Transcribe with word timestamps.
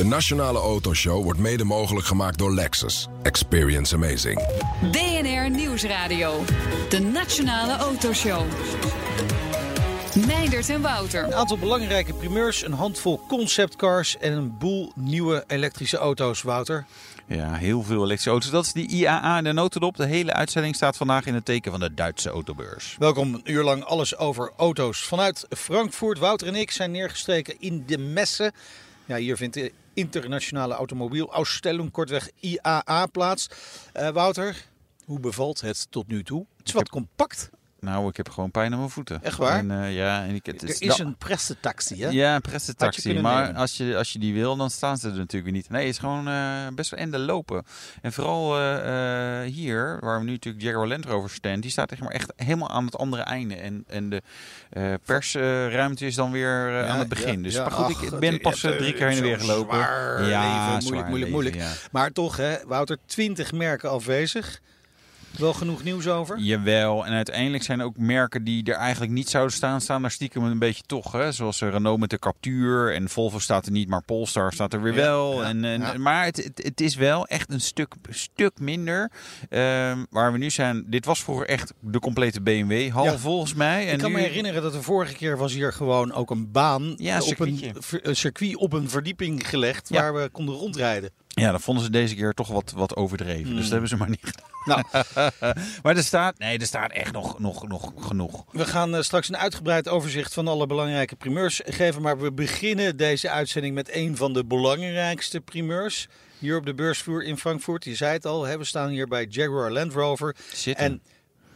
De 0.00 0.06
Nationale 0.06 0.58
Autoshow 0.58 1.22
wordt 1.22 1.38
mede 1.38 1.64
mogelijk 1.64 2.06
gemaakt 2.06 2.38
door 2.38 2.54
Lexus. 2.54 3.08
Experience 3.22 3.94
amazing. 3.94 4.42
BNR 4.92 5.50
Nieuwsradio. 5.50 6.44
De 6.88 6.98
Nationale 6.98 7.76
Autoshow. 7.76 8.42
Meindert 10.26 10.68
en 10.68 10.80
Wouter. 10.80 11.24
Een 11.24 11.34
aantal 11.34 11.58
belangrijke 11.58 12.14
primeurs, 12.14 12.64
een 12.64 12.72
handvol 12.72 13.20
conceptcars 13.28 14.18
en 14.18 14.32
een 14.32 14.58
boel 14.58 14.92
nieuwe 14.94 15.44
elektrische 15.46 15.96
auto's, 15.96 16.42
Wouter. 16.42 16.86
Ja, 17.26 17.54
heel 17.54 17.82
veel 17.82 18.04
elektrische 18.04 18.30
auto's. 18.30 18.50
Dat 18.50 18.64
is 18.64 18.72
die 18.72 18.88
IAA 18.88 19.36
en 19.36 19.44
de 19.44 19.52
notendop. 19.52 19.96
De 19.96 20.06
hele 20.06 20.32
uitzending 20.32 20.74
staat 20.74 20.96
vandaag 20.96 21.26
in 21.26 21.34
het 21.34 21.44
teken 21.44 21.70
van 21.70 21.80
de 21.80 21.94
Duitse 21.94 22.30
autobeurs. 22.30 22.96
Welkom, 22.98 23.34
een 23.34 23.52
uur 23.52 23.62
lang 23.62 23.84
alles 23.84 24.16
over 24.16 24.52
auto's. 24.56 25.00
Vanuit 25.00 25.46
Frankfurt, 25.48 26.18
Wouter 26.18 26.46
en 26.46 26.54
ik 26.54 26.70
zijn 26.70 26.90
neergestreken 26.90 27.54
in 27.58 27.84
de 27.86 27.98
Messe. 27.98 28.52
Ja, 29.10 29.16
hier 29.16 29.36
vindt 29.36 29.54
de 29.54 29.72
internationale 29.94 30.74
automobielausstelling, 30.74 31.90
kortweg 31.90 32.30
IAA, 32.40 33.06
plaats. 33.06 33.48
Uh, 33.96 34.08
Wouter, 34.08 34.64
hoe 35.04 35.20
bevalt 35.20 35.60
het 35.60 35.86
tot 35.90 36.08
nu 36.08 36.22
toe? 36.22 36.46
Het 36.56 36.66
is 36.66 36.72
wat 36.72 36.88
compact. 36.88 37.50
Nou, 37.80 38.08
ik 38.08 38.16
heb 38.16 38.28
gewoon 38.28 38.50
pijn 38.50 38.72
aan 38.72 38.78
mijn 38.78 38.90
voeten. 38.90 39.22
Echt 39.22 39.36
waar? 39.36 39.58
En, 39.58 39.70
uh, 39.70 39.94
ja, 39.94 40.24
en 40.24 40.34
ik, 40.34 40.46
het 40.46 40.62
is, 40.62 40.80
er 40.80 40.86
is 40.86 40.98
een 40.98 41.16
pressetaxi, 41.16 42.02
hè? 42.02 42.08
Ja, 42.08 42.34
een 42.34 42.40
pressetaxi. 42.40 43.20
Maar 43.20 43.54
als 43.54 43.76
je, 43.76 43.96
als 43.96 44.12
je 44.12 44.18
die 44.18 44.34
wil, 44.34 44.56
dan 44.56 44.70
staan 44.70 44.96
ze 44.96 45.06
er 45.06 45.14
natuurlijk 45.14 45.44
weer 45.44 45.52
niet. 45.52 45.70
Nee, 45.70 45.86
het 45.86 45.90
is 45.90 45.98
gewoon 45.98 46.28
uh, 46.28 46.66
best 46.74 46.90
wel 46.90 47.00
ende 47.00 47.18
lopen. 47.18 47.64
En 48.02 48.12
vooral 48.12 48.60
uh, 48.60 49.40
hier, 49.40 49.98
waar 50.00 50.18
we 50.18 50.24
nu 50.24 50.30
natuurlijk 50.30 50.64
Jaguar 50.64 50.88
Land 50.88 51.04
Rover 51.04 51.30
stand, 51.30 51.62
die 51.62 51.70
staat 51.70 51.92
echt, 51.92 52.00
maar 52.00 52.12
echt 52.12 52.32
helemaal 52.36 52.70
aan 52.70 52.84
het 52.84 52.96
andere 52.96 53.22
einde. 53.22 53.54
En, 53.54 53.84
en 53.88 54.08
de 54.08 54.22
persruimte 55.04 56.06
is 56.06 56.14
dan 56.14 56.30
weer 56.32 56.70
ja, 56.70 56.86
aan 56.86 56.98
het 56.98 57.08
begin. 57.08 57.36
Ja, 57.36 57.42
dus 57.42 57.54
ja, 57.54 57.62
maar 57.62 57.72
goed, 57.72 57.96
ach, 57.96 58.02
ik 58.02 58.18
ben 58.18 58.40
pas 58.40 58.60
drie 58.60 58.92
keer 58.92 59.08
heen 59.08 59.16
en 59.16 59.22
weer 59.22 59.40
gelopen. 59.40 59.74
Zwaar 59.74 60.28
ja, 60.28 60.66
leven, 60.66 60.82
moeilijk, 60.82 61.08
moeilijk, 61.08 61.30
moeilijk. 61.30 61.88
Maar 61.92 62.12
toch, 62.12 62.36
hè, 62.36 62.56
Wouter, 62.66 62.98
twintig 63.06 63.52
merken 63.52 63.90
afwezig. 63.90 64.60
Wel 65.38 65.52
genoeg 65.52 65.82
nieuws 65.82 66.08
over? 66.08 66.38
Jawel. 66.38 67.06
En 67.06 67.12
uiteindelijk 67.12 67.62
zijn 67.62 67.80
er 67.80 67.84
ook 67.84 67.96
merken 67.96 68.44
die 68.44 68.64
er 68.64 68.74
eigenlijk 68.74 69.12
niet 69.12 69.28
zouden 69.28 69.54
staan, 69.54 69.80
staan 69.80 70.02
daar 70.02 70.10
stiekem 70.10 70.44
een 70.44 70.58
beetje 70.58 70.82
toch. 70.86 71.12
Hè? 71.12 71.32
Zoals 71.32 71.60
eh, 71.60 71.70
Renault 71.70 72.00
met 72.00 72.10
de 72.10 72.18
Captuur 72.18 72.94
en 72.94 73.08
Volvo 73.08 73.38
staat 73.38 73.66
er 73.66 73.72
niet, 73.72 73.88
maar 73.88 74.02
Polestar 74.02 74.52
staat 74.52 74.72
er 74.72 74.82
weer 74.82 74.94
wel. 74.94 75.44
en, 75.44 75.64
en 75.64 76.02
Maar 76.02 76.24
het, 76.24 76.36
het, 76.36 76.62
het, 76.62 76.80
is 76.80 76.94
wel 76.94 77.26
echt 77.26 77.52
een 77.52 77.60
stuk, 77.60 77.94
stuk 78.08 78.58
minder. 78.58 79.10
Um, 79.50 80.06
waar 80.10 80.32
we 80.32 80.38
nu 80.38 80.50
zijn, 80.50 80.84
dit 80.86 81.04
was 81.04 81.22
vroeger 81.22 81.46
echt 81.46 81.72
de 81.80 81.98
complete 81.98 82.40
BMW 82.40 82.90
hal 82.90 83.18
volgens 83.18 83.54
mij. 83.54 83.86
En 83.86 83.92
Ik 83.92 83.98
kan 83.98 84.12
me 84.12 84.18
herinneren 84.20 84.62
dat 84.62 84.72
de 84.72 84.82
vorige 84.82 85.14
keer 85.14 85.36
was 85.36 85.52
hier 85.52 85.72
gewoon 85.72 86.12
ook 86.12 86.30
een 86.30 86.50
baan 86.50 86.92
op 86.92 87.40
een, 87.40 87.74
een 88.02 88.16
circuit 88.16 88.56
op 88.56 88.72
een 88.72 88.90
verdieping 88.90 89.48
gelegd 89.48 89.88
waar 89.88 90.14
we 90.14 90.28
konden 90.28 90.54
rondrijden. 90.54 91.10
Ja, 91.34 91.52
dat 91.52 91.62
vonden 91.62 91.84
ze 91.84 91.90
deze 91.90 92.14
keer 92.14 92.32
toch 92.32 92.48
wat, 92.48 92.72
wat 92.76 92.96
overdreven. 92.96 93.44
Dus 93.44 93.54
dat 93.54 93.62
hmm. 93.62 93.70
hebben 93.70 93.88
ze 93.88 93.96
maar 93.96 94.08
niet 94.08 94.20
gedaan. 94.22 94.48
Nou. 94.64 94.84
maar 95.82 95.96
er 95.96 96.04
staat, 96.04 96.38
nee, 96.38 96.58
er 96.58 96.66
staat 96.66 96.92
echt 96.92 97.12
nog, 97.12 97.38
nog, 97.38 97.68
nog 97.68 97.92
genoeg. 97.98 98.44
We 98.52 98.64
gaan 98.64 98.94
uh, 98.94 99.00
straks 99.00 99.28
een 99.28 99.36
uitgebreid 99.36 99.88
overzicht 99.88 100.34
van 100.34 100.48
alle 100.48 100.66
belangrijke 100.66 101.16
primeurs 101.16 101.60
geven. 101.64 102.02
Maar 102.02 102.18
we 102.18 102.32
beginnen 102.32 102.96
deze 102.96 103.30
uitzending 103.30 103.74
met 103.74 103.94
een 103.94 104.16
van 104.16 104.32
de 104.32 104.44
belangrijkste 104.44 105.40
primeurs. 105.40 106.08
Hier 106.38 106.56
op 106.56 106.66
de 106.66 106.74
beursvloer 106.74 107.24
in 107.24 107.38
Frankfurt. 107.38 107.84
Je 107.84 107.94
zei 107.94 108.12
het 108.12 108.26
al, 108.26 108.44
hè, 108.44 108.58
we 108.58 108.64
staan 108.64 108.88
hier 108.88 109.08
bij 109.08 109.26
Jaguar 109.28 109.70
Land 109.70 109.92
Rover. 109.92 110.36
Zitten. 110.52 110.84
En 110.84 111.00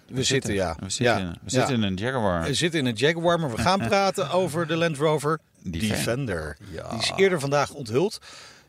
we, 0.07 0.23
zitten, 0.23 0.55
ja. 0.55 0.77
We 0.81 0.91
zitten, 0.91 1.25
ja. 1.25 1.35
we 1.43 1.51
zitten 1.51 1.75
in 1.75 1.83
een 1.83 1.95
Jaguar. 1.95 2.43
We 2.43 2.55
zitten 2.55 2.81
in 2.81 2.87
een 2.87 2.95
Jaguar, 2.95 3.41
maar 3.41 3.51
we 3.51 3.59
gaan 3.59 3.79
praten 3.89 4.31
over 4.31 4.67
de 4.67 4.77
Land 4.77 4.97
Rover 4.97 5.41
Defender. 5.63 5.97
Defender. 5.97 6.57
Ja. 6.73 6.89
Die 6.89 6.99
is 6.99 7.13
eerder 7.17 7.41
vandaag 7.41 7.71
onthuld 7.71 8.21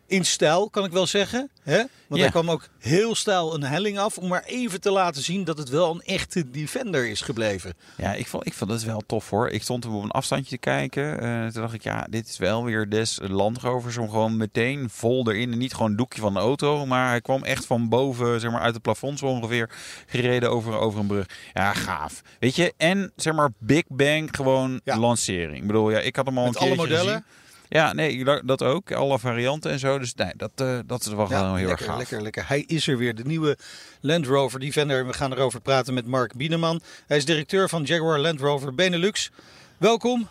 in 0.07 0.25
stijl, 0.25 0.69
kan 0.69 0.85
ik 0.85 0.91
wel 0.91 1.07
zeggen. 1.07 1.49
Hè? 1.63 1.77
Want 1.77 1.89
ja. 2.07 2.21
hij 2.21 2.29
kwam 2.29 2.51
ook 2.51 2.67
heel 2.79 3.15
stijl 3.15 3.53
een 3.53 3.63
helling 3.63 3.99
af. 3.99 4.17
Om 4.17 4.27
maar 4.27 4.43
even 4.43 4.81
te 4.81 4.91
laten 4.91 5.23
zien 5.23 5.43
dat 5.43 5.57
het 5.57 5.69
wel 5.69 5.91
een 5.91 6.01
echte 6.01 6.51
Defender 6.51 7.09
is 7.09 7.21
gebleven. 7.21 7.73
Ja, 7.97 8.13
ik 8.13 8.27
vond, 8.27 8.45
ik 8.45 8.53
vond 8.53 8.71
het 8.71 8.83
wel 8.83 9.03
tof 9.05 9.29
hoor. 9.29 9.49
Ik 9.49 9.63
stond 9.63 9.85
op 9.85 10.03
een 10.03 10.11
afstandje 10.11 10.49
te 10.49 10.57
kijken. 10.57 11.23
Uh, 11.23 11.47
toen 11.47 11.61
dacht 11.61 11.73
ik, 11.73 11.83
ja, 11.83 12.07
dit 12.09 12.27
is 12.27 12.37
wel 12.37 12.63
weer 12.63 12.89
des 12.89 13.19
Land 13.21 13.57
Rovers. 13.57 13.97
Om 13.97 14.09
gewoon 14.09 14.37
meteen 14.37 14.89
vol 14.89 15.31
erin. 15.31 15.51
En 15.51 15.57
niet 15.57 15.73
gewoon 15.73 15.89
een 15.89 15.97
doekje 15.97 16.21
van 16.21 16.33
de 16.33 16.39
auto. 16.39 16.85
Maar 16.85 17.09
hij 17.09 17.21
kwam 17.21 17.43
echt 17.43 17.65
van 17.65 17.89
boven, 17.89 18.39
zeg 18.39 18.51
maar 18.51 18.61
uit 18.61 18.73
het 18.73 18.83
plafond 18.83 19.19
zo 19.19 19.25
ongeveer. 19.25 19.69
Gereden 20.05 20.51
over, 20.51 20.77
over 20.77 20.99
een 20.99 21.07
brug. 21.07 21.25
Ja, 21.53 21.73
gaaf. 21.73 22.21
Weet 22.39 22.55
je, 22.55 22.73
en 22.77 23.11
zeg 23.15 23.33
maar 23.33 23.49
Big 23.57 23.83
Bang 23.87 24.29
gewoon 24.31 24.81
ja. 24.83 24.97
lancering. 24.97 25.57
Ik 25.57 25.67
bedoel, 25.67 25.91
ja, 25.91 25.99
ik 25.99 26.15
had 26.15 26.25
hem 26.25 26.37
al 26.37 26.45
Met 26.45 26.55
een 26.55 26.61
alle 26.61 26.75
modellen? 26.75 27.05
Gezien. 27.05 27.43
Ja, 27.69 27.93
nee, 27.93 28.25
dat 28.45 28.63
ook. 28.63 28.91
Alle 28.91 29.19
varianten 29.19 29.71
en 29.71 29.79
zo. 29.79 29.99
Dus 29.99 30.13
nee, 30.13 30.31
dat, 30.37 30.51
uh, 30.61 30.79
dat 30.85 31.01
is 31.01 31.07
wel 31.07 31.29
ja, 31.29 31.37
gewoon 31.37 31.57
heel 31.57 31.67
lekker, 31.67 31.85
erg 31.85 31.85
gaaf. 31.85 31.97
Lekker, 31.97 32.21
lekker. 32.21 32.47
Hij 32.47 32.63
is 32.67 32.87
er 32.87 32.97
weer. 32.97 33.15
De 33.15 33.25
nieuwe 33.25 33.57
Land 34.01 34.25
Rover 34.25 34.59
Defender. 34.59 35.07
We 35.07 35.13
gaan 35.13 35.31
erover 35.33 35.61
praten 35.61 35.93
met 35.93 36.05
Mark 36.05 36.35
Bieneman. 36.35 36.81
Hij 37.07 37.17
is 37.17 37.25
directeur 37.25 37.69
van 37.69 37.83
Jaguar 37.83 38.19
Land 38.19 38.39
Rover 38.39 38.75
Benelux. 38.75 39.31
Welkom. 39.77 40.27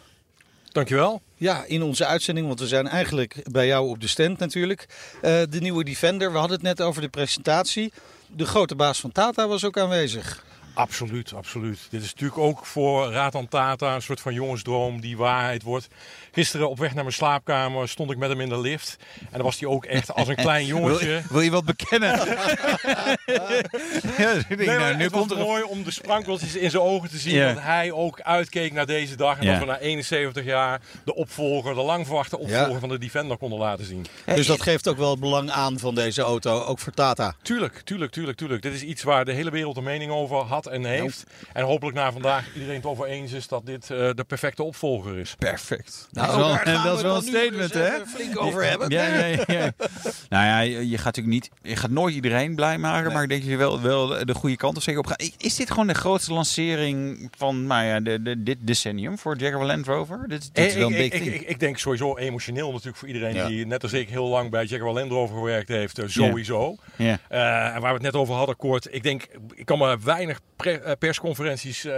Dankjewel. 0.72 1.22
Ja, 1.36 1.64
in 1.66 1.82
onze 1.82 2.06
uitzending, 2.06 2.46
want 2.46 2.60
we 2.60 2.66
zijn 2.66 2.88
eigenlijk 2.88 3.36
bij 3.50 3.66
jou 3.66 3.88
op 3.88 4.00
de 4.00 4.08
stand 4.08 4.38
natuurlijk. 4.38 4.86
Uh, 5.14 5.20
de 5.50 5.60
nieuwe 5.60 5.84
Defender, 5.84 6.32
we 6.32 6.38
hadden 6.38 6.56
het 6.56 6.66
net 6.66 6.80
over 6.80 7.02
de 7.02 7.08
presentatie. 7.08 7.92
De 8.26 8.46
grote 8.46 8.74
baas 8.74 9.00
van 9.00 9.12
Tata 9.12 9.48
was 9.48 9.64
ook 9.64 9.78
aanwezig. 9.78 10.44
Absoluut, 10.74 11.32
absoluut. 11.34 11.78
Dit 11.90 12.02
is 12.02 12.10
natuurlijk 12.10 12.40
ook 12.40 12.66
voor 12.66 13.10
Ratan 13.10 13.48
Tata 13.48 13.94
een 13.94 14.02
soort 14.02 14.20
van 14.20 14.34
jongensdroom 14.34 15.00
die 15.00 15.16
waarheid 15.16 15.62
wordt. 15.62 15.88
Gisteren 16.32 16.70
op 16.70 16.78
weg 16.78 16.94
naar 16.94 17.02
mijn 17.02 17.14
slaapkamer 17.14 17.88
stond 17.88 18.10
ik 18.10 18.16
met 18.16 18.28
hem 18.28 18.40
in 18.40 18.48
de 18.48 18.60
lift. 18.60 18.96
En 19.20 19.28
dan 19.32 19.42
was 19.42 19.60
hij 19.60 19.68
ook 19.68 19.84
echt 19.84 20.14
als 20.14 20.28
een 20.28 20.34
klein 20.46 20.66
jongetje. 20.66 21.06
Wil, 21.06 21.22
wil 21.28 21.40
je 21.40 21.50
wat 21.50 21.64
bekennen? 21.64 22.10
ja, 24.18 24.32
nee, 24.48 24.66
nou, 24.66 24.96
nu 24.96 25.02
het 25.02 25.12
komt 25.12 25.28
was 25.28 25.38
er 25.38 25.44
mooi 25.44 25.62
om 25.62 25.84
de 25.84 25.90
sprankeltjes 25.90 26.54
in 26.54 26.70
zijn 26.70 26.82
ogen 26.82 27.08
te 27.08 27.18
zien. 27.18 27.38
Dat 27.38 27.60
hij 27.60 27.92
ook 27.92 28.20
uitkeek 28.20 28.72
naar 28.72 28.86
deze 28.86 29.16
dag. 29.16 29.38
En 29.38 29.46
dat 29.46 29.58
we 29.58 29.64
na 29.64 29.78
71 29.78 30.44
jaar 30.44 30.80
de 31.04 31.14
opvolger, 31.14 31.74
de 31.74 31.82
lang 31.82 32.06
verwachte 32.06 32.38
opvolger 32.38 32.80
van 32.80 32.88
de 32.88 32.98
Defender 32.98 33.36
konden 33.36 33.58
laten 33.58 33.84
zien. 33.84 34.06
Dus 34.24 34.46
dat 34.46 34.62
geeft 34.62 34.88
ook 34.88 34.96
wel 34.96 35.10
het 35.10 35.20
belang 35.20 35.50
aan 35.50 35.78
van 35.78 35.94
deze 35.94 36.22
auto, 36.22 36.62
ook 36.62 36.78
voor 36.78 36.92
Tata? 36.92 37.34
Tuurlijk, 37.42 37.80
tuurlijk, 37.84 38.12
tuurlijk, 38.12 38.38
tuurlijk. 38.38 38.62
Dit 38.62 38.74
is 38.74 38.82
iets 38.82 39.02
waar 39.02 39.24
de 39.24 39.32
hele 39.32 39.50
wereld 39.50 39.76
een 39.76 39.82
mening 39.82 40.10
over 40.10 40.36
had 40.36 40.63
en 40.66 40.84
heeft. 40.84 41.24
En 41.52 41.64
hopelijk 41.64 41.96
na 41.96 42.12
vandaag 42.12 42.54
iedereen 42.54 42.76
het 42.76 42.86
over 42.86 43.06
eens 43.06 43.32
is 43.32 43.48
dat 43.48 43.66
dit 43.66 43.90
uh, 43.90 44.10
de 44.14 44.24
perfecte 44.26 44.62
opvolger 44.62 45.18
is. 45.18 45.34
Perfect. 45.38 46.08
Nou, 46.10 46.26
dat 46.26 46.66
is 46.66 46.72
wel, 46.72 46.82
dat 46.84 46.96
is 46.96 47.02
wel 47.02 47.16
een 47.16 47.22
statement, 47.22 47.74
hè? 47.74 48.06
Flink 48.06 48.40
over 48.40 48.64
hebben. 48.64 48.90
Ja, 48.90 49.06
ja, 49.06 49.44
ja. 49.46 49.72
nou 50.28 50.46
ja, 50.46 50.60
je, 50.60 50.88
je, 50.88 50.96
gaat 50.96 51.16
natuurlijk 51.16 51.34
niet, 51.34 51.50
je 51.62 51.76
gaat 51.76 51.90
nooit 51.90 52.14
iedereen 52.14 52.54
blij 52.54 52.78
maken, 52.78 53.04
nee. 53.04 53.12
maar 53.12 53.22
ik 53.22 53.28
denk 53.28 53.40
dat 53.40 53.50
je 53.50 53.56
wel, 53.56 53.80
wel 53.80 54.24
de 54.24 54.34
goede 54.34 54.56
kant 54.56 54.76
op 54.76 54.82
zeker 54.82 55.00
op 55.00 55.06
gaat. 55.06 55.32
Is 55.38 55.56
dit 55.56 55.70
gewoon 55.70 55.86
de 55.86 55.94
grootste 55.94 56.32
lancering 56.32 57.28
van 57.36 57.66
nou 57.66 57.84
ja, 57.84 58.00
de, 58.00 58.22
de, 58.22 58.42
dit 58.42 58.58
decennium 58.60 59.18
voor 59.18 59.36
Jaguar 59.36 59.66
Land 59.66 59.86
Rover? 59.86 60.24
Dit, 60.28 60.54
dit 60.54 60.66
is 60.66 60.74
wel 60.74 60.86
een 60.86 60.92
ik, 60.92 61.10
big 61.10 61.20
ik, 61.20 61.34
ik, 61.34 61.48
ik, 61.48 61.60
denk 61.60 61.78
sowieso 61.78 62.16
emotioneel 62.16 62.70
natuurlijk 62.70 62.96
voor 62.96 63.08
iedereen 63.08 63.34
ja. 63.34 63.46
die 63.46 63.66
net 63.66 63.82
als 63.82 63.92
ik 63.92 64.08
heel 64.08 64.26
lang 64.26 64.50
bij 64.50 64.64
Jaguar 64.64 64.92
Land 64.92 65.10
Rover 65.10 65.36
gewerkt 65.36 65.68
heeft, 65.68 66.00
sowieso. 66.06 66.76
Ja. 66.96 67.18
Uh, 67.32 67.74
en 67.74 67.80
waar 67.80 67.90
we 67.90 67.94
het 67.94 68.02
net 68.02 68.14
over 68.14 68.34
hadden, 68.34 68.56
kort. 68.56 68.88
Ik 68.90 69.02
denk, 69.02 69.26
ik 69.54 69.66
kan 69.66 69.78
me 69.78 69.98
weinig 70.04 70.40
persconferenties 70.98 71.84
uh, 71.84 71.92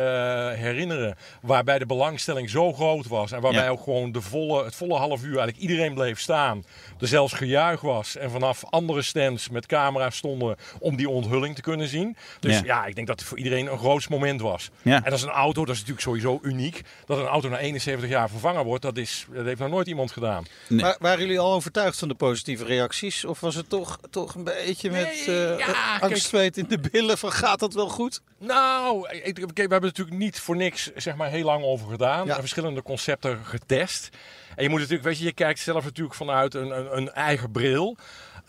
herinneren 0.50 1.16
waarbij 1.42 1.78
de 1.78 1.86
belangstelling 1.86 2.50
zo 2.50 2.72
groot 2.72 3.06
was 3.06 3.32
en 3.32 3.40
waarbij 3.40 3.64
ja. 3.64 3.70
ook 3.70 3.82
gewoon 3.82 4.12
de 4.12 4.20
volle, 4.20 4.64
het 4.64 4.74
volle 4.74 4.94
half 4.94 5.22
uur 5.22 5.38
eigenlijk 5.38 5.58
iedereen 5.58 5.94
bleef 5.94 6.20
staan. 6.20 6.64
Er 7.00 7.08
zelfs 7.08 7.32
gejuich 7.32 7.80
was 7.80 8.16
en 8.16 8.30
vanaf 8.30 8.64
andere 8.70 9.02
stands 9.02 9.48
met 9.48 9.66
camera's 9.66 10.16
stonden 10.16 10.56
om 10.78 10.96
die 10.96 11.08
onthulling 11.08 11.54
te 11.54 11.60
kunnen 11.60 11.88
zien. 11.88 12.16
Dus 12.40 12.58
ja, 12.58 12.64
ja 12.64 12.86
ik 12.86 12.94
denk 12.94 13.06
dat 13.06 13.18
het 13.18 13.28
voor 13.28 13.38
iedereen 13.38 13.66
een 13.66 13.78
groot 13.78 14.08
moment 14.08 14.40
was. 14.40 14.70
Ja. 14.82 14.96
En 14.96 15.10
dat 15.10 15.18
is 15.18 15.22
een 15.22 15.28
auto, 15.28 15.64
dat 15.64 15.74
is 15.74 15.80
natuurlijk 15.80 16.06
sowieso 16.06 16.38
uniek. 16.42 16.82
Dat 17.06 17.18
een 17.18 17.26
auto 17.26 17.48
na 17.48 17.58
71 17.58 18.08
jaar 18.08 18.30
vervangen 18.30 18.64
wordt, 18.64 18.82
dat, 18.82 18.96
is, 18.96 19.26
dat 19.32 19.44
heeft 19.44 19.60
nog 19.60 19.70
nooit 19.70 19.86
iemand 19.86 20.12
gedaan. 20.12 20.44
Nee. 20.68 20.80
Maar 20.80 20.96
waren 20.98 21.20
jullie 21.20 21.38
al 21.38 21.52
overtuigd 21.52 21.98
van 21.98 22.08
de 22.08 22.14
positieve 22.14 22.64
reacties? 22.64 23.24
Of 23.24 23.40
was 23.40 23.54
het 23.54 23.68
toch, 23.68 23.98
toch 24.10 24.34
een 24.34 24.44
beetje 24.44 24.90
met 24.90 25.24
nee, 25.26 25.58
uh, 25.58 26.02
angstzweet 26.02 26.56
in 26.56 26.66
de 26.68 26.78
billen 26.90 27.18
van 27.18 27.32
gaat 27.32 27.60
dat 27.60 27.74
wel 27.74 27.88
goed? 27.88 28.20
Nou, 28.38 28.55
ik, 29.22 29.36
we 29.38 29.60
hebben 29.60 29.80
natuurlijk 29.82 30.16
niet 30.16 30.40
voor 30.40 30.56
niks 30.56 30.90
zeg 30.94 31.16
maar, 31.16 31.30
heel 31.30 31.44
lang 31.44 31.64
over 31.64 31.88
gedaan. 31.88 32.26
Ja. 32.26 32.40
Verschillende 32.40 32.82
concepten 32.82 33.44
getest. 33.44 34.08
En 34.56 34.62
je 34.62 34.68
moet 34.68 34.78
natuurlijk, 34.80 35.08
weet 35.08 35.18
je, 35.18 35.24
je 35.24 35.32
kijkt 35.32 35.58
zelf 35.58 35.84
natuurlijk 35.84 36.16
vanuit 36.16 36.54
een, 36.54 36.78
een, 36.78 36.96
een 36.96 37.12
eigen 37.12 37.50
bril. 37.50 37.96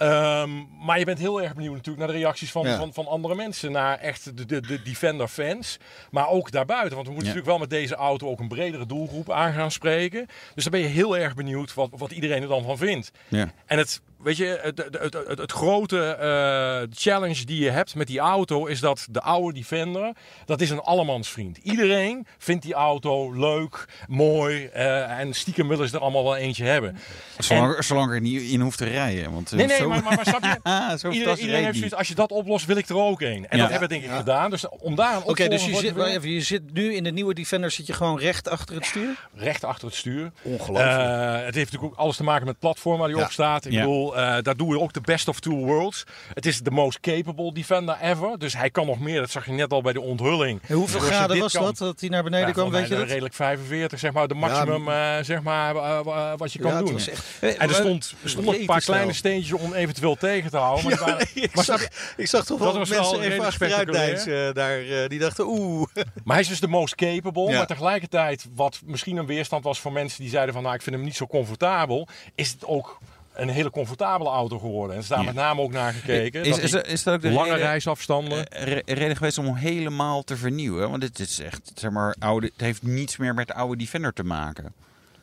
Um, 0.01 0.67
maar 0.85 0.99
je 0.99 1.05
bent 1.05 1.19
heel 1.19 1.41
erg 1.41 1.53
benieuwd 1.53 1.73
natuurlijk 1.73 2.05
naar 2.05 2.15
de 2.15 2.21
reacties 2.21 2.51
van, 2.51 2.67
Ja. 2.67 2.77
van, 2.77 2.93
van 2.93 3.07
andere 3.07 3.35
mensen. 3.35 3.71
Naar 3.71 3.97
echt 3.99 4.37
de, 4.37 4.45
de, 4.45 4.61
de 4.61 4.81
Defender 4.81 5.27
fans. 5.27 5.77
Maar 6.11 6.27
ook 6.29 6.51
daarbuiten. 6.51 6.95
Want 6.95 7.07
we 7.07 7.13
moeten 7.13 7.29
Ja. 7.33 7.35
natuurlijk 7.35 7.45
wel 7.45 7.57
met 7.57 7.69
deze 7.69 7.95
auto 7.95 8.27
ook 8.27 8.39
een 8.39 8.47
bredere 8.47 8.85
doelgroep 8.85 9.31
aan 9.31 9.53
gaan 9.53 9.71
spreken. 9.71 10.27
Dus 10.55 10.63
dan 10.63 10.71
ben 10.71 10.81
je 10.81 10.87
heel 10.87 11.17
erg 11.17 11.35
benieuwd 11.35 11.73
wat, 11.73 11.89
wat 11.91 12.11
iedereen 12.11 12.41
er 12.41 12.47
dan 12.47 12.63
van 12.63 12.77
vindt. 12.77 13.11
Ja. 13.27 13.51
En 13.65 13.77
het 13.77 14.01
weet 14.23 14.37
je, 14.37 14.59
het, 14.61 14.77
het, 14.77 14.97
het, 14.99 15.13
het, 15.27 15.39
het 15.39 15.51
grote 15.51 15.99
eh, 16.05 16.97
challenge 16.97 17.45
die 17.45 17.63
je 17.63 17.69
hebt 17.69 17.95
met 17.95 18.07
die 18.07 18.19
auto 18.19 18.65
is 18.65 18.79
dat 18.79 19.07
de 19.09 19.21
oude 19.21 19.53
Defender, 19.53 20.11
dat 20.45 20.61
is 20.61 20.69
een 20.69 20.79
allemansvriend. 20.79 21.57
Iedereen 21.57 22.27
vindt 22.37 22.63
die 22.63 22.73
auto 22.73 23.33
leuk, 23.33 23.85
mooi 24.07 24.65
eh, 24.65 25.19
en 25.19 25.33
stiekem 25.33 25.67
willen 25.67 25.89
ze 25.89 25.95
er 25.95 26.01
allemaal 26.01 26.23
wel 26.23 26.35
eentje 26.35 26.63
hebben. 26.63 26.97
Zolang, 27.37 27.83
zolang 27.83 28.11
er 28.11 28.21
niet 28.21 28.41
in 28.41 28.59
hoeft 28.61 28.77
te 28.77 28.85
rijden. 28.85 29.31
Want, 29.33 29.51
eh, 29.51 29.57
Nee, 29.57 29.67
nee, 29.67 29.77
zo, 29.77 29.87
maar, 29.89 30.03
maar, 30.03 30.15
maar 30.15 30.25
snap 30.25 30.43
je? 30.43 30.59
Ah, 30.63 30.73
zo 30.89 30.93
Iedereen, 30.93 31.13
fantastisch 31.13 31.39
iedereen 31.39 31.61
heeft 31.63 31.71
die. 31.71 31.77
zoiets, 31.79 31.95
als 31.97 32.07
je 32.07 32.15
dat 32.15 32.31
oplost, 32.31 32.65
wil 32.65 32.77
ik 32.77 32.89
er 32.89 32.95
ook 32.97 33.21
een. 33.21 33.47
En 33.49 33.57
Ja. 33.57 33.63
dat 33.63 33.69
hebben 33.71 33.79
we 33.89 33.93
denk 33.99 34.03
ik 34.11 34.17
gedaan. 34.17 34.49
Dus 34.49 34.69
om 34.69 34.95
daar 34.95 35.15
een 35.15 35.23
Oké, 35.23 35.47
dus 35.47 35.65
je 35.65 35.75
zit, 35.75 35.97
even, 35.97 36.29
je 36.31 36.41
zit 36.41 36.73
nu 36.73 36.93
in 36.93 37.03
de 37.03 37.11
nieuwe 37.11 37.33
Defender 37.33 37.71
zit 37.71 37.87
je 37.87 37.93
gewoon 37.93 38.19
recht 38.19 38.49
achter 38.49 38.75
het 38.75 38.85
stuur? 38.85 39.27
recht 39.35 39.63
achter 39.63 39.87
het 39.87 39.95
stuur. 39.97 40.31
Ongelooflijk. 40.41 40.89
Eh, 40.99 41.31
het 41.45 41.55
heeft 41.55 41.71
natuurlijk 41.71 41.83
ook 41.83 41.95
alles 41.99 42.15
te 42.15 42.23
maken 42.23 42.39
met 42.45 42.49
het 42.49 42.59
platform 42.59 42.97
waar 42.99 43.07
die 43.07 43.17
Ja. 43.17 43.23
op 43.23 43.31
staat. 43.31 43.65
Ik 43.65 43.71
Ja. 43.71 43.83
Bedoel, 44.09 44.25
eh, 44.37 44.43
daar 44.43 44.55
doen 44.55 44.69
we 44.69 44.79
ook 44.79 44.93
de 44.93 45.01
best 45.01 45.27
of 45.27 45.39
two 45.39 45.55
worlds. 45.55 46.03
Het 46.33 46.45
is 46.45 46.59
de 46.61 46.71
most 46.71 46.99
capable 46.99 47.53
defender 47.53 47.97
ever. 48.01 48.39
Dus 48.39 48.53
hij 48.57 48.69
kan 48.69 48.85
nog 48.85 48.99
meer. 48.99 49.19
Dat 49.19 49.29
zag 49.31 49.45
je 49.45 49.51
net 49.51 49.71
al 49.71 49.81
bij 49.81 49.93
de 49.93 50.01
onthulling. 50.01 50.59
En 50.67 50.75
hoeveel 50.75 50.99
Dus 50.99 51.09
graden 51.09 51.39
was 51.39 51.53
kan- 51.53 51.63
dat, 51.63 51.77
dat 51.77 51.99
hij 51.99 52.09
naar 52.09 52.23
beneden 52.23 52.47
Ja, 52.47 52.53
kwam, 52.53 52.69
weet 52.71 52.87
je 52.87 52.95
dat? 52.95 53.07
redelijk 53.07 53.33
45, 53.33 53.99
zeg 53.99 54.11
maar, 54.11 54.27
de 54.27 54.33
maximum, 54.33 54.89
eh, 54.89 55.15
zeg 55.21 55.41
maar, 55.41 55.75
eh, 55.75 56.33
wat 56.37 56.53
je 56.53 56.59
kan 56.59 56.71
Ja, 56.71 56.79
doen. 56.79 56.97
echt- 56.97 57.23
En 57.39 57.69
er 57.69 57.73
stond, 57.73 58.13
er 58.23 58.47
een 58.59 58.65
paar 58.65 58.81
kleine 58.81 59.13
steentjes 59.13 59.59
om 59.59 59.73
eventueel 59.73 60.15
tegen 60.15 60.49
te 60.49 60.57
houden. 60.57 60.85
Maar, 61.07 61.29
ik, 61.33 61.55
maar 61.55 61.63
zag, 61.63 61.87
ik 62.17 62.27
zag 62.27 62.45
toch 62.45 62.59
wel 62.59 62.73
mensen 62.77 63.19
even 63.21 63.45
achteruit 63.45 63.91
deinzen 63.91 64.53
daar. 64.53 64.79
die 65.07 65.19
dachten, 65.19 65.45
oeh. 65.47 65.87
Maar 66.23 66.35
hij 66.35 66.39
is 66.39 66.47
dus 66.47 66.59
de 66.59 66.67
most 66.67 66.95
capable. 66.95 67.53
Maar 67.53 67.67
tegelijkertijd, 67.67 68.45
wat 68.55 68.81
misschien 68.85 69.17
een 69.17 69.25
weerstand 69.25 69.63
was 69.63 69.79
voor 69.79 69.91
mensen 69.91 70.21
die 70.21 70.29
zeiden 70.29 70.53
van 70.53 70.63
nou 70.63 70.75
ik 70.75 70.81
vind 70.81 70.95
hem 70.95 71.05
niet 71.05 71.15
zo 71.15 71.27
comfortabel, 71.27 72.07
is 72.35 72.51
het 72.51 72.65
ook 72.65 72.97
een 73.41 73.49
hele 73.49 73.69
comfortabele 73.69 74.29
auto 74.29 74.59
geworden. 74.59 74.95
En 74.95 75.01
is 75.01 75.07
daar 75.07 75.19
Ja. 75.19 75.25
met 75.25 75.35
name 75.35 75.61
ook 75.61 75.71
naar 75.71 75.93
gekeken. 75.93 76.43
Is, 76.43 76.49
dat 76.49 76.59
is, 76.85 76.91
is 76.91 77.03
dat 77.03 77.13
ook 77.13 77.21
de 77.21 77.29
lange 77.31 77.49
reden, 77.51 77.65
reisafstanden. 77.67 78.47
eh, 78.47 78.63
re- 78.63 78.81
reden 78.93 79.15
geweest 79.15 79.37
om 79.37 79.55
helemaal 79.55 80.23
te 80.23 80.37
vernieuwen? 80.37 80.89
Want 80.89 81.01
dit 81.01 81.19
is 81.19 81.39
echt, 81.39 81.71
zeg 81.75 81.91
maar, 81.91 82.15
oude, 82.19 82.45
het 82.51 82.61
heeft 82.61 82.83
niets 82.83 83.17
meer 83.17 83.33
met 83.33 83.47
de 83.47 83.53
oude 83.53 83.77
Defender 83.77 84.13
te 84.13 84.23
maken. 84.23 84.73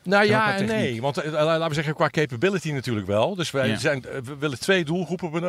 Nou 0.05 0.25
Ja, 0.27 0.55
en 0.55 0.65
nee. 0.65 1.01
Want 1.01 1.17
eh, 1.17 1.31
laten 1.31 1.67
we 1.67 1.73
zeggen, 1.73 1.93
qua 1.95 2.09
capability 2.09 2.71
natuurlijk 2.71 3.07
wel. 3.07 3.35
Dus 3.35 3.51
wij 3.51 3.67
Ja. 3.67 3.77
zijn, 3.77 4.05
eh, 4.05 4.11
we 4.23 4.35
willen 4.39 4.59
twee 4.59 4.85
doelgroepen 4.85 5.31
be- 5.31 5.47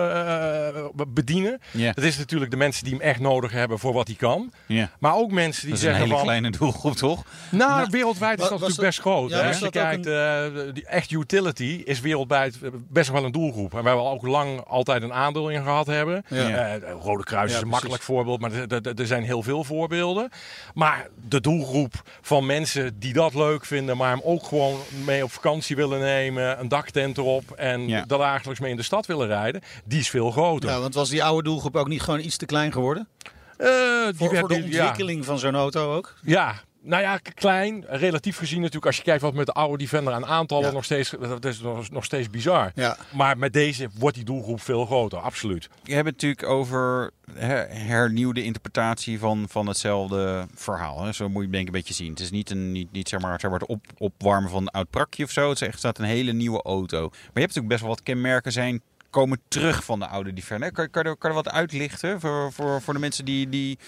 eh, 0.97 1.05
bedienen. 1.09 1.61
Ja. 1.71 1.93
Dat 1.93 2.05
is 2.05 2.19
natuurlijk 2.19 2.51
de 2.51 2.57
mensen 2.57 2.85
die 2.85 2.93
hem 2.93 3.03
echt 3.03 3.21
nodig 3.21 3.53
hebben 3.53 3.79
voor 3.79 3.93
wat 3.93 4.07
hij 4.07 4.17
kan. 4.17 4.53
Ja. 4.67 4.91
Maar 4.99 5.15
ook 5.15 5.31
mensen 5.31 5.61
die 5.63 5.71
Dat 5.71 5.79
is 5.79 5.85
een 5.85 5.91
zeggen 5.91 6.03
hele 6.05 6.15
van... 6.15 6.23
kleine 6.25 6.51
doelgroep, 6.51 6.95
toch? 6.97 7.25
Nou, 7.51 7.87
wereldwijd 7.91 8.39
is 8.39 8.43
dat 8.49 8.53
natuurlijk 8.53 8.81
best 8.81 9.01
groot. 9.01 9.31
ja, 9.31 9.37
hè. 9.37 9.43
was 9.47 9.55
Als 9.55 9.65
je 9.65 9.71
kijkt, 9.71 10.07
eh, 10.07 10.75
die 10.75 10.87
echt 10.87 11.11
utility 11.11 11.83
is 11.85 12.01
wereldwijd 12.01 12.59
best 12.91 13.11
wel 13.11 13.25
een 13.25 13.33
doelgroep. 13.33 13.75
En 13.75 13.83
waar 13.83 13.97
we 13.97 14.03
ook 14.03 14.27
lang 14.27 14.61
altijd 14.67 15.03
een 15.03 15.13
aandeel 15.13 15.49
in 15.51 15.63
gehad 15.63 15.87
hebben. 15.87 16.25
Ja. 16.29 16.79
Rode 17.03 17.25
Kruis 17.25 17.51
Ja, 17.51 17.57
is 17.57 17.63
een 17.63 17.69
makkelijk 17.69 18.03
voorbeeld, 18.03 18.41
maar 18.41 18.51
er 18.97 19.07
zijn 19.07 19.23
heel 19.25 19.43
veel 19.43 19.65
voorbeelden. 19.65 20.29
Maar 20.75 21.09
de 21.29 21.41
doelgroep 21.41 21.95
van 22.21 22.47
mensen 22.47 22.99
die 22.99 23.13
dat 23.13 23.35
leuk 23.35 23.65
vinden, 23.65 23.97
maar 23.97 24.11
hem 24.11 24.21
ook 24.25 24.45
gewoon 24.47 24.79
mee 25.05 25.23
op 25.25 25.31
vakantie 25.33 25.77
willen 25.77 26.01
nemen, 26.01 26.61
een 26.61 26.69
daktent 26.69 27.19
erop 27.19 27.51
en 27.51 27.89
Ja. 27.89 28.05
daar 28.07 28.19
dagelijks 28.19 28.61
mee 28.61 28.71
in 28.71 28.77
de 28.77 28.83
stad 28.83 29.07
willen 29.07 29.27
rijden, 29.27 29.61
die 29.85 29.99
is 30.01 30.11
veel 30.11 30.31
groter. 30.31 30.71
Ja, 30.71 30.81
want 30.81 30.95
was 30.95 31.09
die 31.09 31.25
oude 31.25 31.43
doelgroep 31.49 31.77
ook 31.77 31.89
niet 31.89 32.03
gewoon 32.03 32.21
iets 32.21 32.37
te 32.37 32.47
klein 32.47 32.73
geworden? 32.73 33.09
Eh, 33.57 33.69
die 34.05 34.15
Voor, 34.15 34.29
werd- 34.31 34.39
voor 34.41 34.49
de 34.49 34.55
ja. 34.55 34.63
ontwikkeling 34.63 35.25
van 35.25 35.39
zo'n 35.39 35.55
auto 35.55 35.95
ook? 35.97 36.15
Ja, 36.23 36.55
nou 36.87 37.03
ja, 37.03 37.19
klein. 37.35 37.85
Relatief 37.89 38.37
gezien 38.37 38.59
natuurlijk, 38.59 38.87
als 38.87 38.97
je 38.97 39.03
kijkt 39.03 39.23
wat 39.23 39.35
met 39.35 39.47
de 39.47 39.53
oude 39.53 39.79
Defender 39.79 40.13
aan 40.13 40.27
aantallen 40.27 40.67
Ja. 40.67 40.73
nog 40.73 40.85
steeds, 40.85 41.11
dat 41.21 41.45
is 41.45 41.61
nog, 41.61 41.91
nog 41.91 42.05
steeds 42.05 42.31
bizar. 42.31 42.73
Ja. 42.75 42.97
Maar 43.13 43.39
met 43.39 43.53
deze 43.53 43.89
wordt 43.99 44.17
die 44.17 44.25
doelgroep 44.25 44.61
veel 44.61 44.87
groter, 44.87 45.19
absoluut. 45.19 45.69
Je 45.83 45.95
hebt 45.95 46.07
het 46.07 46.15
natuurlijk 46.15 46.49
over 46.49 47.11
her- 47.33 47.69
hernieuwde 47.71 48.43
interpretatie 48.43 49.19
van, 49.19 49.45
van 49.49 49.67
hetzelfde 49.67 50.47
verhaal. 50.55 51.05
Hè? 51.05 51.13
Zo 51.13 51.25
moet 51.29 51.37
je 51.37 51.43
het 51.43 51.51
denk 51.53 51.69
ik 51.69 51.75
een 51.75 51.81
beetje 51.81 51.95
zien. 51.95 52.11
Het 52.11 52.21
is 52.21 52.31
niet, 52.31 52.51
een, 52.51 52.73
niet, 52.73 52.93
niet 52.93 53.09
zeg 53.09 53.21
maar, 53.21 53.41
zeg 53.41 53.51
maar 53.51 53.61
het 53.61 53.69
op, 53.69 53.85
opwarmen 53.99 54.51
van 54.51 54.63
een 54.63 54.69
oud 54.69 54.91
prakje 54.91 55.25
of 55.25 55.31
zo. 55.31 55.49
Het 55.49 55.61
is 55.61 55.67
echt 55.69 55.79
staat 55.79 55.99
een 55.99 56.05
hele 56.05 56.33
nieuwe 56.33 56.63
auto. 56.63 57.01
Maar 57.01 57.11
je 57.11 57.25
hebt 57.25 57.35
natuurlijk 57.35 57.69
best 57.69 57.81
wel 57.81 57.91
wat 57.91 58.03
kenmerken 58.03 58.53
zijn 58.53 58.83
komen 59.11 59.41
terug 59.49 59.85
van 59.85 59.99
de 59.99 60.07
oude 60.07 60.33
Defender. 60.33 60.73
Kan, 60.73 60.91
kan, 60.91 61.05
er, 61.05 61.17
kan 61.17 61.31
er 61.31 61.37
wat 61.37 61.51
uitlichten 61.51 62.21
voor, 62.21 62.53
voor, 62.53 62.83
voor 62.83 62.95
de 62.95 63.01
mensen 63.01 63.25
die, 63.25 63.49
die 63.49 63.79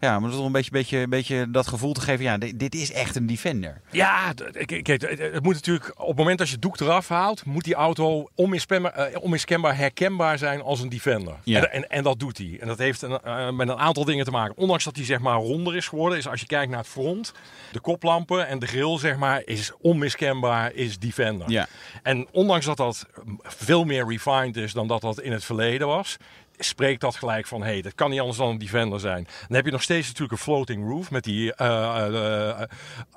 ja, 0.00 0.20
maar 0.20 0.30
toch 0.30 0.44
een 0.44 0.52
beetje, 0.52 0.70
beetje, 0.70 1.08
beetje 1.08 1.50
dat 1.50 1.66
gevoel 1.66 1.92
te 1.92 2.00
geven. 2.00 2.24
Ja, 2.24 2.38
dit, 2.38 2.58
dit 2.58 2.74
is 2.74 2.92
echt 2.92 3.16
een 3.16 3.26
Defender. 3.26 3.80
Ja, 3.90 4.32
kijk, 4.64 4.86
het, 4.86 5.42
moet 5.42 5.54
natuurlijk 5.54 5.92
op 5.96 6.08
het 6.08 6.16
moment 6.16 6.38
dat 6.38 6.46
je 6.46 6.52
het 6.52 6.62
doek 6.62 6.80
eraf 6.80 7.08
haalt, 7.08 7.44
moet 7.44 7.64
die 7.64 7.74
auto 7.74 8.28
onmiskenbaar, 8.34 8.92
eh, 8.92 9.22
onmiskenbaar 9.22 9.76
herkenbaar 9.76 10.38
zijn 10.38 10.62
als 10.62 10.80
een 10.80 10.88
Defender. 10.88 11.34
Ja. 11.44 11.60
En, 11.60 11.72
en, 11.72 11.88
en 11.88 12.02
dat 12.02 12.18
doet 12.18 12.38
hij. 12.38 12.56
En 12.60 12.66
dat 12.66 12.78
heeft 12.78 13.02
een, 13.02 13.20
eh, 13.20 13.50
met 13.50 13.68
een 13.68 13.78
aantal 13.78 14.04
dingen 14.04 14.24
te 14.24 14.30
maken. 14.30 14.56
Ondanks 14.56 14.84
dat 14.84 14.96
hij 14.96 15.04
zeg 15.04 15.18
maar 15.18 15.38
ronder 15.38 15.76
is 15.76 15.88
geworden, 15.88 16.18
is 16.18 16.28
als 16.28 16.40
je 16.40 16.46
kijkt 16.46 16.70
naar 16.70 16.78
het 16.78 16.88
front, 16.88 17.32
de 17.72 17.80
koplampen 17.80 18.46
en 18.46 18.58
de 18.58 18.66
grill 18.66 18.98
zeg 18.98 19.16
maar, 19.16 19.42
is 19.44 19.72
onmiskenbaar 19.80 20.72
is 20.72 20.98
Defender. 20.98 21.50
Ja. 21.50 21.66
En 22.02 22.26
ondanks 22.32 22.66
dat 22.66 22.76
dat 22.76 23.06
veel 23.42 23.84
meer 23.84 24.06
refined 24.08 24.56
is 24.56 24.65
dan 24.72 24.86
dat 24.86 25.00
dat 25.00 25.20
in 25.20 25.32
het 25.32 25.44
verleden 25.44 25.86
was, 25.86 26.16
spreekt 26.58 27.00
dat 27.00 27.16
gelijk 27.16 27.46
van, 27.46 27.62
hé, 27.62 27.72
hey, 27.72 27.82
dat 27.82 27.94
kan 27.94 28.10
niet 28.10 28.20
anders 28.20 28.38
dan 28.38 28.48
een 28.48 28.58
Defender 28.58 29.00
zijn. 29.00 29.28
Dan 29.46 29.56
heb 29.56 29.64
je 29.64 29.70
nog 29.72 29.82
steeds 29.82 30.06
natuurlijk 30.06 30.32
een 30.32 30.44
floating 30.44 30.88
roof 30.88 31.10
met 31.10 31.24
die 31.24 31.54
eh, 31.54 31.66
eh, 32.06 32.48
eh, 32.50 32.68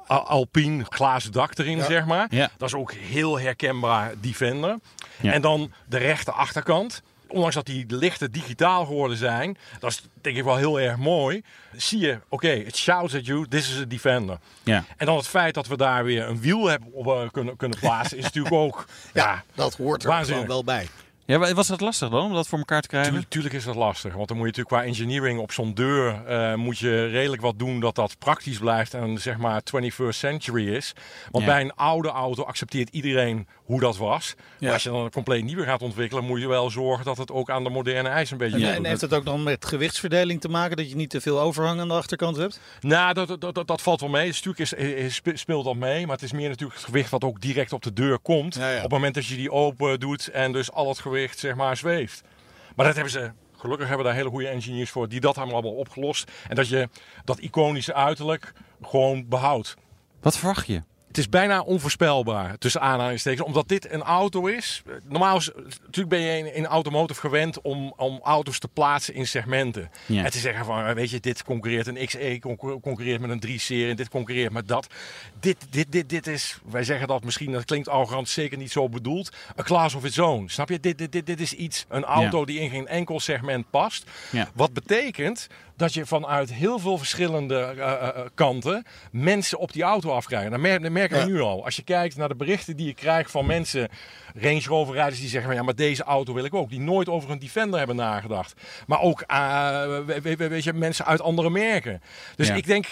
Al- 0.07 0.27
Alpine 0.27 0.85
glazen 0.89 1.31
dak 1.31 1.57
erin, 1.57 1.83
zeg 1.83 2.05
maar. 2.05 2.27
Ja. 2.29 2.49
Dat 2.57 2.67
is 2.67 2.75
ook 2.75 2.93
heel 2.93 3.39
herkenbaar 3.39 4.13
Defender. 4.21 4.77
Ja. 5.21 5.33
En 5.33 5.41
dan 5.41 5.71
de 5.85 5.97
rechte 5.97 6.31
achterkant. 6.31 7.01
Ondanks 7.27 7.55
dat 7.55 7.65
die 7.65 7.85
lichten 7.87 8.31
digitaal 8.31 8.85
geworden 8.85 9.17
zijn, 9.17 9.57
dat 9.79 9.89
is 9.91 10.01
denk 10.21 10.37
ik 10.37 10.43
wel 10.43 10.55
heel 10.57 10.79
erg 10.79 10.97
mooi. 10.97 11.41
Zie 11.75 11.99
je, 11.99 12.19
oké, 12.29 12.49
it 12.51 12.75
shouts 12.77 13.15
at 13.15 13.25
you, 13.25 13.47
this 13.47 13.69
is 13.69 13.79
a 13.81 13.85
Defender. 13.85 14.37
Ja. 14.63 14.83
En 14.97 15.05
dan 15.05 15.15
het 15.17 15.27
feit 15.27 15.53
dat 15.53 15.67
we 15.67 15.77
daar 15.77 16.03
weer 16.03 16.27
een 16.27 16.41
wiel 16.41 16.65
hebben 16.67 16.93
op, 16.93 17.29
kunnen, 17.31 17.55
kunnen 17.55 17.79
plaatsen, 17.79 18.17
is 18.17 18.23
natuurlijk 18.23 18.55
ook... 18.55 18.85
ja, 19.13 19.43
Dat 19.55 19.75
hoort 19.75 20.03
er 20.03 20.09
Waanzinnig. 20.09 20.41
gewoon 20.45 20.55
wel 20.65 20.75
bij. 20.75 20.87
Ja, 21.29 21.37
wa- 21.37 21.53
was 21.53 21.67
dat 21.67 21.81
lastig 21.81 22.09
dan 22.09 22.23
om 22.23 22.33
dat 22.33 22.47
voor 22.47 22.57
elkaar 22.57 22.81
te 22.81 22.87
krijgen? 22.87 23.09
Tuurlijk, 23.09 23.31
tuurlijk 23.31 23.53
is 23.55 23.63
dat 23.63 23.75
lastig. 23.75 24.13
Want 24.13 24.27
dan 24.27 24.37
moet 24.37 24.45
je 24.45 24.51
natuurlijk 24.57 24.83
qua 24.83 24.91
engineering 24.91 25.39
op 25.39 25.51
zo'n 25.51 25.73
deur 25.73 26.25
eh, 26.25 26.55
moet 26.55 26.77
je 26.77 27.05
redelijk 27.05 27.41
wat 27.41 27.59
doen 27.59 27.79
dat 27.79 27.95
dat 27.95 28.15
praktisch 28.19 28.57
blijft 28.57 28.93
en 28.93 29.17
zeg 29.17 29.37
maar 29.37 29.61
21st 29.63 30.17
century 30.17 30.75
is. 30.75 30.93
Want 31.31 31.45
Ja. 31.45 31.51
bij 31.51 31.61
een 31.61 31.73
oude 31.75 32.07
auto 32.09 32.43
accepteert 32.43 32.89
iedereen 32.89 33.47
hoe 33.63 33.79
dat 33.79 33.97
was. 33.97 34.35
Maar 34.59 34.71
als 34.73 34.83
je 34.83 34.89
dan 34.89 35.03
een 35.03 35.11
compleet 35.11 35.43
nieuwe 35.43 35.63
gaat 35.63 35.81
ontwikkelen, 35.81 36.23
moet 36.25 36.39
je 36.41 36.47
wel 36.47 36.69
zorgen 36.69 37.05
dat 37.05 37.17
het 37.17 37.31
ook 37.31 37.49
aan 37.49 37.63
de 37.63 37.69
moderne 37.69 38.09
eisen 38.09 38.33
een 38.33 38.39
beetje 38.39 38.55
En, 38.55 38.59
Ja, 38.61 38.65
voldoet. 38.67 38.83
en 38.85 38.89
heeft 38.89 39.01
het 39.01 39.13
ook 39.13 39.25
dan 39.25 39.43
met 39.43 39.65
gewichtsverdeling 39.65 40.41
te 40.41 40.49
maken 40.49 40.77
dat 40.77 40.89
je 40.89 40.95
niet 40.95 41.09
te 41.09 41.21
veel 41.21 41.39
overhang 41.39 41.79
aan 41.79 41.87
de 41.87 41.93
achterkant 41.93 42.37
hebt? 42.37 42.59
Nou, 42.81 43.13
dat, 43.13 43.27
dat, 43.41 43.55
dat, 43.55 43.67
dat 43.67 43.81
valt 43.81 43.99
wel 44.01 44.09
mee. 44.09 44.27
Dus 44.27 44.43
natuurlijk 44.43 44.59
is, 44.71 44.95
is- 45.05 45.15
spe- 45.15 45.37
speelt 45.37 45.65
dat 45.65 45.75
mee. 45.75 46.05
Maar 46.05 46.15
het 46.15 46.25
is 46.25 46.31
meer 46.31 46.49
natuurlijk 46.49 46.77
het 46.77 46.85
gewicht 46.87 47.09
wat 47.11 47.23
ook 47.23 47.41
direct 47.41 47.73
op 47.73 47.81
de 47.83 47.93
deur 47.93 48.19
komt. 48.19 48.55
Ja, 48.55 48.69
ja. 48.69 48.75
Op 48.75 48.81
het 48.81 48.91
moment 48.91 49.13
dat 49.15 49.25
je 49.25 49.35
die 49.35 49.51
open 49.51 49.99
doet 49.99 50.27
en 50.27 50.51
dus 50.51 50.71
al 50.71 50.87
het 50.87 50.99
gewicht 50.99 51.17
zeg 51.27 51.55
maar 51.55 51.77
zweeft. 51.77 52.23
Maar 52.75 52.85
dat 52.85 52.95
hebben 52.95 53.13
ze... 53.13 53.31
Gelukkig 53.57 53.87
hebben 53.87 54.05
we 54.05 54.11
daar 54.11 54.21
hele 54.21 54.33
goede 54.33 54.47
engineers 54.47 54.89
voor 54.89 55.09
die 55.09 55.19
dat 55.19 55.37
allemaal 55.37 55.61
opgelost. 55.61 56.31
En 56.47 56.55
dat 56.55 56.67
je 56.67 56.89
dat 57.23 57.39
iconische 57.39 57.93
uiterlijk 57.93 58.53
gewoon 58.81 59.27
behoudt. 59.27 59.75
Wat 60.21 60.37
verwacht 60.37 60.67
je? 60.67 60.83
Het 61.09 61.17
is 61.17 61.29
bijna 61.29 61.61
onvoorspelbaar, 61.61 62.57
tussen 62.57 62.81
aanhalingstekens. 62.81 63.47
Omdat 63.47 63.67
dit 63.67 63.91
een 63.91 64.01
auto 64.01 64.45
is. 64.45 64.81
Normaal 65.07 65.37
is, 65.37 65.51
natuurlijk 65.79 66.09
ben 66.09 66.19
je 66.19 66.37
in, 66.37 66.53
in 66.53 66.65
automotive 66.65 67.19
gewend 67.19 67.61
om, 67.61 67.93
om 67.97 68.19
auto's 68.23 68.59
te 68.59 68.67
plaatsen 68.67 69.13
in 69.13 69.27
segmenten. 69.27 69.89
Ja. 70.05 70.23
En 70.23 70.31
te 70.31 70.37
zeggen 70.39 70.65
van, 70.65 70.85
eh, 70.85 70.93
weet 70.93 71.09
je, 71.09 71.19
dit 71.19 71.43
concurreert 71.43 71.87
een 71.87 72.05
XE, 72.05 72.37
concur- 72.41 72.79
concurreert 72.79 73.21
met 73.21 73.29
een 73.29 73.39
3-serie, 73.47 73.89
en 73.89 73.95
dit 73.95 74.09
concurreert 74.09 74.51
met 74.53 74.67
dat. 74.67 74.87
Dit, 75.39 75.57
dit, 75.69 75.91
dit, 75.91 76.09
dit 76.09 76.27
is, 76.27 76.59
wij 76.71 76.83
zeggen 76.83 77.07
dat 77.07 77.23
misschien, 77.23 77.51
dat 77.51 77.65
klinkt 77.65 77.89
arrogant, 77.89 78.29
zeker 78.29 78.57
niet 78.57 78.71
zo 78.71 78.89
bedoeld. 78.89 79.29
Een 79.55 79.63
class 79.63 79.95
of 79.95 80.03
its 80.05 80.19
own. 80.19 80.47
Snap 80.47 80.69
je? 80.69 80.79
Dit, 80.79 80.97
dit, 80.97 81.11
dit, 81.11 81.25
dit 81.25 81.39
is 81.39 81.53
iets, 81.53 81.85
een 81.89 82.03
auto 82.03 82.39
Ja. 82.39 82.45
die 82.45 82.59
in 82.59 82.69
geen 82.69 82.87
enkel 82.87 83.19
segment 83.19 83.69
past. 83.69 84.09
Ja. 84.31 84.49
Wat 84.53 84.73
betekent 84.73 85.47
dat 85.79 85.93
je 85.93 86.05
vanuit 86.05 86.53
heel 86.53 86.79
veel 86.79 86.97
verschillende 86.97 87.55
eh, 87.59 87.69
eh, 87.79 88.07
eh, 88.07 88.25
kanten 88.33 88.85
mensen 89.11 89.59
op 89.59 89.71
die 89.73 89.83
auto 89.83 90.11
afkrijgt. 90.11 90.51
Dat, 90.51 90.59
mer- 90.59 90.81
dat 90.81 90.91
merken 90.91 91.17
we 91.17 91.23
Ja. 91.23 91.29
nu 91.29 91.41
al. 91.41 91.65
Als 91.65 91.75
je 91.75 91.83
kijkt 91.83 92.15
naar 92.15 92.27
de 92.27 92.35
berichten 92.35 92.75
die 92.75 92.85
je 92.87 92.93
krijgt 92.93 93.31
van 93.31 93.45
mensen, 93.45 93.89
Range 94.35 94.61
Rover 94.67 94.93
rijders 94.93 95.19
die 95.19 95.29
zeggen 95.29 95.47
van 95.49 95.59
ja, 95.59 95.63
maar 95.65 95.75
deze 95.75 96.03
auto 96.03 96.33
wil 96.33 96.43
ik 96.45 96.53
ook. 96.53 96.69
Die 96.69 96.79
nooit 96.79 97.09
over 97.09 97.29
een 97.31 97.39
Defender 97.39 97.77
hebben 97.77 97.95
nagedacht. 97.95 98.53
Maar 98.87 99.01
ook 99.01 99.23
we- 99.27 100.03
we- 100.21 100.35
we- 100.35 100.47
weet 100.47 100.63
je, 100.63 100.73
mensen 100.73 101.05
uit 101.05 101.21
andere 101.21 101.49
merken. 101.49 102.01
Dus 102.35 102.47
Ja. 102.47 102.53
ik 102.53 102.65
denk, 102.65 102.85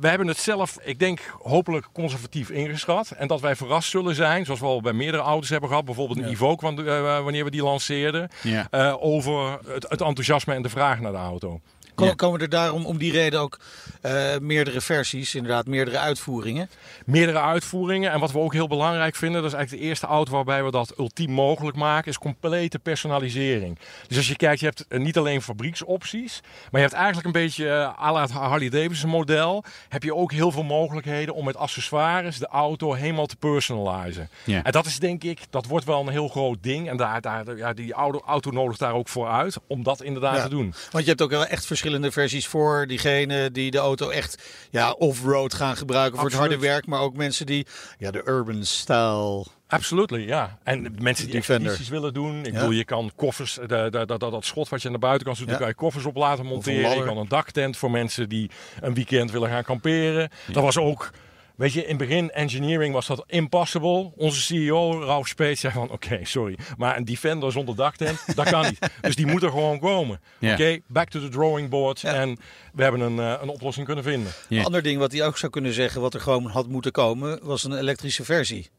we 0.00 0.08
hebben 0.08 0.26
het 0.26 0.38
zelf, 0.38 0.78
ik 0.82 0.98
denk 0.98 1.20
hopelijk 1.42 1.86
conservatief 1.92 2.50
ingeschat. 2.50 3.10
En 3.10 3.26
dat 3.26 3.40
wij 3.40 3.56
verrast 3.56 3.90
zullen 3.90 4.14
zijn, 4.14 4.44
zoals 4.44 4.60
we 4.60 4.66
al 4.66 4.80
bij 4.80 4.92
meerdere 4.92 5.22
auto's 5.22 5.48
hebben 5.48 5.68
gehad. 5.68 5.84
Bijvoorbeeld 5.84 6.18
een 6.18 6.28
Evoque, 6.28 6.64
want, 6.66 6.78
eh, 6.78 7.22
wanneer 7.22 7.44
we 7.44 7.50
die 7.50 7.62
lanceerden. 7.62 8.28
Ja. 8.42 8.66
eh, 8.70 8.96
over 9.00 9.58
het, 9.66 9.86
het 9.88 10.00
enthousiasme 10.00 10.54
en 10.54 10.62
de 10.62 10.68
vraag 10.68 11.00
naar 11.00 11.12
de 11.12 11.18
auto. 11.18 11.60
Ko- 11.94 12.04
Ja. 12.04 12.12
Komen 12.14 12.40
er 12.40 12.48
daarom 12.48 12.86
om 12.86 12.98
die 12.98 13.12
reden 13.12 13.40
ook 13.40 13.58
eh, 14.00 14.38
meerdere 14.40 14.80
versies, 14.80 15.34
inderdaad 15.34 15.66
meerdere 15.66 15.98
uitvoeringen? 15.98 16.70
meerdere 17.06 17.40
uitvoeringen. 17.40 18.10
En 18.10 18.20
wat 18.20 18.32
we 18.32 18.38
ook 18.38 18.52
heel 18.52 18.68
belangrijk 18.68 19.16
vinden, 19.16 19.42
dat 19.42 19.50
is 19.50 19.56
eigenlijk 19.56 19.82
de 19.84 19.88
eerste 19.88 20.06
auto 20.06 20.32
waarbij 20.32 20.64
we 20.64 20.70
dat 20.70 20.92
ultiem 20.98 21.30
mogelijk 21.30 21.76
maken, 21.76 22.10
is 22.10 22.18
complete 22.18 22.78
personalisering. 22.78 23.78
Dus 24.08 24.16
als 24.16 24.28
je 24.28 24.36
kijkt, 24.36 24.60
je 24.60 24.66
hebt 24.66 24.86
eh, 24.88 24.98
niet 25.00 25.16
alleen 25.18 25.42
fabrieksopties, 25.42 26.40
maar 26.42 26.80
je 26.80 26.86
hebt 26.86 26.92
eigenlijk 26.92 27.26
een 27.26 27.42
beetje 27.42 27.68
eh, 27.68 28.02
à 28.04 28.12
la 28.12 28.20
het 28.22 28.30
Harley 28.30 28.68
Davidson 28.68 29.10
model, 29.10 29.64
heb 29.88 30.02
je 30.02 30.14
ook 30.14 30.32
heel 30.32 30.50
veel 30.50 30.62
mogelijkheden 30.62 31.34
om 31.34 31.44
met 31.44 31.56
accessoires 31.56 32.38
de 32.38 32.46
auto 32.46 32.92
helemaal 32.92 33.26
te 33.26 33.36
personalizen. 33.36 34.28
Ja. 34.44 34.62
En 34.62 34.72
dat 34.72 34.86
is 34.86 34.98
denk 34.98 35.24
ik, 35.24 35.38
dat 35.50 35.66
wordt 35.66 35.86
wel 35.86 36.00
een 36.00 36.08
heel 36.08 36.28
groot 36.28 36.58
ding. 36.62 36.88
En 36.88 36.96
daar, 36.96 37.20
daar, 37.20 37.56
ja, 37.56 37.72
die 37.72 37.92
auto, 37.92 38.22
auto 38.26 38.50
nodigt 38.50 38.78
daar 38.80 38.94
ook 38.94 39.08
voor 39.08 39.28
uit 39.28 39.56
om 39.66 39.82
dat 39.82 40.02
inderdaad 40.02 40.36
Ja. 40.36 40.42
te 40.42 40.48
doen. 40.48 40.74
Want 40.90 41.04
je 41.04 41.10
hebt 41.10 41.22
ook 41.22 41.30
wel 41.30 41.46
echt 41.46 41.66
verschillende 41.66 41.90
versies 42.00 42.46
voor 42.46 42.86
diegenen 42.86 43.52
die 43.52 43.70
de 43.70 43.78
auto 43.78 44.08
echt 44.08 44.42
ja, 44.70 44.90
off-road 44.92 45.54
gaan 45.54 45.76
gebruiken 45.76 46.18
voor 46.18 46.24
het 46.28 46.34
Absoluut. 46.34 46.54
harde 46.60 46.72
werk. 46.72 46.86
Maar 46.86 47.00
ook 47.00 47.16
mensen 47.16 47.46
die 47.46 47.66
ja, 47.98 48.10
de 48.10 48.22
urban 48.24 48.64
style. 48.64 49.44
Absolutely, 49.66 50.26
ja. 50.26 50.58
En 50.64 50.94
mensen 51.00 51.26
die 51.26 51.34
expedities 51.36 51.88
willen 51.88 52.14
doen. 52.14 52.38
Ik 52.38 52.46
Ja. 52.46 52.52
bedoel, 52.52 52.70
je 52.70 52.84
kan 52.84 53.12
koffers, 53.16 53.54
de, 53.54 53.66
de, 53.66 53.90
de- 53.90 54.06
dat- 54.06 54.20
dat 54.20 54.44
schot 54.44 54.68
wat 54.68 54.80
je 54.82 54.86
aan 54.86 54.92
de 54.94 55.00
buitenkant 55.00 55.36
doet, 55.38 55.46
Ja. 55.46 55.52
daar 55.52 55.60
kan 55.62 55.70
je 55.70 55.74
koffers 55.78 56.04
op 56.04 56.16
laten 56.16 56.46
monteren. 56.46 56.96
Je 56.96 57.04
kan 57.04 57.16
een 57.16 57.28
daktent 57.28 57.76
voor 57.76 57.90
mensen 57.90 58.28
die 58.28 58.50
een 58.80 58.94
weekend 58.94 59.30
willen 59.30 59.48
gaan 59.48 59.64
kamperen. 59.64 60.30
Dat 60.52 60.62
was 60.62 60.78
ook, 60.78 61.10
weet 61.56 61.72
je, 61.72 61.82
in 61.82 61.88
het 61.88 61.98
begin 61.98 62.30
engineering 62.30 62.94
was 62.94 63.06
dat 63.06 63.24
impossible. 63.26 64.12
Onze 64.16 64.40
CEO, 64.40 65.04
Ralf 65.04 65.28
Speet, 65.28 65.58
zei 65.58 65.72
van, 65.72 65.90
oké, 65.90 66.20
sorry, 66.22 66.58
maar 66.76 66.96
een 66.96 67.04
Defender 67.04 67.52
zonder 67.52 67.76
daktent, 67.76 68.18
dat 68.36 68.50
kan 68.50 68.64
niet. 68.64 68.78
Dus 69.00 69.16
die 69.16 69.26
moet 69.26 69.42
er 69.42 69.50
gewoon 69.50 69.78
komen. 69.78 70.20
Oké, 70.40 70.78
back 70.86 71.08
to 71.08 71.20
the 71.20 71.28
drawing 71.28 71.68
board. 71.68 72.04
En 72.04 72.38
we 72.74 72.82
hebben 72.82 73.00
een, 73.00 73.18
eh, 73.18 73.42
een 73.42 73.48
oplossing 73.48 73.86
kunnen 73.86 74.04
vinden. 74.04 74.32
Een 74.48 74.64
ander 74.64 74.82
ding 74.82 74.98
wat 74.98 75.12
hij 75.12 75.26
ook 75.26 75.38
zou 75.38 75.52
kunnen 75.52 75.72
zeggen, 75.72 76.00
wat 76.00 76.14
er 76.14 76.20
gewoon 76.20 76.46
had 76.46 76.68
moeten 76.68 76.92
komen, 76.92 77.38
was 77.42 77.64
een 77.64 77.78
elektrische 77.78 78.24
versie. 78.24 78.70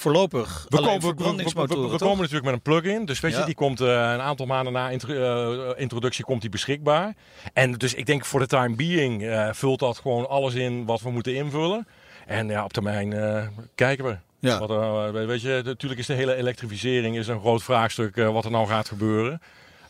Voorlopig 0.00 0.66
We, 0.68 0.76
alleen 0.76 0.88
komen, 0.88 1.00
we, 1.00 1.06
we- 1.08 1.14
we- 1.14 1.22
brandingsmotoren, 1.22 1.82
we 1.82 1.88
toch? 1.90 1.98
komen 2.00 2.16
natuurlijk 2.16 2.44
met 2.44 2.54
een 2.54 2.60
plug-in. 2.62 3.04
Dus 3.04 3.20
weet 3.20 3.32
Ja. 3.32 3.38
je, 3.38 3.44
die 3.44 3.54
komt 3.54 3.80
eh, 3.80 3.86
een 3.88 4.20
aantal 4.20 4.46
maanden 4.46 4.72
na 4.72 4.90
intro- 4.90 5.70
eh, 5.72 5.80
introductie 5.82 6.24
komt 6.24 6.40
die 6.40 6.50
beschikbaar. 6.50 7.14
En 7.52 7.72
dus 7.72 7.94
ik 7.94 8.06
denk 8.06 8.24
voor 8.24 8.40
de 8.40 8.46
time 8.46 8.76
being 8.76 9.22
eh, 9.22 9.48
vult 9.52 9.78
dat 9.78 9.98
gewoon 9.98 10.28
alles 10.28 10.54
in 10.54 10.84
wat 10.84 11.00
we 11.00 11.10
moeten 11.10 11.34
invullen. 11.34 11.86
En 12.26 12.48
ja, 12.48 12.64
op 12.64 12.72
termijn 12.72 13.12
eh, 13.12 13.46
kijken 13.74 14.04
we. 14.04 14.16
Ja. 14.38 14.58
Wat 14.66 15.10
weet 15.26 15.42
je, 15.42 15.60
natuurlijk 15.64 16.00
is 16.00 16.06
de 16.06 16.14
hele 16.14 16.34
elektrificering 16.34 17.16
is 17.16 17.28
een 17.28 17.40
groot 17.40 17.62
vraagstuk 17.62 18.16
wat 18.16 18.44
er 18.44 18.50
nou 18.50 18.66
gaat 18.66 18.88
gebeuren. 18.88 19.40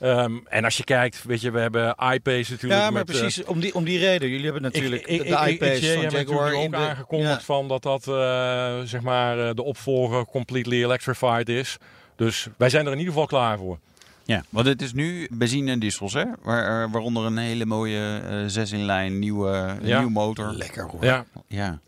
Ehm, 0.00 0.33
en 0.49 0.64
als 0.64 0.76
je 0.76 0.85
kijkt, 0.85 1.25
weet 1.25 1.40
je, 1.40 1.50
we 1.50 1.61
hebben 1.61 1.88
iPace 2.12 2.50
natuurlijk. 2.50 2.80
Ja, 2.80 2.90
maar 2.90 2.92
met, 2.92 3.11
eh, 3.11 3.21
precies 3.21 3.45
om 3.45 3.61
die, 3.61 3.75
om 3.75 3.85
die 3.85 3.99
reden. 3.99 4.28
Jullie 4.28 4.45
hebben 4.45 4.62
natuurlijk 4.62 5.00
ik, 5.02 5.07
de, 5.07 5.12
ik, 5.12 5.23
de 5.23 5.50
ik- 5.50 5.62
iPace 5.62 5.92
ik- 5.92 6.00
van 6.11 6.11
Jaguar 6.19 6.52
ook 6.54 6.71
de... 6.71 6.76
aangekondigd 6.76 7.30
Ja. 7.33 7.40
van 7.40 7.69
dat 7.69 7.83
dat 7.83 8.07
eh, 8.09 8.80
zeg 8.85 9.00
maar 9.00 9.49
eh, 9.49 9.54
de 9.54 9.62
opvolger 9.62 10.25
completely 10.25 10.85
electrified 10.85 11.49
is. 11.49 11.76
Dus 12.16 12.49
wij 12.57 12.71
zijn 12.71 12.87
er 12.87 12.92
in 12.92 12.99
ieder 12.99 13.12
geval 13.12 13.28
klaar 13.28 13.59
voor. 13.59 13.78
Ja, 14.25 14.42
want 14.49 14.66
het 14.66 14.83
is 14.83 14.92
nu 14.92 15.28
benzine 15.30 15.71
en 15.71 15.78
diesels, 15.78 16.12
hè? 16.12 16.25
Waar, 16.42 16.90
waaronder 16.90 17.25
een 17.25 17.37
hele 17.38 17.64
mooie 17.66 18.21
eh 18.28 18.37
zes 18.47 18.73
in 18.73 18.85
lijn 18.85 19.19
nieuwe, 19.19 19.76
Ja. 19.83 19.97
nieuwe 19.99 20.12
motor. 20.12 20.52
Lekker 20.52 20.85
hoor. 20.90 21.04
Ja. 21.04 21.25
Ja. 21.49 21.78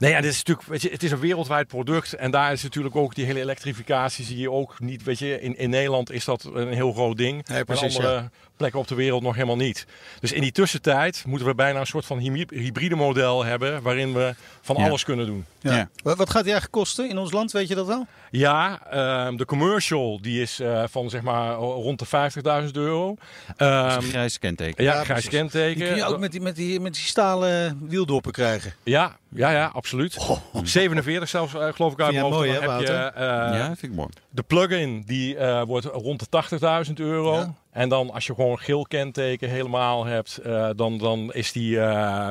Nee, 0.00 0.10
ja, 0.10 0.20
dit 0.20 0.30
is 0.30 0.36
natuurlijk, 0.36 0.68
weet 0.68 0.82
je, 0.82 0.90
het 0.90 1.02
is 1.02 1.10
een 1.10 1.18
wereldwijd 1.18 1.66
product. 1.66 2.12
En 2.12 2.30
daar 2.30 2.52
is 2.52 2.62
natuurlijk 2.62 2.96
ook 2.96 3.14
die 3.14 3.24
hele 3.24 3.40
elektrificatie 3.40 4.24
zie 4.24 4.38
je 4.38 4.50
ook 4.50 4.80
niet. 4.80 5.02
Weet 5.02 5.18
je, 5.18 5.40
in, 5.40 5.56
in 5.56 5.70
Nederland 5.70 6.10
is 6.10 6.24
dat 6.24 6.50
een 6.52 6.72
heel 6.72 6.92
groot 6.92 7.16
ding. 7.16 7.46
Nee, 7.46 7.64
precies, 7.64 7.96
andere 7.96 8.30
plekken 8.60 8.80
op 8.80 8.88
de 8.88 8.94
wereld 8.94 9.22
nog 9.22 9.34
helemaal 9.34 9.56
niet. 9.56 9.86
Dus 10.20 10.32
in 10.32 10.40
die 10.40 10.52
tussentijd 10.52 11.22
moeten 11.26 11.46
we 11.46 11.54
bijna 11.54 11.80
een 11.80 11.86
soort 11.86 12.06
van 12.06 12.18
hybride 12.18 12.94
model 12.96 13.44
hebben. 13.44 13.82
Waarin 13.82 14.12
we 14.12 14.34
van 14.60 14.76
Ja. 14.76 14.88
alles 14.88 15.04
kunnen 15.04 15.26
doen. 15.26 15.44
Ja. 15.60 15.74
Ja. 15.76 15.88
Wat, 16.02 16.16
wat 16.16 16.30
gaat 16.30 16.42
die 16.44 16.52
eigenlijk 16.52 16.72
kosten 16.82 17.08
in 17.08 17.18
ons 17.18 17.32
land? 17.32 17.52
Weet 17.52 17.68
je 17.68 17.74
dat 17.74 17.86
wel? 17.86 18.06
Ja, 18.30 18.80
ehm, 18.90 19.36
de 19.36 19.44
commercial 19.44 20.18
die 20.22 20.42
is 20.42 20.60
eh, 20.60 20.84
van 20.90 21.10
zeg 21.10 21.22
maar 21.22 21.54
rond 21.54 21.98
de 21.98 22.06
50.000 22.66 22.70
euro. 22.76 23.16
Ehm, 23.56 23.70
Dat 23.82 23.88
is 23.90 24.04
een 24.04 24.10
grijs 24.10 24.38
kenteken. 24.38 24.84
ja, 24.84 24.94
Ja, 24.94 25.04
grijs 25.04 25.28
kenteken. 25.28 25.78
Die 25.78 25.86
kun 25.88 25.96
je 25.96 26.04
ook 26.04 26.18
met 26.18 26.32
die, 26.32 26.40
met 26.40 26.56
die, 26.56 26.80
met 26.80 26.94
die 26.94 27.02
stalen 27.04 27.80
wieldoppen 27.88 28.32
krijgen. 28.32 28.72
Ja, 28.82 29.16
ja, 29.34 29.50
ja, 29.50 29.66
absoluut. 29.74 30.16
47 30.62 31.28
zelfs, 31.28 31.54
eh, 31.54 31.68
geloof 31.72 31.92
ik 31.92 32.00
uit 32.00 32.16
hoofd. 32.16 32.34
mooi, 32.34 32.50
hè, 32.50 32.70
heb 32.70 32.80
je 32.80 32.86
eh, 32.92 33.24
ja, 33.58 33.64
vind 33.66 33.82
ik 33.92 33.98
mooi. 33.98 34.08
de 34.30 34.42
plug-in, 34.42 35.02
die 35.06 35.36
eh, 35.36 35.62
wordt 35.62 35.86
rond 35.86 36.20
de 36.20 36.26
80.000 36.86 36.92
euro. 36.94 37.34
Ja. 37.34 37.54
En 37.70 37.88
dan 37.88 38.10
als 38.10 38.26
je 38.26 38.34
gewoon 38.34 38.58
geel 38.58 38.82
kenteken 38.82 39.48
helemaal 39.48 40.04
hebt, 40.04 40.36
eh, 40.36 40.70
dan, 40.76 40.98
dan 40.98 41.32
is 41.32 41.52
die 41.52 41.80
eh 41.80 42.30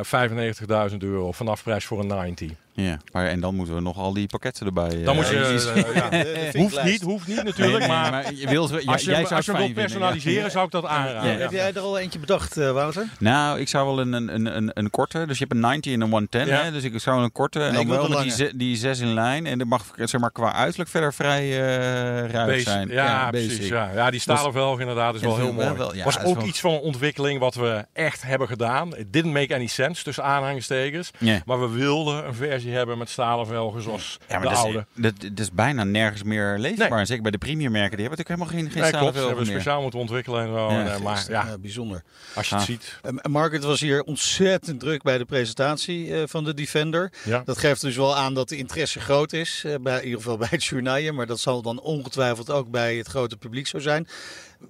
95.000 0.91 0.97
euro 0.97 1.31
vanaf 1.31 1.63
prijs 1.63 1.85
voor 1.85 1.99
een 1.99 2.07
90. 2.07 2.51
Ja. 2.83 2.97
Maar, 3.11 3.27
en 3.27 3.39
dan 3.39 3.55
moeten 3.55 3.75
we 3.75 3.81
nog 3.81 3.97
al 3.97 4.13
die 4.13 4.27
pakketten 4.27 4.65
erbij. 4.65 4.89
Dan 5.03 5.05
eh, 5.07 5.15
moet 5.15 5.27
je... 5.29 5.71
eh, 5.85 5.95
ja. 5.95 6.09
De 6.09 6.51
Hoeft 6.59 6.83
niet, 6.83 7.01
hoeft 7.01 7.27
niet 7.27 7.35
Nee, 7.35 7.45
natuurlijk, 7.45 7.79
nee, 7.79 7.87
maar... 7.87 8.33
je 8.33 8.47
wilt, 8.47 8.69
ja, 8.69 8.91
Als 8.91 9.01
je, 9.01 9.07
jij 9.09 9.15
hem- 9.15 9.25
zou 9.25 9.35
als 9.35 9.45
je 9.45 9.57
wilt 9.57 9.73
personaliseren, 9.73 10.51
zou 10.51 10.65
ik 10.65 10.71
dat 10.71 10.85
aanraden. 10.85 11.31
Ja. 11.31 11.37
Heb 11.39 11.51
jij 11.51 11.73
er 11.73 11.79
al 11.79 11.97
eentje 11.99 12.19
bedacht, 12.19 12.57
eh, 12.57 12.71
Wouter? 12.71 13.05
Nou, 13.19 13.59
ik 13.59 13.67
zou 13.67 13.85
wel 13.87 13.99
een, 13.99 14.13
een, 14.13 14.35
een, 14.35 14.55
een, 14.57 14.71
een 14.73 14.89
korte. 14.89 15.25
Dus 15.27 15.37
je 15.37 15.43
hebt 15.43 15.55
een 15.55 15.59
90 15.69 15.93
en 15.93 16.01
een 16.01 16.09
110. 16.09 16.45
Ja. 16.45 16.61
Hè? 16.63 16.71
Dus 16.71 16.83
ik 16.83 16.99
zou 16.99 17.23
een 17.23 17.31
korte. 17.31 17.59
En 17.63 17.73
dan 17.73 17.87
wel 17.87 18.21
die, 18.23 18.55
die 18.57 18.75
zes 18.77 18.99
in 18.99 19.13
lijn. 19.13 19.45
En 19.45 19.57
dat 19.57 19.67
mag 19.67 19.85
zeg 19.95 20.21
maar, 20.21 20.31
qua 20.31 20.53
uiterlijk 20.53 20.89
verder 20.89 21.13
vrij 21.13 21.41
eh 21.49 22.29
ruim 22.31 22.47
Basic. 22.47 22.63
zijn. 22.67 22.89
Ja, 22.89 23.29
precies. 23.29 23.67
Ja. 23.67 23.89
ja, 23.95 24.11
die 24.11 24.19
stalen 24.19 24.51
velg 24.53 24.79
inderdaad 24.79 25.15
is 25.15 25.21
wel 25.21 25.35
heel 25.37 25.53
mooi. 25.53 25.71
wel- 25.77 25.95
ja, 25.95 26.03
was 26.03 26.23
ook 26.23 26.43
iets 26.43 26.59
van 26.59 26.71
een 26.73 26.79
ontwikkeling 26.79 27.39
wat 27.39 27.55
we 27.55 27.85
echt 27.93 28.21
hebben 28.21 28.47
gedaan. 28.47 28.95
It 28.95 29.13
didn't 29.13 29.33
make 29.33 29.53
any 29.55 29.67
sense 29.67 30.03
tussen 30.03 30.23
aanhalingstekens. 30.23 31.11
Ja. 31.17 31.41
Maar 31.45 31.59
we 31.59 31.69
wilden 31.77 32.25
een 32.27 32.33
versie 32.33 32.68
hebben 32.69 32.97
met 32.97 33.09
stalen 33.09 33.47
velgen 33.47 33.81
zoals 33.81 34.17
Ja, 34.27 34.39
maar 34.39 34.41
de 34.41 34.47
dat 34.47 34.57
is, 34.57 34.63
oude. 34.63 34.85
dat, 34.95 35.13
dat 35.21 35.39
is 35.39 35.51
bijna 35.51 35.83
nergens 35.83 36.23
meer 36.23 36.55
leefbaar. 36.57 36.89
Nee. 36.89 36.99
En 36.99 37.05
Zeker 37.05 37.21
bij 37.23 37.31
de 37.31 37.37
premiummerken. 37.37 37.97
Die 37.97 38.05
hebben 38.07 38.17
natuurlijk 38.17 38.49
helemaal 38.49 38.71
geen, 38.71 38.71
geen 38.73 38.81
Nee, 38.81 38.89
stalen 38.89 38.99
klopt. 38.99 39.13
Ze 39.15 39.19
velgen 39.21 39.27
hebben 39.27 39.45
we 39.45 39.51
meer. 39.51 39.61
speciaal 39.61 39.81
moeten 39.81 39.99
ontwikkelen. 39.99 40.41
En 40.41 40.47
zo. 40.47 40.71
Ja, 40.71 40.79
En, 40.79 40.93
eh, 40.93 40.99
maar 41.01 41.25
ja, 41.29 41.45
Ja, 41.47 41.57
bijzonder. 41.57 42.03
als 42.35 42.49
je 42.49 42.55
het 42.55 42.63
Ah. 42.63 42.69
ziet. 42.69 42.99
En 43.01 43.31
Margaret 43.31 43.63
was 43.63 43.79
hier 43.79 44.03
ontzettend 44.03 44.79
druk 44.79 45.01
bij 45.01 45.17
de 45.17 45.25
presentatie 45.25 46.15
eh, 46.15 46.23
van 46.25 46.43
de 46.43 46.53
Defender. 46.53 47.11
Ja. 47.25 47.41
Dat 47.45 47.57
geeft 47.57 47.81
dus 47.81 47.95
wel 47.95 48.15
aan 48.15 48.33
dat 48.33 48.49
de 48.49 48.57
interesse 48.57 48.99
groot 48.99 49.33
is. 49.33 49.63
eh, 49.65 49.75
bij, 49.81 49.97
in 49.97 50.03
ieder 50.03 50.19
geval 50.21 50.37
bij 50.37 50.47
het 50.51 50.63
journaal. 50.63 51.13
Maar 51.13 51.25
dat 51.25 51.39
zal 51.39 51.61
dan 51.61 51.79
ongetwijfeld 51.81 52.51
ook 52.51 52.69
bij 52.71 52.95
het 52.95 53.07
grote 53.07 53.37
publiek 53.37 53.67
zo 53.67 53.79
zijn. 53.79 54.07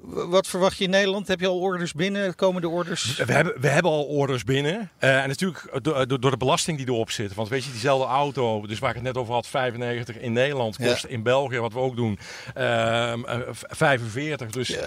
Wat 0.01 0.47
verwacht 0.47 0.77
je 0.77 0.83
in 0.83 0.89
Nederland? 0.89 1.27
Heb 1.27 1.39
je 1.39 1.47
al 1.47 1.59
orders 1.59 1.93
binnen? 1.93 2.35
Komen 2.35 2.61
de 2.61 2.69
orders? 2.69 3.15
We 3.15 3.33
hebben, 3.33 3.61
we 3.61 3.67
hebben 3.67 3.91
al 3.91 4.03
orders 4.03 4.43
binnen. 4.43 4.89
Eh, 4.97 5.21
en 5.21 5.27
natuurlijk 5.27 5.79
door, 5.81 6.07
door 6.07 6.19
door 6.19 6.31
de 6.31 6.37
belasting 6.37 6.77
die 6.77 6.87
erop 6.87 7.11
zit. 7.11 7.33
Want 7.33 7.49
weet 7.49 7.63
je, 7.63 7.71
diezelfde 7.71 8.07
auto, 8.07 8.67
dus 8.67 8.79
waar 8.79 8.89
ik 8.89 8.95
het 8.95 9.03
net 9.05 9.17
over 9.17 9.33
had, 9.33 9.47
95 9.47 10.17
in 10.17 10.33
Nederland, 10.33 10.75
Ja. 10.79 10.87
kost 10.87 11.03
in 11.05 11.23
België, 11.23 11.59
wat 11.59 11.73
we 11.73 11.79
ook 11.79 11.95
doen, 11.95 12.19
ehm, 12.53 13.23
eh, 13.25 13.39
v- 13.51 13.61
45. 13.67 14.49
Dus, 14.51 14.77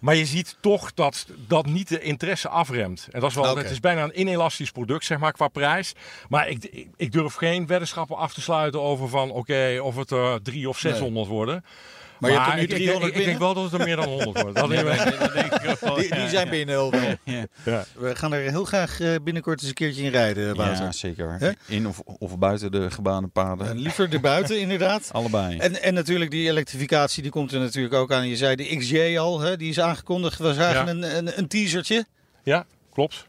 maar 0.00 0.14
je 0.14 0.26
ziet 0.26 0.56
toch 0.60 0.94
dat 0.94 1.26
dat 1.46 1.66
niet 1.66 1.88
de 1.88 2.00
interesse 2.00 2.48
afremt. 2.48 3.08
En 3.10 3.20
dat 3.20 3.30
is 3.30 3.36
wel, 3.36 3.56
het 3.56 3.70
is 3.70 3.80
bijna 3.80 4.02
een 4.02 4.20
inelastisch 4.20 4.70
product, 4.70 5.04
zeg 5.04 5.18
maar, 5.18 5.32
qua 5.32 5.48
prijs. 5.48 5.92
Maar 6.28 6.48
ik, 6.48 6.86
ik, 6.96 7.12
durf 7.12 7.34
geen 7.34 7.66
weddenschappen 7.66 8.16
af 8.16 8.34
te 8.34 8.40
sluiten 8.40 8.80
over 8.82 9.08
van, 9.08 9.30
oké, 9.30 9.78
of 9.82 9.96
het 9.96 10.10
er 10.10 10.42
drie 10.42 10.68
of 10.68 10.78
600 10.78 11.26
worden. 11.28 11.64
Maar 12.22 12.30
je 12.30 12.36
hebt 12.36 12.48
er 12.50 12.56
nu 12.56 12.62
ik- 12.62 12.70
ik- 12.70 12.76
300 12.76 13.12
ik, 13.12 13.18
ik, 13.18 13.24
denk 13.24 13.38
wel 13.38 13.54
dat 13.54 13.64
het 13.70 13.80
er 13.80 13.86
meer 13.86 13.96
dan 13.96 14.04
100 14.08 14.40
wordt. 14.42 14.56
Dat 14.56 14.68
denk 14.68 15.52
ik 15.52 15.76
wel. 15.80 15.94
Die, 15.94 16.14
die 16.14 16.28
zijn 16.28 16.48
binnen 16.48 16.74
heel 16.74 16.90
wel. 16.90 17.00
Ja. 17.24 17.44
Ja. 17.64 17.84
We 17.96 18.16
gaan 18.16 18.32
er 18.32 18.50
heel 18.50 18.64
graag 18.64 19.00
eh, 19.00 19.14
binnenkort 19.22 19.58
eens 19.60 19.68
een 19.68 19.74
keertje 19.74 20.02
in 20.02 20.10
rijden, 20.10 20.56
Wouter. 20.56 20.84
Ja, 20.84 20.92
zeker. 20.92 21.56
In 21.66 21.86
of, 21.88 22.00
of 22.00 22.38
buiten 22.38 22.72
de 22.72 22.90
gebaande 22.90 23.28
paden. 23.28 23.68
En 23.68 23.78
liever 23.78 24.12
erbuiten, 24.12 24.60
inderdaad. 24.60 25.08
Allebei. 25.12 25.58
En, 25.58 25.82
en 25.82 25.94
natuurlijk 25.94 26.30
die 26.30 26.48
elektrificatie, 26.48 27.22
die 27.22 27.30
komt 27.30 27.52
er 27.52 27.60
natuurlijk 27.60 27.94
ook 27.94 28.12
aan. 28.12 28.28
Je 28.28 28.36
zei 28.36 28.56
de 28.56 28.76
XJ 28.76 29.16
al, 29.18 29.40
hè, 29.40 29.56
die 29.56 29.68
is 29.68 29.80
aangekondigd. 29.80 30.38
We 30.38 30.54
zagen 30.54 30.84
Ja. 30.84 30.90
een, 30.90 31.16
een, 31.16 31.38
een 31.38 31.48
teasertje. 31.48 32.04
Ja, 32.42 32.66
klopt. 32.92 33.26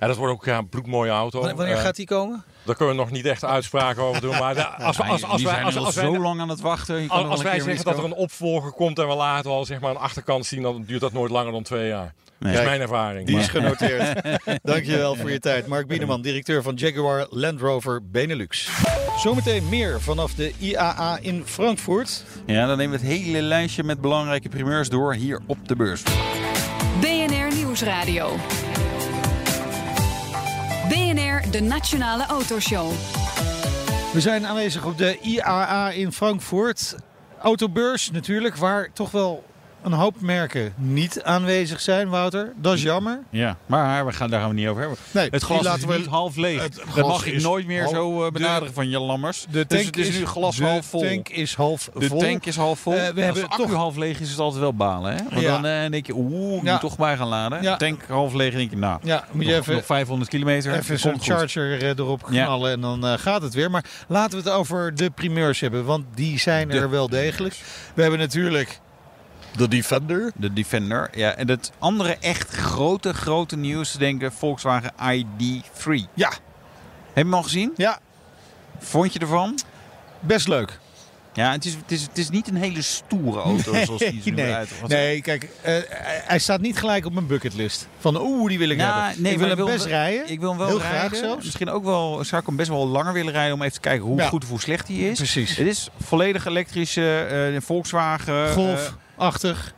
Ja, 0.00 0.06
dat 0.06 0.16
wordt 0.16 0.32
ook 0.32 0.46
een 0.46 0.68
bloedmooie 0.68 1.10
auto. 1.10 1.38
Wanneer, 1.38 1.56
wanneer 1.56 1.76
Eh, 1.76 1.82
gaat 1.82 1.96
die 1.96 2.06
komen? 2.06 2.44
Daar 2.62 2.74
kunnen 2.74 2.94
we 2.94 3.00
nog 3.00 3.10
niet 3.10 3.26
echt 3.26 3.44
uitspraken 3.44 4.02
over 4.02 4.20
doen. 4.20 4.30
Maar 4.38 4.64
als, 4.78 4.96
we- 4.96 5.02
als, 5.02 5.42
wij, 5.42 5.62
als, 5.64 5.76
al 5.76 5.84
als, 5.84 5.94
zo 5.94 6.18
lang 6.20 6.40
aan 6.40 6.48
het 6.48 6.60
wachten. 6.60 7.08
Als, 7.08 7.42
wij 7.42 7.60
zeggen 7.60 7.84
dat 7.84 7.98
er 7.98 8.04
een 8.04 8.14
opvolger 8.14 8.72
komt 8.72 8.98
en 8.98 9.08
we 9.08 9.14
laten 9.14 9.50
al 9.50 9.64
zeg 9.64 9.80
maar 9.80 9.90
een 9.90 9.96
achterkant 9.96 10.46
zien, 10.46 10.62
dan 10.62 10.82
duurt 10.86 11.00
dat 11.00 11.12
nooit 11.12 11.30
langer 11.30 11.52
dan 11.52 11.62
twee 11.62 11.88
jaar. 11.88 12.14
Dat 12.38 12.52
is 12.52 12.64
mijn 12.64 12.80
ervaring. 12.80 13.26
Die 13.26 13.38
is 13.38 13.48
genoteerd. 13.48 14.20
Dankjewel 14.62 15.14
voor 15.16 15.30
je 15.30 15.38
tijd. 15.38 15.66
Mark 15.66 15.86
Biedeman, 15.86 16.22
directeur 16.22 16.62
van 16.62 16.74
Jaguar 16.74 17.26
Land 17.30 17.60
Rover 17.60 18.00
Benelux. 18.10 18.68
Zometeen 19.18 19.68
meer 19.68 20.00
vanaf 20.00 20.34
de 20.34 20.52
IAA 20.58 21.18
in 21.20 21.42
Frankfurt. 21.46 22.24
Ja, 22.46 22.66
dan 22.66 22.76
nemen 22.76 23.00
we 23.00 23.06
het 23.06 23.16
hele 23.16 23.42
lijstje 23.42 23.84
met 23.84 24.00
belangrijke 24.00 24.48
primeurs 24.48 24.88
door 24.88 25.14
hier 25.14 25.40
op 25.46 25.68
de 25.68 25.76
beurs. 25.76 26.02
BNR 27.00 27.54
Nieuwsradio. 27.54 28.36
De 31.50 31.60
Nationale 31.60 32.26
Autoshow. 32.26 32.90
We 34.12 34.20
zijn 34.20 34.46
aanwezig 34.46 34.84
op 34.84 34.98
de 34.98 35.18
IAA 35.20 35.90
in 35.90 36.12
Frankfurt. 36.12 36.96
Autobeurs 37.42 38.10
natuurlijk, 38.10 38.56
waar 38.56 38.92
toch 38.92 39.10
wel 39.10 39.44
een 39.84 39.92
hoop 39.92 40.20
merken 40.20 40.72
niet 40.76 41.22
aanwezig 41.22 41.80
zijn, 41.80 42.08
Wouter. 42.08 42.52
Dat 42.56 42.74
is 42.74 42.82
jammer. 42.82 43.20
Ja, 43.30 43.56
maar 43.66 44.06
we 44.06 44.12
gaan 44.12 44.30
daar 44.30 44.40
gaan 44.40 44.48
we 44.48 44.54
niet 44.54 44.66
over 44.68 44.80
hebben. 44.80 44.98
Nee, 45.10 45.28
Het 45.30 45.42
glas 45.42 45.58
die 45.60 45.68
is 45.68 45.74
laten 45.74 45.88
we- 45.88 45.96
niet 45.98 46.06
half 46.06 46.36
leeg. 46.36 46.62
het 46.62 46.80
dat 46.94 47.06
mag 47.06 47.26
ik 47.26 47.42
nooit 47.42 47.66
meer 47.66 47.88
zo 47.88 48.18
eh, 48.18 48.24
de- 48.24 48.32
benaderen 48.32 48.74
van 48.74 48.88
Jan 48.88 49.02
Lammers. 49.02 49.40
De 49.50 49.66
dus 49.66 49.82
tank 49.82 49.84
het 49.96 50.06
is, 50.06 50.18
nu 50.18 50.26
glas 50.26 50.56
de 50.56 50.64
half 50.64 50.86
vol. 50.86 51.00
tank 51.00 51.28
is 51.28 51.54
half 51.54 51.90
de 51.98 52.06
vol. 52.08 52.18
tank 52.20 52.46
is 52.46 52.56
half 52.56 52.78
vol. 52.78 52.92
Eh, 52.92 52.98
we 52.98 53.06
Als 53.06 53.14
hebben 53.20 53.42
de 53.42 53.48
accu 53.48 53.62
toch- 53.62 53.72
half 53.74 53.96
leeg 53.96 54.14
is, 54.16 54.20
is 54.20 54.30
het 54.30 54.38
altijd 54.38 54.60
wel 54.60 54.74
balen. 54.74 55.12
Hè? 55.16 55.22
Want 55.30 55.40
Ja. 55.42 55.60
dan 55.60 55.66
eh, 55.66 55.90
denk 55.90 56.06
je, 56.06 56.14
oeh, 56.14 56.56
ik 56.56 56.62
Ja. 56.64 56.70
moet 56.72 56.80
toch 56.80 56.96
bij 56.96 57.16
gaan 57.16 57.28
laden. 57.28 57.62
Ja. 57.62 57.76
Tank 57.76 58.00
half 58.08 58.32
leeg, 58.32 58.54
denk 58.54 58.70
je, 58.70 58.76
nou, 58.76 58.98
Ja, 59.02 59.24
moet 59.32 59.44
je 59.44 59.50
nog, 59.50 59.60
even, 59.60 59.74
nog 59.74 59.84
500 59.84 60.30
kilometer. 60.30 60.74
even 60.74 60.98
zo'n 60.98 61.20
charger 61.20 61.82
eh, 61.82 61.88
erop 61.88 62.22
knallen 62.22 62.72
en 62.72 62.80
dan 62.80 63.06
eh, 63.06 63.12
gaat 63.18 63.42
het 63.42 63.54
weer. 63.54 63.70
Maar 63.70 63.84
laten 64.08 64.42
we 64.42 64.48
het 64.48 64.58
over 64.58 64.94
de 64.94 65.10
primeurs 65.10 65.60
hebben, 65.60 65.84
want 65.84 66.04
die 66.14 66.38
zijn 66.38 66.68
De 66.68 66.78
er 66.78 66.90
wel 66.90 67.08
degelijk. 67.08 67.54
We 67.94 68.02
hebben 68.02 68.20
natuurlijk 68.20 68.78
de 69.56 69.68
Defender. 69.68 70.32
De 70.34 70.52
Defender. 70.52 71.10
Ja, 71.14 71.34
en 71.34 71.48
het 71.48 71.72
andere 71.78 72.16
echt 72.20 72.50
grote, 72.50 73.14
grote 73.14 73.56
nieuws, 73.56 73.92
denk 73.92 74.22
ik, 74.22 74.32
Volkswagen 74.32 74.92
ID3. 74.92 76.08
Ja, 76.14 76.28
Heb 76.28 76.38
je 77.14 77.20
hem 77.20 77.34
al 77.34 77.42
gezien? 77.42 77.72
ja, 77.76 77.98
Vond 78.78 79.12
je 79.12 79.18
ervan? 79.18 79.58
best 80.20 80.48
leuk. 80.48 80.78
Ja, 81.32 81.52
het 81.52 81.64
is, 81.64 81.74
het 81.74 81.90
is, 81.92 82.02
het 82.02 82.18
is 82.18 82.30
niet 82.30 82.48
een 82.48 82.56
hele 82.56 82.82
stoere 82.82 83.40
auto 83.40 83.84
zoals 83.84 84.00
die 84.00 84.08
er 84.08 84.14
nu 84.24 84.30
nee, 84.30 84.52
uit 84.52 84.70
nee, 84.86 85.20
kijk, 85.22 85.48
eh, 85.62 85.74
hij- 86.24 86.38
staat 86.38 86.60
niet 86.60 86.78
gelijk 86.78 87.06
op 87.06 87.12
mijn 87.12 87.26
bucketlist. 87.26 87.88
Van 87.98 88.20
oeh, 88.20 88.48
die 88.48 88.58
wil 88.58 88.68
ik 88.68 88.78
hebben. 88.80 89.22
nee, 89.22 89.32
ik 89.32 89.38
wil 89.38 89.48
hem 89.48 89.64
best 89.64 89.84
rijden. 89.86 90.30
Ik 90.30 90.40
wil 90.40 90.48
hem 90.48 90.58
wel 90.58 90.68
Heel 90.68 90.78
rijden. 90.80 90.98
graag 91.00 91.16
zelfs. 91.16 91.44
Misschien 91.44 91.70
ook 91.70 91.84
wel, 91.84 92.24
zou 92.24 92.40
ik 92.40 92.46
hem 92.46 92.56
best 92.56 92.68
wel 92.68 92.86
langer 92.88 93.12
willen 93.12 93.32
rijden 93.32 93.54
om 93.54 93.60
even 93.62 93.74
te 93.74 93.80
kijken 93.80 94.06
hoe 94.06 94.16
Ja. 94.16 94.28
goed 94.28 94.42
of 94.44 94.48
hoe 94.50 94.60
slecht 94.60 94.88
hij 94.88 94.96
is. 94.96 95.16
Precies. 95.16 95.56
Het 95.56 95.66
is 95.66 95.88
volledig 96.02 96.46
elektrische 96.46 97.18
eh, 97.54 97.60
Volkswagen. 97.60 98.46
eh, 98.46 98.52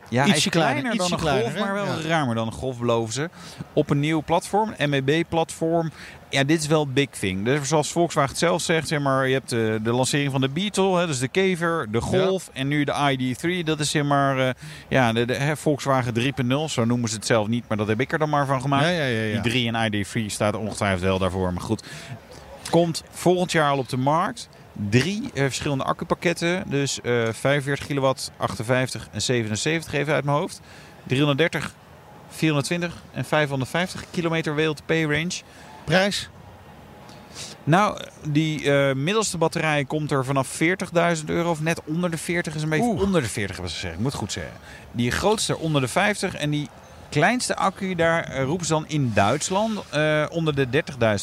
Ja, 0.09 0.23
hij 0.23 0.31
ietsje 0.31 0.45
is 0.45 0.49
kleiner, 0.51 0.83
kleiner, 0.83 1.09
dan 1.09 1.13
een 1.13 1.19
Golf, 1.43 1.59
maar 1.59 1.75
wel 1.75 1.85
Ja. 1.85 2.09
ruimer 2.09 2.35
dan 2.35 2.47
een 2.47 2.53
Golf 2.53 2.79
beloven 2.79 3.13
ze. 3.15 3.31
Op 3.73 3.91
een 3.91 4.01
nieuw 4.01 4.23
platform, 4.23 4.75
MEB-platform. 4.89 5.91
Ja, 6.31 6.45
dit 6.45 6.61
is 6.61 6.67
wel 6.67 6.87
big 6.89 7.09
thing. 7.11 7.45
Dus 7.45 7.69
zoals 7.69 7.93
Volkswagen 7.93 8.31
het 8.31 8.39
zelf 8.39 8.63
zegt, 8.63 8.89
zeg 8.89 9.01
maar, 9.01 9.27
je 9.29 9.33
hebt 9.33 9.49
de, 9.49 9.81
de 9.83 9.93
lancering 9.93 10.31
van 10.33 10.41
de 10.41 10.49
Beetle, 10.49 10.99
hè, 10.99 11.07
dus 11.07 11.19
de 11.19 11.29
Kever, 11.29 11.91
de 11.91 12.01
Golf 12.01 12.51
en 12.53 12.69
nu 12.69 12.85
de 12.85 12.93
ID3. 13.17 13.65
Dat 13.65 13.81
is 13.81 13.91
zeg 13.91 14.05
maar, 14.05 14.39
eh, 14.39 14.55
ja, 14.89 15.13
de, 15.13 15.25
de 15.25 15.35
hè, 15.35 15.57
Volkswagen 15.57 16.15
3.0, 16.15 16.69
zo 16.69 16.85
noemen 16.85 17.09
ze 17.09 17.15
het 17.15 17.27
zelf 17.27 17.47
niet, 17.49 17.65
maar 17.69 17.77
dat 17.77 17.89
heb 17.89 18.01
ik 18.01 18.13
er 18.13 18.19
dan 18.19 18.29
maar 18.31 18.47
van 18.47 18.61
gemaakt. 18.61 18.87
Ja. 18.87 19.07
Die 19.33 19.41
3 19.41 19.73
en 19.73 19.93
ID3 19.93 20.27
staat 20.27 20.57
ongetwijfeld 20.57 21.03
wel 21.03 21.19
daarvoor, 21.19 21.53
maar 21.53 21.63
goed. 21.63 21.83
Komt 22.71 23.03
volgend 23.11 23.53
jaar 23.53 23.71
al 23.71 23.79
op 23.79 23.89
de 23.89 23.97
markt. 23.97 24.49
Drie 24.91 25.31
eh, 25.35 25.43
verschillende 25.43 25.85
accupakketten. 25.85 26.65
Dus 26.67 27.01
eh 27.01 27.29
45 27.33 27.87
kilowatt, 27.87 28.31
58 28.37 29.09
en 29.13 29.23
77 29.23 29.93
even 29.93 30.15
uit 30.15 30.25
mijn 30.25 30.37
hoofd. 30.37 30.61
330, 31.07 31.75
420 32.29 33.03
en 33.13 33.25
550 33.25 34.05
kilometer 34.11 34.55
WLTP-range. 34.55 35.43
Prijs? 35.85 36.29
Nou, 37.65 38.01
die 38.29 38.73
eh, 38.73 38.95
middelste 38.95 39.39
batterij 39.39 39.85
komt 39.85 40.11
er 40.11 40.25
vanaf 40.25 40.61
40.000 41.19 41.25
euro. 41.27 41.51
Of 41.51 41.61
net 41.61 41.81
onder 41.85 42.11
de 42.11 42.19
40 42.19 42.55
is 42.55 42.63
een 42.63 42.69
beetje 42.69 42.87
Oeh. 42.87 43.03
onder 43.03 43.23
de 43.23 43.29
40 43.29 43.55
hebben 43.57 43.73
ze 43.73 43.79
gezegd. 43.79 43.95
Ik 43.97 44.03
moet 44.03 44.15
goed 44.15 44.33
zeggen. 44.33 44.55
Die 44.93 45.11
grootste 45.11 45.59
onder 45.59 45.81
de 45.81 45.89
50 45.89 46.35
en 46.35 46.51
die 46.51 46.69
kleinste 47.21 47.57
accu 47.57 47.95
daar 47.95 48.25
eh, 48.25 48.43
roepen 48.45 48.67
ze 48.67 48.73
dan 48.73 48.85
in 48.89 49.13
Duitsland 49.15 49.79
eh, 49.91 50.25
onder 50.31 50.55
de 50.55 50.67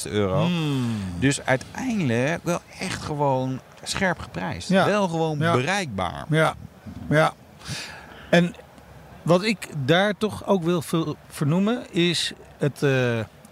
30.000 0.06 0.12
euro. 0.12 0.46
Hmm. 0.46 0.96
Dus 1.20 1.42
uiteindelijk 1.46 2.44
wel 2.44 2.60
echt 2.80 3.02
gewoon 3.02 3.60
scherp 3.84 4.20
geprijsd. 4.20 4.70
Ja. 4.70 4.86
Wel 4.86 5.08
gewoon 5.08 5.40
Ja. 5.40 5.54
bereikbaar. 5.56 6.26
Ja, 6.30 6.54
ja. 7.10 7.34
En 8.30 8.54
wat 9.22 9.44
ik 9.44 9.68
daar 9.86 10.14
toch 10.18 10.48
ook 10.48 10.64
wil 10.64 10.82
ver- 10.82 11.16
vernoemen 11.30 11.94
is 11.94 12.34
het, 12.58 12.84
eh, 12.84 12.92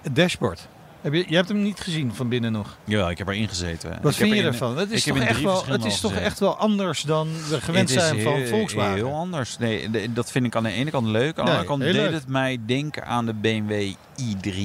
het 0.02 0.16
dashboard. 0.16 0.68
Heb 1.02 1.14
je, 1.14 1.26
je 1.28 1.36
hebt 1.36 1.48
hem 1.48 1.62
niet 1.62 1.80
gezien 1.80 2.14
van 2.14 2.30
binnen 2.30 2.52
nog. 2.52 2.78
Jawel, 2.84 3.10
ik 3.10 3.18
heb 3.18 3.28
erin 3.28 3.48
gezeten. 3.48 3.90
Wat 3.90 3.98
Ik 3.98 4.04
heb 4.20 4.28
vind 4.28 4.34
je 4.40 4.44
ervan? 4.44 4.78
Het 4.78 4.92
is, 4.92 5.04
toch 5.04 5.18
echt, 5.20 5.42
wel, 5.42 5.66
het 5.66 5.86
is 5.86 6.00
toch 6.00 6.16
echt 6.16 6.40
wel 6.40 6.58
anders 6.58 7.02
dan 7.02 7.28
we 7.50 7.62
gewend 7.62 7.90
zijn 7.90 8.22
van 8.22 8.46
Volkswagen. 8.48 8.94
Heel 8.96 9.14
anders. 9.14 9.58
Nee, 9.58 9.90
dat 10.14 10.32
vind 10.32 10.46
ik 10.46 10.56
aan 10.56 10.64
de 10.64 10.72
ene 10.72 10.90
kant 10.92 11.08
leuk. 11.08 11.38
Aan 11.40 11.46
de 11.46 11.52
Nee, 11.52 11.60
andere 11.60 11.66
kant 11.68 11.82
deed 11.82 11.94
leuk. 11.94 12.12
het 12.14 12.28
mij 12.28 12.58
denken 12.66 13.06
aan 13.06 13.26
de 13.26 13.34
BMW 13.34 13.94
i3. 14.22 14.56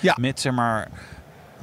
Ja. 0.00 0.16
Met 0.20 0.40
zeg 0.40 0.52
maar 0.52 0.88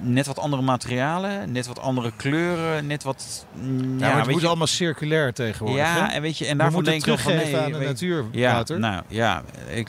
net 0.05 0.27
wat 0.27 0.39
andere 0.39 0.62
materialen, 0.62 1.51
net 1.51 1.67
wat 1.67 1.79
andere 1.79 2.12
kleuren, 2.15 2.88
net 2.88 3.03
wat... 3.03 3.45
mm, 3.53 4.00
Ja, 4.00 4.07
maar 4.10 4.17
het 4.19 4.29
moet 4.29 4.41
je- 4.41 4.48
allemaal 4.48 4.67
circulair 4.67 5.33
tegenwoordig. 5.33 5.83
Ja, 5.86 6.05
hè? 6.07 6.13
en 6.13 6.22
weet 6.22 6.38
je, 6.38 6.45
en 6.45 6.57
moeten 6.57 6.83
denk 6.83 7.05
ik 7.05 7.19
van 7.19 7.36
nee, 7.36 7.57
aan 7.57 7.72
de 7.72 7.77
natuur, 7.79 8.25
Ja, 8.31 8.51
Wouter. 8.53 8.79
nou 8.79 9.03
ja, 9.07 9.43
ik, 9.69 9.88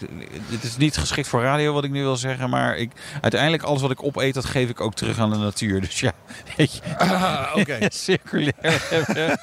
het 0.50 0.62
is 0.62 0.76
niet 0.76 0.96
geschikt 0.96 1.28
voor 1.28 1.42
radio 1.42 1.72
wat 1.72 1.84
ik 1.84 1.90
nu 1.90 2.02
wil 2.02 2.16
zeggen, 2.16 2.50
maar 2.50 2.76
ik, 2.76 2.90
uiteindelijk 3.20 3.62
alles 3.62 3.80
wat 3.82 3.90
ik 3.90 4.02
opeet, 4.02 4.34
dat 4.34 4.44
geef 4.44 4.68
ik 4.68 4.80
ook 4.80 4.94
terug 4.94 5.18
aan 5.18 5.30
de 5.30 5.36
natuur. 5.36 5.80
Dus 5.80 6.00
ja, 6.00 6.12
weet 6.56 6.72
je, 6.74 6.80
Ah, 6.98 7.50
oké. 7.56 7.78
circulair. 7.90 8.52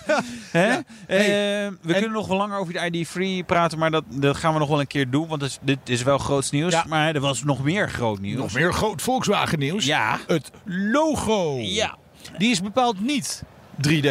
Hè? 0.52 0.68
Ja. 0.68 0.84
Eh, 1.08 1.72
we 1.82 1.92
kunnen 1.94 2.12
nog 2.12 2.28
wel 2.28 2.38
langer 2.38 2.58
over 2.58 2.90
die 2.92 3.06
ID3 3.42 3.46
praten, 3.46 3.80
maar 3.80 3.92
dat, 3.92 4.04
dat 4.10 4.38
gaan 4.38 4.54
we 4.54 4.60
nog 4.60 4.70
wel 4.70 4.80
een 4.80 4.88
keer 4.88 5.10
doen, 5.10 5.28
want 5.28 5.60
dit 5.62 5.78
is 5.84 6.04
wel 6.04 6.18
groots 6.18 6.52
nieuws. 6.52 6.72
Ja. 6.74 6.86
Maar 6.88 7.16
er 7.16 7.22
was 7.22 7.44
nog 7.44 7.64
meer 7.64 7.90
groot 7.90 8.20
nieuws. 8.20 8.40
Nog 8.40 8.54
meer 8.54 8.74
groot 8.74 9.02
Volkswagen 9.02 9.60
nieuws. 9.60 9.86
Ja. 9.86 10.20
Het 10.28 10.52
logo. 10.66 11.58
Ja. 11.60 11.96
Die 12.38 12.52
is 12.52 12.62
bepaald 12.62 13.00
niet 13.00 13.44
3D. 13.88 14.10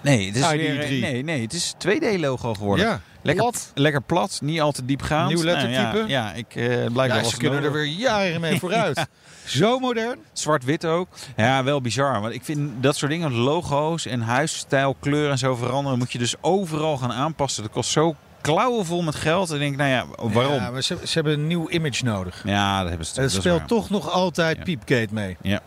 Nee, 0.00 0.26
het 0.26 0.36
is 0.36 0.42
ID3. 0.42 0.56
weer, 0.56 1.00
nee, 1.00 1.22
nee, 1.24 1.42
het 1.42 1.52
is 1.52 1.74
2D-logo 1.88 2.54
geworden. 2.54 2.86
Ja, 2.86 3.00
Lekker 3.22 3.42
plat. 3.44 3.70
lekker 3.74 4.02
plat, 4.02 4.38
niet 4.42 4.60
al 4.60 4.72
te 4.72 4.84
diepgaand. 4.84 5.28
Nieuw 5.34 5.42
lettertype. 5.44 5.96
Nou, 5.96 6.08
ja, 6.08 6.26
ja, 6.26 6.32
ik 6.32 6.54
uh, 6.54 6.64
blijkbaar 6.76 7.06
Ja, 7.08 7.22
was 7.22 7.30
ze 7.30 7.36
kunnen 7.36 7.62
er 7.62 7.72
weer 7.72 7.84
jaren 7.86 8.40
mee 8.40 8.58
vooruit. 8.60 9.06
Zo 9.44 9.78
modern. 9.78 10.18
Zwart-wit 10.32 10.84
ook. 10.86 11.08
Ja, 11.36 11.64
wel 11.64 11.80
bizar. 11.80 12.20
Want 12.20 12.34
ik 12.34 12.44
vind 12.44 12.82
dat 12.82 12.96
soort 12.96 13.10
dingen, 13.10 13.32
logo's 13.32 14.06
en 14.06 14.20
huisstijl, 14.20 14.96
kleur 15.00 15.30
en 15.30 15.38
zo 15.38 15.54
veranderen, 15.54 15.98
moet 15.98 16.12
je 16.12 16.18
dus 16.18 16.34
overal 16.40 16.96
gaan 16.96 17.12
aanpassen. 17.12 17.62
Dat 17.62 17.72
kost 17.72 17.90
zo 17.90 18.14
klauwenvol 18.40 19.02
met 19.02 19.14
geld. 19.14 19.48
En 19.50 19.54
ik 19.54 19.60
denk, 19.60 19.76
nou 19.76 19.90
ja, 19.90 20.06
waarom? 20.32 20.54
Ja, 20.54 20.62
Ja, 20.64 20.70
maar 20.70 20.82
ze, 20.82 20.96
ze 21.04 21.12
hebben 21.12 21.32
een 21.32 21.46
nieuw 21.46 21.68
image 21.68 22.04
nodig. 22.04 22.42
dat 22.44 22.88
hebben 22.88 23.06
ze. 23.06 23.16
En 23.16 23.22
het 23.22 23.32
speelt 23.32 23.68
toch 23.68 23.90
nog 23.90 24.10
altijd 24.10 24.56
Ja. 24.56 24.62
Piepgate 24.62 25.08
mee. 25.10 25.36
Ja. 25.42 25.60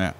Ja. 0.00 0.14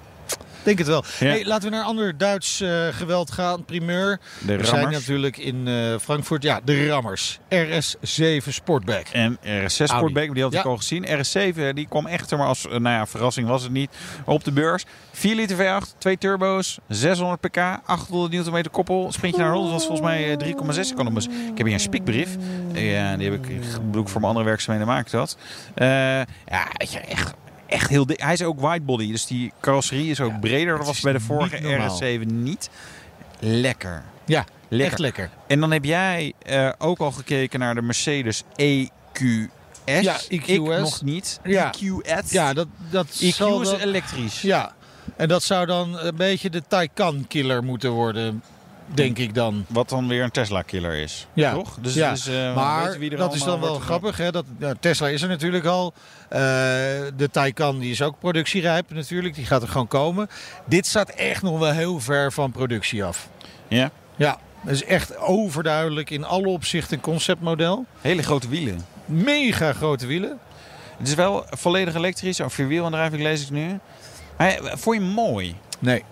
Denk 0.63 0.77
het 0.77 0.87
wel. 0.87 1.03
Ja. 1.19 1.25
Hey, 1.27 1.45
laten 1.45 1.63
we 1.63 1.69
naar 1.69 1.79
een 1.79 1.87
ander 1.89 2.17
Duits 2.17 2.61
eh, 2.61 2.87
geweld 2.91 3.31
gaan. 3.31 3.65
Primeur. 3.65 4.19
De 4.45 4.57
We 4.57 4.65
zijn 4.65 4.91
natuurlijk 4.91 5.37
in 5.37 5.67
eh, 5.67 5.97
Frankfurt. 6.01 6.43
Ja, 6.43 6.59
de 6.63 6.87
Rammers. 6.87 7.39
RS7 7.55 8.47
Sportback. 8.47 9.07
En 9.07 9.37
RS6 9.43 9.67
Sportback, 9.67 10.33
die 10.33 10.43
had 10.43 10.53
ik 10.53 10.63
Ja. 10.63 10.69
al 10.69 10.77
gezien. 10.77 11.05
RS7 11.07 11.73
die 11.73 11.87
kwam 11.87 12.05
echt, 12.07 12.31
maar 12.31 12.47
als 12.47 12.65
eh, 12.65 12.71
nou 12.71 12.95
ja, 12.95 13.05
verrassing 13.07 13.47
was 13.47 13.63
het 13.63 13.71
niet, 13.71 13.89
op 14.25 14.43
de 14.43 14.51
beurs. 14.51 14.85
4 15.11 15.35
liter 15.35 15.57
V8, 15.57 15.97
2 15.97 16.17
turbo's, 16.17 16.77
600 16.87 17.41
pk, 17.41 17.57
800 17.85 18.45
Nm 18.45 18.61
koppel. 18.71 19.11
Sprintje 19.11 19.41
naar 19.41 19.51
100 19.51 19.73
was 19.73 19.85
volgens 19.85 20.07
mij 20.07 20.31
eh, 20.31 20.37
3,6. 20.37 20.89
Ik, 20.89 20.95
kan 20.95 21.05
hem 21.05 21.15
eens- 21.15 21.27
ik 21.27 21.57
heb 21.57 21.65
hier 21.65 21.73
een 21.73 21.79
spiekbrief. 21.79 22.29
Ja, 22.73 23.17
die 23.17 23.31
heb 23.31 23.45
ik, 23.45 23.49
ik 23.49 24.07
voor 24.07 24.21
mijn 24.21 24.23
andere 24.23 24.45
werkzaamheden 24.45 24.93
maak 24.93 25.05
ik 25.05 25.11
dat. 25.11 25.37
Ja, 25.75 26.25
weet 26.77 26.91
je, 26.91 26.99
echt, 26.99 27.33
echt 27.71 27.89
heel 27.89 28.05
dik. 28.05 28.21
Hij 28.21 28.33
is 28.33 28.43
ook 28.43 28.59
widebody, 28.59 29.11
dus 29.11 29.25
die 29.25 29.51
carrosserie 29.61 30.09
is 30.09 30.21
ook 30.21 30.39
breder. 30.39 30.77
Dat 30.77 30.85
was 30.85 30.99
bij 30.99 31.13
de 31.13 31.19
vorige 31.19 31.59
normaal. 31.59 32.01
RS7 32.01 32.25
niet. 32.25 32.69
Lekker. 33.39 34.03
Ja, 34.25 34.45
Lekker. 34.67 34.87
echt 34.91 34.99
lekker. 34.99 35.29
En 35.47 35.59
dan 35.59 35.71
heb 35.71 35.85
jij 35.85 36.33
eh, 36.43 36.69
ook 36.77 36.99
al 36.99 37.11
gekeken 37.11 37.59
naar 37.59 37.75
de 37.75 37.81
Mercedes 37.81 38.43
EQS. 38.55 39.47
Ja, 39.85 40.17
Ik 40.29 40.47
EQS. 40.47 40.79
nog 40.79 41.01
niet. 41.01 41.39
Ja. 41.43 41.71
EQS. 41.73 42.31
Ja, 42.31 42.53
dat, 42.53 42.67
dat 42.89 43.07
EQ 43.07 43.19
is 43.19 43.37
dan- 43.37 43.75
elektrisch. 43.75 44.41
Ja, 44.41 44.73
en 45.17 45.27
dat 45.27 45.43
zou 45.43 45.65
dan 45.65 45.99
een 45.99 46.15
beetje 46.15 46.49
de 46.49 46.63
Taycan-killer 46.67 47.63
moeten 47.63 47.91
worden, 47.91 48.43
denk 48.93 49.17
ik 49.17 49.33
dan. 49.33 49.65
Wat 49.67 49.89
dan 49.89 50.07
weer 50.07 50.23
een 50.23 50.31
Tesla-killer 50.31 50.93
is. 50.93 51.27
Ja. 51.33 51.53
Toch? 51.53 51.77
Dus, 51.81 51.93
Ja. 51.93 52.11
dus, 52.11 52.27
eh, 52.27 52.55
maar 52.55 52.83
weten 52.83 52.99
wie 52.99 53.11
er 53.11 53.17
dat 53.17 53.33
is 53.33 53.43
dan 53.43 53.59
wel 53.59 53.79
grappig. 53.79 54.17
Hè? 54.17 54.31
Dat, 54.31 54.45
ja, 54.59 54.73
Tesla 54.79 55.07
is 55.07 55.21
er 55.21 55.27
natuurlijk 55.29 55.65
al. 55.65 55.93
Eh, 56.29 56.39
de 57.15 57.29
Taycan 57.31 57.79
die 57.79 57.91
is 57.91 58.01
ook 58.01 58.19
productierijp 58.19 58.93
natuurlijk. 58.93 59.35
Die 59.35 59.45
gaat 59.45 59.61
er 59.61 59.67
gewoon 59.67 59.87
komen. 59.87 60.29
Dit 60.65 60.85
staat 60.85 61.09
echt 61.09 61.41
nog 61.41 61.59
wel 61.59 61.71
heel 61.71 61.99
ver 61.99 62.31
van 62.31 62.51
productie 62.51 63.03
af. 63.03 63.29
Ja. 63.67 63.91
Ja, 64.15 64.37
dat 64.63 64.73
is 64.73 64.83
echt 64.83 65.17
overduidelijk 65.17 66.09
in 66.09 66.23
alle 66.25 66.47
opzichten 66.47 66.97
een 66.97 67.03
conceptmodel. 67.03 67.85
Hele 68.01 68.23
grote 68.23 68.47
wielen. 68.49 68.85
Mega 69.05 69.73
grote 69.73 70.05
wielen. 70.07 70.39
Het 70.97 71.07
is 71.07 71.15
wel 71.15 71.45
volledig 71.49 71.95
elektrisch. 71.95 72.39
Of 72.39 72.53
vierwielaandrijving 72.53 73.21
lees 73.21 73.41
ik 73.43 73.49
nu. 73.49 73.79
Maar, 74.37 74.49
eh, 74.49 74.73
vond 74.77 74.97
je 74.97 75.03
hem 75.03 75.11
mooi? 75.13 75.55
Nee. 75.79 76.03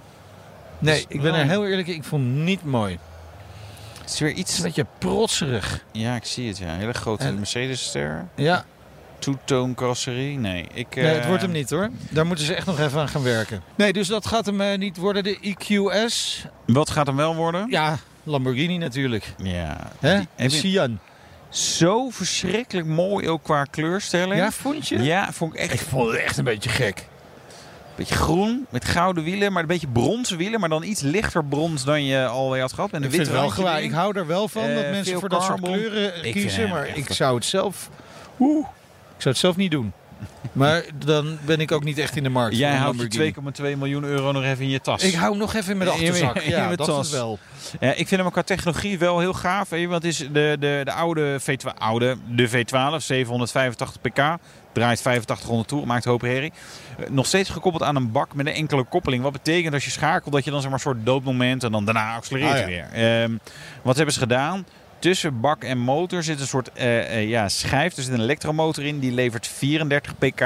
Nee, 0.80 0.96
Dus 0.96 1.06
ik 1.10 1.22
ben 1.22 1.34
er 1.34 1.46
heel 1.48 1.68
eerlijk 1.68 1.88
in. 1.88 1.94
Ik 1.96 2.04
vond 2.04 2.24
hem 2.26 2.44
niet 2.44 2.64
mooi. 2.64 2.98
Het 4.02 4.10
is 4.14 4.20
weer 4.20 4.30
Het 4.30 4.38
iets... 4.40 4.58
een 4.58 4.64
beetje 4.64 4.86
protserig. 4.98 5.84
Ja, 5.92 6.16
ik 6.16 6.26
zie 6.26 6.48
het. 6.48 6.58
Ja. 6.58 6.74
Hele 6.74 6.94
grote 6.94 7.32
Mercedes-ster. 7.32 8.26
Ja, 8.36 8.66
Two-tone 9.20 9.74
carrosserie. 9.74 10.38
Nee, 10.38 10.68
ik... 10.74 10.96
nee, 10.96 11.06
het 11.06 11.20
eh, 11.22 11.28
wordt 11.28 11.42
hem 11.42 11.52
niet 11.52 11.70
hoor. 11.70 11.90
Daar 12.10 12.26
moeten 12.26 12.46
ze 12.46 12.54
echt 12.54 12.66
nog 12.66 12.80
even 12.80 13.00
aan 13.02 13.10
gaan 13.10 13.24
werken. 13.24 13.62
Nee, 13.76 13.94
dus 13.94 14.08
dat 14.08 14.28
gaat 14.28 14.46
hem 14.46 14.62
eh, 14.62 14.78
niet 14.78 14.98
worden. 14.98 15.24
De 15.24 15.38
EQS. 15.42 16.46
Wat 16.66 16.90
gaat 16.90 17.08
hem 17.08 17.16
wel 17.16 17.36
worden? 17.36 17.68
Ja, 17.70 17.98
Lamborghini 18.24 18.78
natuurlijk. 18.78 19.34
Ja. 19.38 19.92
Hè? 20.00 20.20
Die- 20.36 20.72
je- 20.72 20.96
zo 21.50 22.10
verschrikkelijk 22.10 22.88
mooi 22.88 23.30
ook 23.30 23.44
qua 23.44 23.64
kleurstelling. 23.64 24.40
Ja, 24.40 24.52
vond 24.52 24.88
je? 24.88 25.04
Ja, 25.04 25.32
vond 25.32 25.54
ik 25.54 25.60
echt 25.60 25.74
Ik 25.74 25.80
vond 25.80 26.12
het 26.12 26.20
echt 26.20 26.38
een 26.38 26.44
beetje 26.44 26.70
gek. 26.70 27.08
Beetje 28.00 28.16
groen 28.16 28.66
met 28.70 28.86
gouden 28.86 29.24
wielen, 29.24 29.52
maar 29.52 29.62
een 29.62 29.68
beetje 29.68 29.88
bronzen 29.88 30.38
wielen, 30.38 30.60
maar 30.60 30.70
dan 30.70 30.84
iets 30.84 31.02
lichter 31.02 31.46
brons 31.46 31.84
dan 31.84 32.04
je 32.04 32.26
alweer 32.26 32.62
had 32.62 32.74
gehad. 32.74 32.92
En 32.92 33.04
een 33.04 33.12
vind 33.12 33.28
het 33.28 33.56
wel. 33.56 33.78
Ik 33.78 33.92
hou 33.92 34.18
er 34.18 34.28
wel 34.28 34.48
van 34.48 34.64
Eh, 34.64 34.76
dat 34.76 34.84
mensen 34.84 35.06
veel 35.06 35.20
voor 35.20 35.30
dat 35.30 35.44
soort 35.44 35.62
kleuren 35.62 36.16
Ik 36.16 36.22
vind 36.22 36.34
kiezen. 36.34 36.70
Maar 36.70 36.98
ik 36.98 37.14
zou 37.14 37.36
het 37.36 37.46
zelf... 37.46 37.90
Oeh, 38.40 38.68
ik 39.16 39.22
zou 39.22 39.30
het 39.30 39.38
zelf 39.38 39.56
niet 39.56 39.72
doen. 39.72 39.94
Maar 40.52 40.84
dan 41.06 41.38
ben 41.46 41.60
ik 41.60 41.72
ook 41.72 41.84
niet 41.84 41.98
echt 41.98 42.16
in 42.16 42.24
de 42.24 42.30
markt. 42.30 42.58
Jij 42.58 42.76
houdt 42.76 42.98
Lamborghini. 42.98 43.34
je 43.64 43.74
2,2 43.74 43.78
miljoen 43.78 44.04
euro 44.04 44.32
nog 44.32 44.44
even 44.44 44.64
in 44.64 44.70
je 44.70 44.82
tas. 44.82 45.04
Ik 45.04 45.14
hou 45.14 45.30
hem 45.30 45.40
nog 45.40 45.54
even 45.56 45.72
in 45.72 45.78
mijn 45.78 45.90
In 45.90 45.96
achterzak. 45.96 46.36
in 46.36 46.50
Ja, 46.52 46.76
dat 46.76 46.88
tas. 46.88 47.06
is 47.08 47.12
wel. 47.14 47.40
Ja, 47.80 47.90
ik 47.94 48.08
vind 48.08 48.22
hem 48.22 48.32
qua 48.32 48.42
technologie 48.44 49.00
wel 49.00 49.20
heel 49.20 49.34
gaaf. 49.34 49.70
Want 49.70 50.04
is 50.04 50.18
de, 50.18 50.56
de, 50.60 50.82
de 50.84 50.92
oude 50.92 51.40
V12, 51.42 51.74
oude, 51.78 52.18
de 52.28 52.50
V12, 52.50 52.96
785 52.98 54.02
pk. 54.02 54.16
Draait 54.74 55.00
8500 55.00 55.68
toe, 55.68 55.86
maakt 55.86 56.06
hoop 56.06 56.22
herrie. 56.22 56.52
Eh, 56.98 57.10
Nog 57.10 57.26
steeds 57.26 57.50
gekoppeld 57.50 57.84
aan 57.84 57.96
een 57.96 58.12
bak 58.12 58.34
met 58.34 58.46
een 58.48 58.54
enkele 58.54 58.84
koppeling. 58.84 59.24
Wat 59.24 59.32
betekent 59.32 59.74
als 59.74 59.86
je 59.86 59.92
schakelt 59.92 60.34
dat 60.34 60.44
je 60.46 60.52
dan 60.52 60.60
zeg 60.62 60.70
maar 60.70 60.80
een 60.80 60.86
soort 60.86 61.06
doodmoment 61.06 61.64
en 61.64 61.72
dan 61.72 61.86
daarna 61.86 62.16
accelereert 62.16 62.54
Ah, 62.54 62.60
ja. 62.60 62.66
weer. 62.66 62.88
Ehm, 63.24 63.32
wat 63.82 63.96
hebben 63.96 64.14
ze 64.14 64.20
gedaan? 64.20 64.66
Tussen 65.00 65.40
bak 65.40 65.64
en 65.64 65.78
motor 65.78 66.24
zit 66.24 66.40
een 66.40 66.48
soort 66.48 66.72
eh, 66.72 67.00
eh, 67.18 67.30
ja, 67.30 67.50
schijf. 67.50 67.98
Er 67.98 68.04
zit 68.04 68.14
een 68.14 68.22
elektromotor 68.22 68.86
in. 68.86 69.00
Die 69.00 69.12
levert 69.12 69.48
34 69.48 70.18
pk. 70.18 70.42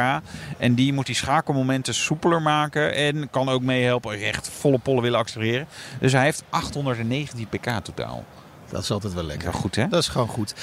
En 0.58 0.76
die 0.76 0.94
moet 0.94 1.06
die 1.06 1.16
schakelmomenten 1.16 1.94
soepeler 1.94 2.42
maken. 2.42 2.94
En 2.94 3.30
kan 3.30 3.50
ook 3.50 3.62
meehelpen 3.62 4.12
als 4.12 4.20
je 4.20 4.26
echt 4.26 4.50
volle 4.50 4.78
pollen 4.78 5.02
willen 5.02 5.20
accelereren. 5.20 5.68
Dus 6.00 6.12
hij 6.12 6.24
heeft 6.24 6.44
819 6.50 7.48
pk 7.48 7.70
totaal. 7.84 8.24
Dat 8.70 8.84
is 8.84 8.92
altijd 8.92 9.13
wel 9.13 9.24
lekker. 9.24 9.54
goed, 9.54 9.76
hè? 9.76 9.88
Dat 9.88 10.02
is 10.02 10.08
gewoon 10.08 10.28
goed. 10.28 10.54
2,8 10.56 10.60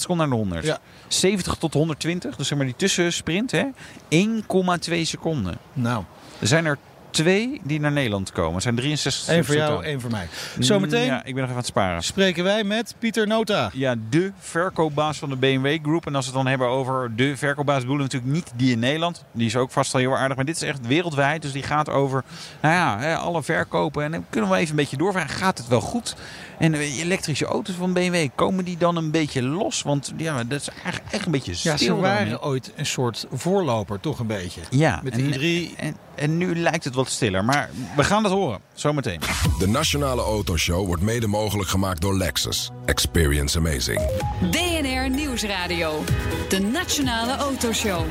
seconden 0.00 0.28
naar 0.28 0.28
de 0.28 0.34
100. 0.44 0.64
Ja. 0.64 0.78
70 1.08 1.54
tot 1.54 1.74
120, 1.74 2.36
dus 2.36 2.48
zeg 2.48 2.58
maar 2.58 2.66
die 2.66 2.76
tussensprint, 2.76 3.50
hè? 3.50 3.64
1,2 4.08 5.00
seconden. 5.02 5.58
Nou, 5.72 6.04
Er 6.38 6.46
zijn 6.46 6.64
er 6.64 6.78
twee 7.16 7.60
die 7.64 7.80
naar 7.80 7.92
Nederland 7.92 8.32
komen. 8.32 8.54
Er 8.54 8.62
zijn 8.62 8.74
63 8.74 9.28
één 9.34 9.44
voor 9.44 9.54
jou, 9.54 9.84
één 9.84 10.00
voor 10.00 10.10
mij. 10.10 10.28
Zometeen 10.58 11.04
Ja, 11.06 11.24
ik 11.24 11.24
ben 11.24 11.34
nog 11.34 11.42
even 11.42 11.50
aan 11.50 11.56
het 11.56 11.66
sparen. 11.66 12.02
spreken 12.02 12.44
wij 12.44 12.64
met 12.64 12.94
Pieter 12.98 13.26
Nota. 13.26 13.70
Ja, 13.72 13.94
de 14.10 14.32
verkoopbaas 14.38 15.18
van 15.18 15.28
de 15.28 15.36
BMW 15.36 15.78
Group. 15.82 16.06
En 16.06 16.14
als 16.14 16.24
we 16.26 16.30
het 16.32 16.40
dan 16.42 16.50
hebben 16.50 16.68
over 16.68 17.16
de 17.16 17.36
verkoopbaas, 17.36 17.80
bedoelen 17.80 18.06
we 18.06 18.12
natuurlijk 18.12 18.32
niet 18.46 18.52
die 18.58 18.72
in 18.72 18.78
Nederland. 18.78 19.24
Die 19.32 19.46
is 19.46 19.56
ook 19.56 19.70
vast 19.70 19.94
al 19.94 20.00
heel 20.00 20.16
aardig. 20.16 20.36
Maar 20.36 20.44
dit 20.44 20.56
is 20.56 20.62
echt 20.62 20.86
wereldwijd. 20.86 21.42
Dus 21.42 21.52
die 21.52 21.62
gaat 21.62 21.90
over 21.90 22.24
nou 22.62 22.74
ja, 22.74 23.14
alle 23.14 23.42
verkopen. 23.42 24.04
En 24.04 24.10
dan 24.10 24.24
kunnen 24.30 24.50
we 24.50 24.56
even 24.56 24.70
een 24.70 24.76
beetje 24.76 24.96
doorvragen. 24.96 25.30
Gaat 25.30 25.58
het 25.58 25.68
wel 25.68 25.80
goed? 25.80 26.16
En 26.58 26.72
de 26.72 26.78
elektrische 26.78 27.44
auto's 27.44 27.74
van 27.74 27.92
BMW, 27.92 28.28
komen 28.34 28.64
die 28.64 28.76
dan 28.76 28.96
een 28.96 29.10
beetje 29.10 29.42
los? 29.42 29.82
Want 29.82 30.12
ja, 30.16 30.44
dat 30.44 30.60
is 30.60 30.68
eigenlijk 30.68 31.12
echt 31.12 31.26
een 31.26 31.32
beetje 31.32 31.54
stil. 31.54 31.72
Ja, 31.72 31.78
ze 31.78 31.94
waren 31.94 32.42
ooit 32.42 32.72
een 32.76 32.86
soort 32.86 33.26
voorloper, 33.32 34.00
toch 34.00 34.18
een 34.18 34.26
beetje. 34.26 34.60
Ja, 34.70 35.00
Met 35.02 35.14
de 35.14 35.22
i3. 35.22 35.76
En, 35.76 35.86
en 35.86 35.96
nu 36.24 36.56
lijkt 36.56 36.84
het 36.84 36.94
wat 36.94 37.08
stiller. 37.08 37.44
Maar 37.44 37.70
we 37.96 38.04
gaan 38.04 38.24
het 38.24 38.32
horen. 38.32 38.60
Zometeen. 38.74 39.20
De 39.58 39.68
Nationale 39.68 40.22
Autoshow 40.22 40.86
wordt 40.86 41.02
mede 41.02 41.26
mogelijk 41.26 41.68
gemaakt 41.68 42.00
door 42.00 42.16
Lexus. 42.16 42.70
Experience 42.84 43.58
amazing. 43.58 44.00
BNR 44.40 45.10
Nieuwsradio. 45.10 46.04
De 46.48 46.60
Nationale 46.60 47.36
Autoshow. 47.36 48.04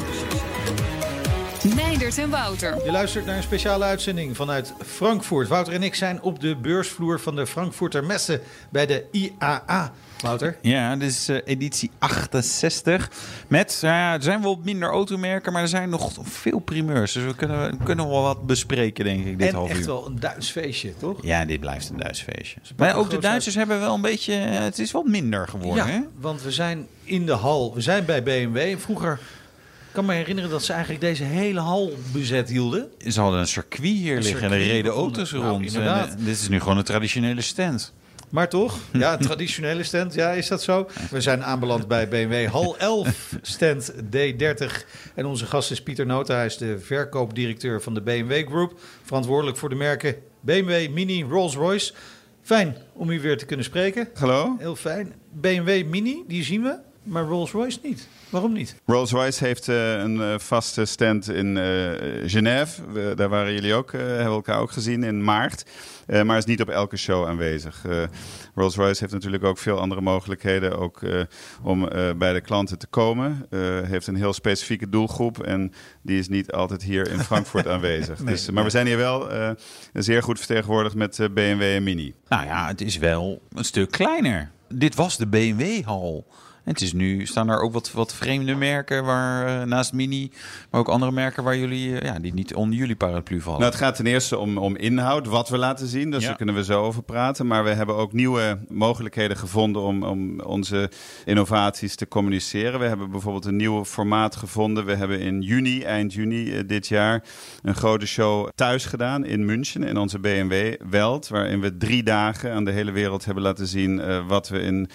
Meindert 1.76 2.18
en 2.18 2.30
Wouter. 2.30 2.86
Je 2.86 2.92
luistert 2.92 3.26
naar 3.26 3.38
een 3.38 3.44
speciale 3.44 3.84
uitzending 3.84 4.36
vanuit 4.36 4.74
Frankfurt. 4.86 5.48
Wouter 5.48 5.74
en 5.74 5.84
ik 5.84 5.96
zijn 5.96 6.22
op 6.22 6.40
de 6.40 6.56
beursvloer 6.56 7.20
van 7.20 7.36
de 7.36 7.48
Frankfurter 7.48 8.04
Messe 8.04 8.42
bij 8.70 8.86
de 8.86 9.06
IAA. 9.12 9.92
Wouter? 10.22 10.58
Ja, 10.62 10.96
dit 10.96 11.10
is 11.10 11.30
eh, 11.30 11.38
editie 11.46 11.92
68. 12.00 13.10
Met, 13.48 13.78
nou 13.82 13.94
ja, 13.96 14.14
er 14.14 14.24
zijn 14.24 14.42
wel 14.42 14.60
minder 14.64 14.90
automerken, 14.90 15.54
maar 15.54 15.62
er 15.62 15.68
zijn 15.68 15.90
nog 15.90 16.12
veel 16.22 16.60
primeurs. 16.60 17.12
Dus 17.12 17.24
we 17.24 17.36
kunnen, 17.36 17.78
we 17.78 17.84
kunnen 17.84 18.10
wel 18.10 18.22
wat 18.22 18.46
bespreken, 18.46 19.06
denk 19.06 19.26
ik, 19.26 19.40
dit 19.40 19.48
en 19.48 19.56
half 19.56 19.70
echt 19.70 19.80
uur. 19.80 19.86
wel 19.86 20.06
een 20.08 20.20
Duits 20.20 20.52
feestje, 20.52 20.94
toch? 20.98 21.18
Ja, 21.22 21.46
dit 21.46 21.60
blijft 21.60 21.90
een 21.90 21.98
Duits 21.98 22.22
feestje. 22.22 22.60
Maar 22.78 22.96
ook 22.96 23.10
de 23.10 23.18
Duitsers 23.18 23.56
hebben 23.56 23.80
wel 23.80 23.94
een 23.94 24.02
beetje... 24.02 24.34
eh, 24.34 24.60
Het 24.60 24.80
is 24.80 24.92
wat 24.92 25.06
minder 25.06 25.48
geworden, 25.48 25.88
hè? 25.88 26.00
want 26.20 26.42
we 26.42 26.52
zijn 26.52 26.88
in 27.04 27.26
de 27.26 27.34
hal. 27.34 27.74
We 27.74 27.82
zijn 27.82 28.06
bij 28.06 28.24
BMW. 28.24 28.78
Vroeger 28.80 29.20
ik 29.96 30.02
kan 30.02 30.10
me 30.10 30.14
herinneren 30.20 30.50
dat 30.50 30.64
ze 30.64 30.72
eigenlijk 30.72 31.02
deze 31.02 31.24
hele 31.24 31.60
hal 31.60 31.94
bezet 32.14 32.50
hielden. 32.50 32.88
Ze 33.08 33.22
hadden 33.22 33.40
een 33.40 33.48
circuit 33.48 33.84
hier 33.92 34.18
Een 34.18 34.24
liggen 34.24 34.44
en 34.44 34.52
er 34.52 34.58
reden 34.58 34.92
auto's 34.92 35.32
Nou, 35.32 35.44
rond. 35.46 35.76
En, 35.76 35.86
eh, 35.88 36.04
dit 36.18 36.28
is 36.40 36.50
nu 36.50 36.60
gewoon 36.60 36.78
een 36.78 36.84
traditionele 36.84 37.42
stand. 37.42 37.94
Maar 38.30 38.50
toch, 38.50 38.80
ja, 38.94 39.18
traditionele 39.18 39.84
stand, 39.84 40.14
ja, 40.14 40.32
is 40.32 40.48
dat 40.48 40.64
zo? 40.64 40.90
We 41.12 41.22
zijn 41.22 41.44
aanbeland 41.44 41.88
bij 41.88 42.08
BMW 42.08 42.48
Hal 42.48 42.78
11, 42.78 43.36
stand 43.42 43.94
D30. 43.94 44.66
En 45.16 45.26
onze 45.26 45.46
gast 45.46 45.72
is 45.72 45.84
Pieter 45.84 46.06
Nota, 46.06 46.36
hij 46.36 46.46
is 46.46 46.58
de 46.58 46.80
verkoopdirecteur 46.80 47.82
van 47.82 47.94
de 47.94 48.02
BMW 48.02 48.48
Group. 48.48 48.80
Verantwoordelijk 49.04 49.58
voor 49.58 49.70
de 49.70 49.76
merken 49.76 50.16
BMW, 50.46 50.90
Mini, 50.90 51.24
Rolls-Royce. 51.24 51.94
Fijn 52.42 52.78
om 52.94 53.10
u 53.10 53.22
weer 53.22 53.38
te 53.38 53.46
kunnen 53.46 53.66
spreken. 53.66 54.10
Hallo. 54.14 54.56
Heel 54.60 54.76
fijn. 54.76 55.14
BMW 55.32 55.86
Mini, 55.86 56.24
die 56.28 56.44
zien 56.44 56.64
we, 56.64 56.78
maar 57.06 57.24
Rolls-Royce 57.24 57.80
niet. 57.84 58.08
Waarom 58.30 58.54
niet? 58.54 58.76
Rolls-Royce 58.86 59.46
heeft 59.46 59.68
eh, 59.68 59.92
een 59.94 60.22
eh, 60.22 60.34
vaste 60.38 60.86
stand 60.86 61.30
in 61.30 61.58
eh 61.58 61.64
Genève. 62.26 62.92
We- 62.92 63.14
daar 63.16 63.30
waren 63.30 63.54
jullie 63.54 63.74
ook, 63.74 63.92
eh, 63.94 64.02
hebben 64.02 64.26
elkaar 64.26 64.60
ook 64.60 64.72
gezien 64.72 65.04
in 65.04 65.24
maart. 65.24 65.66
Eh, 66.08 66.22
maar 66.24 66.38
is 66.38 66.46
niet 66.46 66.62
op 66.62 66.70
elke 66.70 66.98
show 66.98 67.28
aanwezig. 67.28 67.86
Eh, 67.86 68.04
Rolls-Royce 68.56 69.00
heeft 69.00 69.14
natuurlijk 69.14 69.44
ook 69.44 69.58
veel 69.58 69.80
andere 69.80 70.02
mogelijkheden 70.02 70.78
ook, 70.80 71.02
eh, 71.04 71.22
om 71.64 71.88
eh, 71.88 72.10
bij 72.18 72.34
de 72.34 72.42
klanten 72.42 72.78
te 72.78 72.88
komen. 72.88 73.46
Eh, 73.50 73.60
heeft 73.82 74.08
een 74.08 74.16
heel 74.16 74.34
specifieke 74.34 74.90
doelgroep 74.90 75.44
en 75.44 75.74
die 76.02 76.20
is 76.20 76.28
niet 76.30 76.52
altijd 76.52 76.84
hier 76.84 77.12
in 77.12 77.20
Frankfurt 77.20 77.68
aanwezig. 77.76 78.20
dus, 78.24 78.50
maar 78.50 78.64
we 78.64 78.70
zijn 78.70 78.86
hier 78.88 78.98
wel 78.98 79.32
eh, 79.32 79.50
zeer 79.94 80.24
goed 80.24 80.38
vertegenwoordigd 80.38 80.96
met 80.96 81.28
BMW 81.34 81.62
en 81.62 81.84
Mini. 81.84 82.14
Nou 82.28 82.46
ja, 82.46 82.68
het 82.68 82.82
is 82.82 82.98
wel 82.98 83.42
een 83.54 83.66
stuk 83.66 83.92
kleiner. 83.92 84.50
Dit 84.70 84.96
was 84.96 85.18
de 85.18 85.28
BMW-hal. 85.28 86.26
Het 86.66 86.82
is 86.82 86.94
nu, 86.94 87.26
staan 87.26 87.50
er 87.50 87.60
ook 87.60 87.74
wat, 87.74 87.92
wat 87.92 88.14
vreemde 88.14 88.56
merken 88.56 89.04
waar 89.04 89.48
eh, 89.62 89.68
naast 89.68 89.94
Mini, 89.94 90.32
maar 90.70 90.80
ook 90.80 90.88
andere 90.88 91.12
merken 91.12 91.44
waar 91.44 91.58
jullie, 91.58 92.00
eh, 92.00 92.08
ja, 92.14 92.20
die 92.20 92.34
niet 92.34 92.56
onder 92.56 92.78
jullie 92.78 92.96
paraplu 92.96 93.42
vallen. 93.42 93.60
Nou, 93.60 93.72
het 93.72 93.82
gaat 93.82 93.96
ten 93.96 94.06
eerste 94.06 94.38
om, 94.38 94.58
om 94.58 94.76
inhoud, 94.76 95.28
wat 95.28 95.50
we 95.50 95.58
laten 95.58 95.88
zien. 95.88 96.12
Dus 96.12 96.22
Ja. 96.22 96.28
daar 96.28 96.38
kunnen 96.38 96.56
we 96.56 96.64
zo 96.64 96.84
over 96.84 97.04
praten. 97.04 97.48
Maar 97.48 97.64
we 97.64 97.70
hebben 97.70 97.96
ook 97.96 98.14
nieuwe 98.14 98.60
mogelijkheden 98.70 99.38
gevonden 99.38 99.82
om, 99.82 100.04
om 100.04 100.40
onze 100.42 100.90
innovaties 101.26 101.96
te 101.96 102.08
communiceren. 102.08 102.80
We 102.80 102.86
hebben 102.86 103.12
bijvoorbeeld 103.12 103.46
een 103.46 103.56
nieuw 103.56 103.86
formaat 103.86 104.36
gevonden. 104.36 104.86
We 104.86 104.96
hebben 104.96 105.20
in 105.20 105.42
juni, 105.42 105.84
eind 105.84 106.14
juni 106.14 106.58
eh, 106.58 106.64
dit 106.68 106.88
jaar, 106.88 107.24
een 107.62 107.76
grote 107.76 108.06
show 108.08 108.50
thuis 108.56 108.86
gedaan 108.86 109.26
in 109.26 109.46
München, 109.46 109.84
in 109.84 109.98
onze 109.98 110.20
BMW 110.20 110.76
Welt. 110.90 111.28
Waarin 111.28 111.62
we 111.62 111.78
drie 111.78 112.04
dagen 112.04 112.54
aan 112.54 112.66
de 112.66 112.72
hele 112.72 112.92
wereld 112.92 113.26
hebben 113.26 113.44
laten 113.44 113.68
zien 113.68 114.24
wat 114.28 114.50
we 114.50 114.60
in 114.60 114.90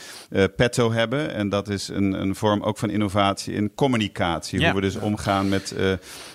petto 0.56 0.92
hebben. 0.92 1.34
En 1.34 1.48
dat 1.48 1.59
is 1.68 1.88
een, 1.88 2.12
een 2.12 2.34
vorm 2.34 2.62
ook 2.62 2.78
van 2.78 2.90
innovatie 2.90 3.54
in 3.54 3.74
communicatie. 3.74 4.60
Ja. 4.60 4.64
Hoe 4.64 4.80
we 4.80 4.86
dus 4.86 4.96
omgaan 4.96 5.48
met 5.48 5.74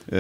eh, 0.10 0.20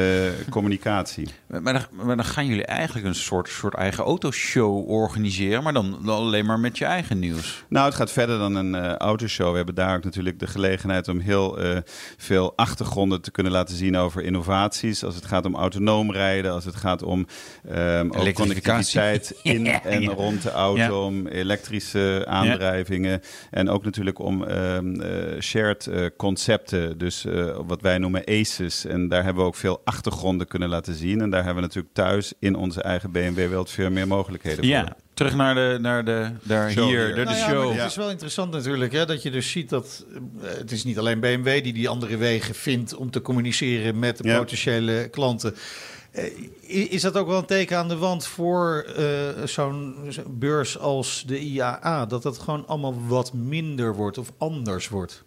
communicatie. 0.50 1.28
Maar, 1.48 1.74
dan, 1.74 1.82
maar 1.91 2.15
dan 2.15 2.26
gaan 2.26 2.45
jullie 2.45 2.65
eigenlijk 2.65 3.06
een 3.06 3.15
soort, 3.15 3.50
soort 3.50 3.74
eigen 3.74 4.04
autoshow 4.04 4.89
organiseren, 4.89 5.63
maar 5.63 5.74
dan, 5.74 6.00
dan 6.06 6.17
alleen 6.17 6.45
maar 6.45 6.60
met 6.60 6.78
je 6.78 6.86
eigen 6.86 7.19
nieuws. 7.19 7.63
Nou, 7.69 7.86
het 7.86 7.95
gaat 7.95 8.12
verder 8.12 8.38
dan 8.38 8.56
een 8.56 8.76
eh, 8.76 8.93
autoshow. 8.95 9.50
We 9.50 9.56
hebben 9.58 9.76
daar 9.76 9.95
ook 9.95 10.04
natuurlijk 10.04 10.39
de 10.39 10.48
gelegenheid 10.48 11.08
om 11.08 11.19
heel 11.19 11.60
eh, 11.60 11.78
veel 12.17 12.54
achtergronden 12.56 13.21
te 13.21 13.32
kunnen 13.32 13.52
laten 13.52 13.76
zien 13.76 13.98
over 13.98 14.24
innovaties. 14.24 15.04
Als 15.04 15.15
het 15.15 15.26
gaat 15.26 15.45
om 15.45 15.56
autonoom 15.56 16.12
rijden, 16.12 16.52
als 16.52 16.65
het 16.65 16.76
gaat 16.76 17.04
om 17.04 17.19
ook 17.19 17.74
Elektrificatie. 17.74 18.34
connectiviteit 18.34 19.36
in 19.43 19.63
Ja, 19.65 19.84
en 19.84 20.02
ja. 20.02 20.12
rond 20.12 20.41
de 20.41 20.52
auto, 20.52 20.76
Ja. 20.82 20.93
om 20.93 21.28
elektrische 21.28 22.24
aandrijvingen 22.28 23.21
en 23.52 23.69
ook 23.69 23.84
natuurlijk 23.84 24.19
om 24.19 24.43
ehm, 24.43 25.02
eh, 25.02 25.39
shared 25.41 25.89
concepten, 26.17 26.98
dus 26.98 27.26
wat 27.67 27.82
wij 27.82 27.98
noemen 27.98 28.24
ACES. 28.26 28.86
En 28.86 29.08
daar 29.08 29.24
hebben 29.24 29.43
we 29.43 29.50
ook 29.50 29.56
veel 29.56 29.75
achtergronden 29.84 30.48
kunnen 30.48 30.70
laten 30.70 30.94
zien. 30.96 31.22
En 31.22 31.30
daar 31.30 31.44
hebben 31.44 31.56
we 31.62 31.68
natuurlijk 31.68 31.94
thuis 31.94 32.34
in 32.40 32.56
onze 32.56 32.82
eigen 32.82 33.12
BMW-wereld 33.12 33.70
veel 33.70 33.90
meer 33.90 34.08
mogelijkheden 34.08 34.58
voor. 34.58 34.66
Ja, 34.74 34.96
terug 35.14 35.36
naar 35.36 35.56
de, 35.56 35.78
naar 35.82 36.06
de 36.06 36.32
daar 36.44 36.72
Show 36.72 36.88
hier, 36.88 37.06
hier. 37.06 37.16
de, 37.16 37.24
Nou 37.24 37.38
ja, 37.38 37.48
show. 37.50 37.78
het 37.78 37.90
is 37.90 37.96
wel 37.96 38.10
interessant 38.10 38.52
natuurlijk, 38.52 38.92
hè, 38.92 39.06
dat 39.06 39.22
je 39.24 39.32
dus 39.32 39.52
ziet 39.52 39.70
dat 39.70 40.06
eh, 40.42 40.50
het 40.58 40.72
is 40.72 40.84
niet 40.84 41.00
alleen 41.00 41.20
BMW 41.20 41.64
die 41.64 41.74
die 41.74 41.90
andere 41.90 42.18
wegen 42.18 42.56
vindt 42.56 42.96
om 42.96 43.12
te 43.12 43.22
communiceren 43.22 44.00
met 44.00 44.18
de 44.18 44.28
Ja. 44.28 44.38
potentiële 44.38 45.08
klanten. 45.12 45.56
Eh, 46.12 46.24
Is 46.92 47.02
dat 47.02 47.18
ook 47.18 47.28
wel 47.28 47.38
een 47.38 47.46
teken 47.46 47.78
aan 47.78 47.88
de 47.88 47.98
wand 47.98 48.26
voor 48.28 48.86
eh, 48.96 49.06
zo'n 49.46 49.96
zo'n 50.10 50.24
beurs 50.40 50.78
als 50.80 51.24
de 51.28 51.40
IAA? 51.40 52.06
Dat 52.06 52.24
het 52.24 52.38
gewoon 52.40 52.68
allemaal 52.68 52.96
wat 53.08 53.34
minder 53.34 53.96
wordt 53.96 54.18
of 54.18 54.32
anders 54.38 54.90
wordt? 54.90 55.24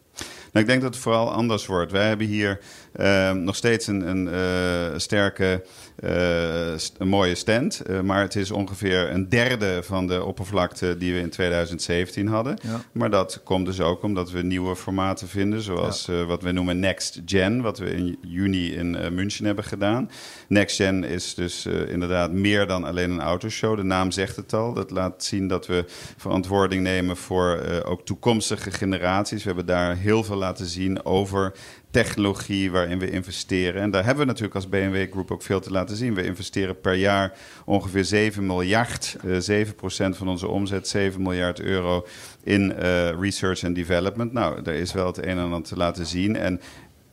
Ik 0.59 0.67
denk 0.67 0.83
dat 0.83 0.95
het 0.95 1.03
vooral 1.03 1.33
anders 1.33 1.67
wordt. 1.67 1.93
Wij 1.93 2.09
hebben 2.09 2.27
hier 2.27 2.61
uh, 2.97 3.33
nog 3.33 3.57
steeds 3.57 3.87
een, 3.87 4.09
een 4.09 4.27
uh, 4.27 4.99
sterke, 4.99 5.65
een 6.01 7.09
mooie 7.09 7.35
stand. 7.35 7.83
maar 8.03 8.23
het 8.23 8.37
is 8.37 8.51
ongeveer 8.51 9.11
een 9.11 9.29
derde 9.29 9.83
van 9.83 10.07
de 10.07 10.25
oppervlakte 10.25 10.97
die 10.97 11.15
we 11.15 11.21
in 11.21 11.31
2017 11.31 12.27
hadden. 12.27 12.59
Ja. 12.63 12.81
Maar 12.93 13.11
dat 13.11 13.41
komt 13.45 13.67
dus 13.67 13.81
ook 13.81 14.03
omdat 14.03 14.31
we 14.31 14.43
nieuwe 14.43 14.77
formaten 14.77 15.29
vinden. 15.29 15.63
Zoals 15.63 16.07
ja. 16.07 16.25
wat 16.25 16.43
we 16.43 16.53
noemen 16.53 16.79
Next 16.79 17.21
Gen. 17.27 17.61
Wat 17.61 17.79
we 17.79 17.91
in 17.91 18.19
juni 18.21 18.75
in 18.75 18.91
München 19.15 19.45
hebben 19.45 19.65
gedaan. 19.65 20.11
Next 20.49 20.77
Gen 20.77 21.05
is 21.05 21.35
dus 21.35 21.67
inderdaad 21.67 22.33
meer 22.33 22.67
dan 22.67 22.85
alleen 22.85 23.11
een 23.11 23.21
autoshow. 23.21 23.77
De 23.77 23.83
naam 23.83 24.11
zegt 24.11 24.37
het 24.37 24.53
al. 24.53 24.73
Dat 24.73 24.91
laat 24.91 25.25
zien 25.25 25.49
dat 25.49 25.67
we 25.67 25.85
verantwoording 26.17 26.83
nemen 26.83 27.17
voor 27.17 27.83
ook 27.85 28.05
toekomstige 28.05 28.71
generaties. 28.71 29.43
We 29.43 29.49
hebben 29.49 29.67
daar 29.67 29.97
heel 29.97 30.25
veel 30.25 30.37
laten 30.37 30.67
zien 30.67 31.05
over 31.05 31.53
technologie 31.91 32.71
waarin 32.71 32.99
we 32.99 33.11
investeren. 33.11 33.83
En 33.83 33.91
daar 33.91 34.05
hebben 34.05 34.23
we 34.23 34.29
natuurlijk 34.29 34.55
als 34.55 34.69
BMW 34.69 35.11
Group 35.11 35.31
ook 35.31 35.43
veel 35.43 35.61
te 35.61 35.71
laten 35.71 35.97
zien. 35.97 36.15
We 36.15 36.25
investeren 36.25 36.81
per 36.81 36.95
jaar 36.95 37.33
ongeveer 37.65 38.05
7 38.05 38.47
miljard, 38.47 39.17
uh, 39.25 39.37
7% 39.41 40.17
van 40.17 40.29
onze 40.29 40.49
omzet, 40.49 40.89
7 40.89 41.23
miljard 41.23 41.61
euro 41.61 42.07
in 42.43 42.75
uh, 42.83 43.11
research 43.21 43.65
and 43.65 43.75
development. 43.75 44.33
Nou, 44.33 44.63
daar 44.63 44.75
is 44.75 44.93
wel 44.93 45.07
het 45.07 45.19
een 45.19 45.39
en 45.39 45.39
ander 45.39 45.63
te 45.63 45.77
laten 45.77 46.07
zien. 46.07 46.37
En 46.37 46.61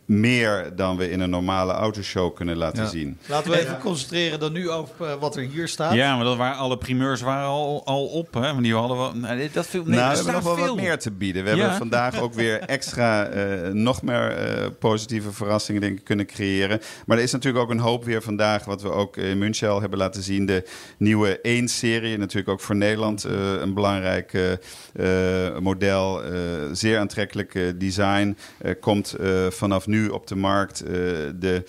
meer 0.06 0.72
dan 0.76 0.98
we 0.98 1.12
in 1.12 1.20
een 1.20 1.30
normale 1.30 1.74
autoshow 1.74 2.36
kunnen 2.36 2.58
laten 2.58 2.84
ja. 2.84 2.90
zien. 2.90 3.18
Laten 3.26 3.52
we 3.52 3.60
even 3.60 3.80
concentreren 3.80 4.40
dan 4.40 4.54
nu 4.54 4.70
over 4.70 4.96
uh, 5.02 5.14
wat 5.20 5.36
er 5.36 5.44
hier 5.44 5.68
staat. 5.68 5.94
Ja, 5.94 6.16
maar 6.16 6.26
dat 6.26 6.38
waren 6.38 6.58
alle 6.58 6.78
primeurs 6.78 7.22
waren 7.22 7.48
al, 7.48 7.86
al 7.86 8.06
op. 8.06 8.34
Hè? 8.34 8.54
Maar 8.54 8.62
die 8.62 8.74
hadden 8.74 8.98
we. 8.98 9.18
Nou, 9.18 9.50
dat 9.54 9.68
viel, 9.68 9.84
nee, 9.84 10.00
nou, 10.00 10.10
we 10.10 10.16
hebben 10.16 10.34
nog 10.34 10.44
wel 10.44 10.68
wat 10.68 10.76
meer 10.76 11.00
te 11.00 11.12
bieden. 11.12 11.44
We 11.44 11.50
ja. 11.50 11.58
hebben 11.58 11.78
vandaag 11.78 12.20
ook 12.20 12.34
weer 12.34 12.60
extra, 12.60 13.34
uh, 13.34 13.70
nog 13.72 14.02
meer 14.02 14.58
uh, 14.60 14.66
positieve 14.80 15.32
verrassingen 15.32 15.82
denk 15.82 15.98
ik, 15.98 16.04
kunnen 16.04 16.26
creëren. 16.26 16.82
Maar 17.06 17.18
er 17.18 17.24
is 17.24 17.32
natuurlijk 17.32 17.64
ook 17.64 17.72
een 17.72 17.80
hoop 17.80 18.04
weer 18.04 18.22
vandaag, 18.22 18.66
wat 18.66 18.82
we 18.82 18.92
ook 18.92 19.18
in 19.18 19.38
München 19.38 19.70
al 19.70 19.82
hebben 19.82 20.00
laten 20.00 20.24
zien. 20.24 20.46
De 20.46 20.64
nieuwe 20.98 21.40
1-serie, 21.64 22.18
natuurlijk 22.18 22.50
ook 22.50 22.62
voor 22.62 22.76
Nederland 22.76 23.24
een 23.24 23.74
belangrijk 23.74 24.58
model. 25.60 26.22
zeer 26.72 27.00
aantrekkelijk 27.00 27.74
design. 27.80 28.38
komt 28.80 29.16
vanaf 29.50 29.88
nu 29.88 29.95
op 30.12 30.28
de 30.28 30.36
markt. 30.36 30.84
Uh, 30.84 30.92
de 31.36 31.64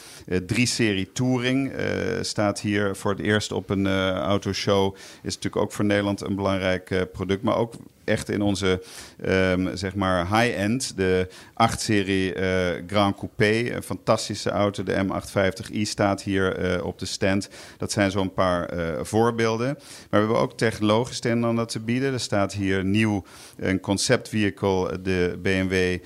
3-serie 0.55 1.07
uh, 1.07 1.13
Touring 1.13 1.73
uh, 1.73 1.83
staat 2.21 2.61
hier 2.61 2.97
voor 2.97 3.11
het 3.11 3.21
eerst 3.21 3.53
op 3.53 3.71
een 3.71 3.87
autoshow. 4.13 4.95
Is 5.23 5.35
natuurlijk 5.35 5.57
ook 5.57 5.73
voor 5.73 5.85
Nederland 5.85 6.21
een 6.21 6.37
belangrijk 6.37 7.09
product. 7.13 7.43
Maar 7.43 7.57
ook 7.57 7.75
echt 8.07 8.29
in 8.29 8.43
onze 8.43 8.83
um, 9.27 9.77
zeg 9.77 9.95
maar 9.95 10.41
high-end. 10.41 10.97
De 10.97 11.29
8-serie 11.73 12.35
uh, 12.35 12.43
Grand 12.87 13.17
Coupé, 13.17 13.75
een 13.75 13.83
fantastische 13.83 14.51
auto. 14.51 14.83
De 14.83 15.05
M850i 15.05 15.81
staat 15.81 16.23
hier 16.23 16.77
uh, 16.77 16.85
op 16.85 16.99
de 16.99 17.07
stand. 17.07 17.49
Dat 17.79 17.93
zijn 17.93 18.11
zo'n 18.11 18.33
paar 18.33 18.75
uh, 18.75 18.99
voorbeelden. 19.03 19.67
Maar 19.67 20.07
we 20.11 20.17
hebben 20.17 20.39
ook 20.39 20.57
technologisch 20.57 21.21
ten 21.21 21.45
ander 21.45 21.67
te 21.67 21.81
bieden. 21.81 22.13
Er 22.13 22.21
staat 22.21 22.53
hier 22.53 22.85
nieuw 22.85 23.25
een 23.57 23.81
concept 23.81 24.29
vehicle, 24.29 25.03
de 25.03 25.39
BMW 25.43 25.99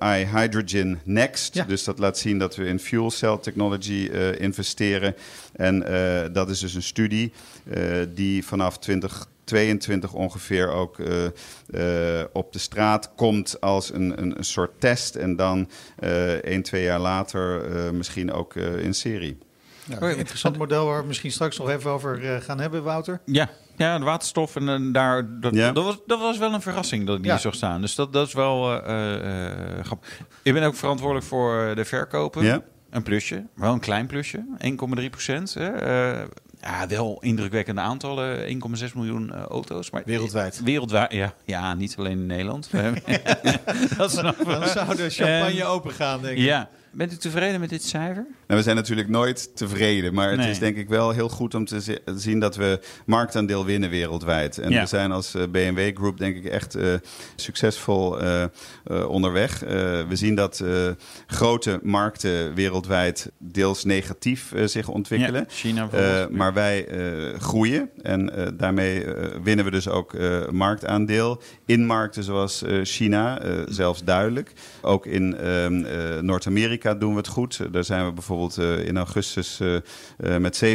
iHydrogen 0.00 1.00
Next. 1.04 1.54
Ja. 1.54 1.64
Dus 1.64 1.84
dat 1.84 1.98
laat 1.98 2.18
zien 2.18 2.38
dat 2.38 2.56
we 2.56 2.64
in 2.64 2.78
fuel 2.78 3.10
cell 3.10 3.38
technology 3.40 4.10
investeren. 4.38 5.14
En 5.52 5.78
dat 6.32 6.50
is 6.50 6.58
dus 6.58 6.74
een 6.74 6.82
studie 6.82 7.32
die 8.14 8.44
vanaf 8.44 8.78
20 8.78 9.26
22 9.50 10.12
ongeveer 10.12 10.70
ook 10.70 10.98
uh, 10.98 11.24
uh, 11.70 12.24
op 12.32 12.52
de 12.52 12.58
straat 12.58 13.12
komt 13.16 13.60
als 13.60 13.92
een, 13.92 14.22
een, 14.22 14.38
een 14.38 14.44
soort 14.44 14.80
test. 14.80 15.14
En 15.14 15.36
dan 15.36 15.70
uh, 16.00 16.32
één, 16.32 16.62
twee 16.62 16.82
jaar 16.82 16.98
later 16.98 17.62
misschien 17.94 18.32
ook 18.32 18.54
in 18.54 18.94
serie. 18.94 19.38
Ja, 19.84 20.00
een 20.00 20.16
interessant 20.16 20.58
model 20.58 20.86
waar 20.86 21.00
we 21.00 21.06
misschien 21.06 21.32
straks 21.32 21.58
nog 21.58 21.70
even 21.70 21.90
over 21.90 22.40
gaan 22.42 22.60
hebben, 22.60 22.82
Wouter. 22.82 23.20
Ja, 23.24 23.50
ja, 23.76 23.98
de 23.98 24.04
waterstof. 24.04 24.56
En, 24.56 24.92
daar, 24.92 25.40
dat, 25.40 25.54
dat, 25.54 25.84
was, 25.84 25.98
dat 26.06 26.20
was 26.20 26.38
wel 26.38 26.54
een 26.54 26.62
verrassing 26.62 27.06
dat 27.06 27.16
ik 27.16 27.22
die 27.22 27.32
ja. 27.32 27.38
zag 27.38 27.54
staan. 27.54 27.80
Dus 27.80 27.94
dat, 27.94 28.12
dat 28.12 28.26
is 28.26 28.32
wel 28.32 28.72
uh, 28.72 28.88
uh, 28.88 29.84
grappig. 29.84 30.20
Ik 30.42 30.52
ben 30.52 30.62
ook 30.62 30.74
verantwoordelijk 30.74 31.26
voor 31.26 31.72
de 31.74 31.84
verkopen. 31.84 32.44
Ja. 32.44 32.62
Een 32.90 33.02
plusje, 33.02 33.46
wel 33.54 33.72
een 33.72 33.80
klein 33.80 34.06
plusje, 34.06 34.44
1,3 34.98 35.10
procent. 35.10 35.54
Uh, 35.58 35.64
ja, 36.60 36.86
wel 36.88 37.18
indrukwekkende 37.20 37.80
aantallen. 37.80 38.60
1,6 38.88 38.94
miljoen 38.94 39.30
uh, 39.34 39.42
auto's. 39.42 39.90
Maar 39.90 40.02
wereldwijd. 40.04 40.60
Wereldwijd, 40.64 41.12
ja. 41.12 41.34
Ja, 41.44 41.74
niet 41.74 41.94
alleen 41.98 42.18
in 42.18 42.26
Nederland. 42.26 42.70
dat 43.96 44.12
Dan 44.44 44.68
zou 44.68 44.96
de 44.96 45.10
champagne 45.10 45.64
open 45.64 45.92
gaan, 45.92 46.22
denk 46.22 46.36
ik. 46.36 46.44
Ja, 46.44 46.68
Bent 46.92 47.12
u 47.12 47.16
tevreden 47.16 47.60
met 47.60 47.68
dit 47.68 47.82
cijfer? 47.82 48.26
Nou, 48.46 48.60
we 48.60 48.62
zijn 48.62 48.76
natuurlijk 48.76 49.08
nooit 49.08 49.56
tevreden. 49.56 50.14
Maar 50.14 50.30
het 50.30 50.38
nee. 50.38 50.50
is 50.50 50.58
denk 50.58 50.76
ik 50.76 50.88
wel 50.88 51.10
heel 51.10 51.28
goed 51.28 51.54
om 51.54 51.64
te 51.64 52.00
zien 52.16 52.38
dat 52.38 52.56
we 52.56 52.80
marktaandeel 53.06 53.64
winnen 53.64 53.90
wereldwijd. 53.90 54.58
En 54.58 54.70
ja. 54.70 54.80
we 54.80 54.86
zijn 54.86 55.12
als 55.12 55.34
uh, 55.34 55.42
BMW 55.50 55.96
Group 55.96 56.18
denk 56.18 56.36
ik 56.36 56.44
echt 56.44 56.76
uh, 56.76 56.94
succesvol 57.36 58.22
uh, 58.22 58.44
onderweg. 59.08 59.60
we 59.60 60.06
zien 60.12 60.34
dat 60.34 60.64
grote 61.26 61.80
markten 61.82 62.54
wereldwijd 62.54 63.30
deels 63.38 63.84
negatief 63.84 64.52
zich 64.64 64.88
ontwikkelen. 64.88 65.40
Ja, 65.48 65.54
China 65.54 65.88
maar 66.30 66.52
wij 66.52 66.86
groeien 67.38 67.90
en 68.02 68.32
daarmee 68.56 69.04
winnen 69.42 69.64
we 69.64 69.70
dus 69.70 69.88
ook 69.88 70.16
marktaandeel. 70.50 71.42
In 71.66 71.86
markten 71.86 72.24
zoals 72.24 72.64
China, 72.82 73.40
zelfs 73.68 74.04
duidelijk. 74.04 74.52
Ook 74.80 75.06
in 75.06 75.36
ehm, 75.36 76.24
Doen 76.82 77.10
we 77.10 77.16
het 77.16 77.28
goed. 77.28 77.72
Daar 77.72 77.84
zijn 77.84 78.06
we 78.06 78.12
bijvoorbeeld 78.12 78.58
uh, 78.58 78.86
in 78.86 78.96
augustus 78.96 79.60
uh, 79.60 79.74
uh, 80.18 80.36
met 80.36 80.64
7% 80.64 80.68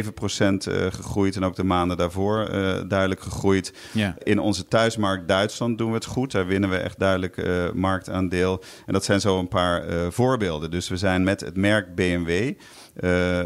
gegroeid 0.90 1.36
en 1.36 1.44
ook 1.44 1.56
de 1.56 1.64
maanden 1.64 1.96
daarvoor 1.96 2.48
duidelijk 2.88 3.20
gegroeid. 3.20 3.72
Ja. 3.92 4.16
In 4.22 4.38
onze 4.38 4.68
thuismarkt 4.68 5.28
Duitsland 5.28 5.78
doen 5.78 5.88
we 5.88 5.94
het 5.94 6.04
goed. 6.04 6.32
Daar 6.32 6.46
winnen 6.46 6.70
we 6.70 6.76
echt 6.76 6.98
duidelijk 6.98 7.42
marktaandeel. 7.74 8.62
En 8.86 8.92
dat 8.92 9.04
zijn 9.04 9.20
zo 9.20 9.38
een 9.38 9.48
paar 9.48 9.84
voorbeelden. 10.12 10.70
Dus 10.70 10.88
we 10.88 10.96
zijn 10.96 11.24
met 11.24 11.40
het 11.40 11.56
merk 11.56 11.94
BMW 11.94 12.52
uh, 13.00 13.40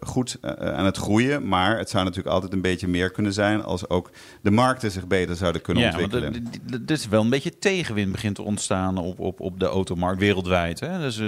goed 0.00 0.38
aan 0.58 0.84
het 0.84 0.96
groeien. 0.96 1.48
Maar 1.48 1.78
het 1.78 1.90
zou 1.90 2.04
natuurlijk 2.04 2.34
altijd 2.34 2.52
een 2.52 2.60
beetje 2.60 2.88
meer 2.88 3.10
kunnen 3.10 3.32
zijn 3.32 3.62
als 3.62 3.88
ook 3.88 4.10
de 4.40 4.50
markten 4.50 4.90
zich 4.90 5.06
beter 5.06 5.36
zouden 5.36 5.62
kunnen 5.62 5.82
ja, 5.82 5.88
ontwikkelen. 5.88 6.46
Het 6.70 6.90
is 6.90 7.08
wel 7.08 7.22
een 7.22 7.30
beetje 7.30 7.58
tegenwind 7.58 8.12
begint 8.12 8.34
te 8.34 8.42
ontstaan 8.42 8.98
op, 8.98 9.18
op, 9.18 9.40
op 9.40 9.60
de 9.60 9.66
automarkt 9.66 10.20
wereldwijd. 10.20 10.80
Hè? 10.80 10.98
Dus 10.98 11.20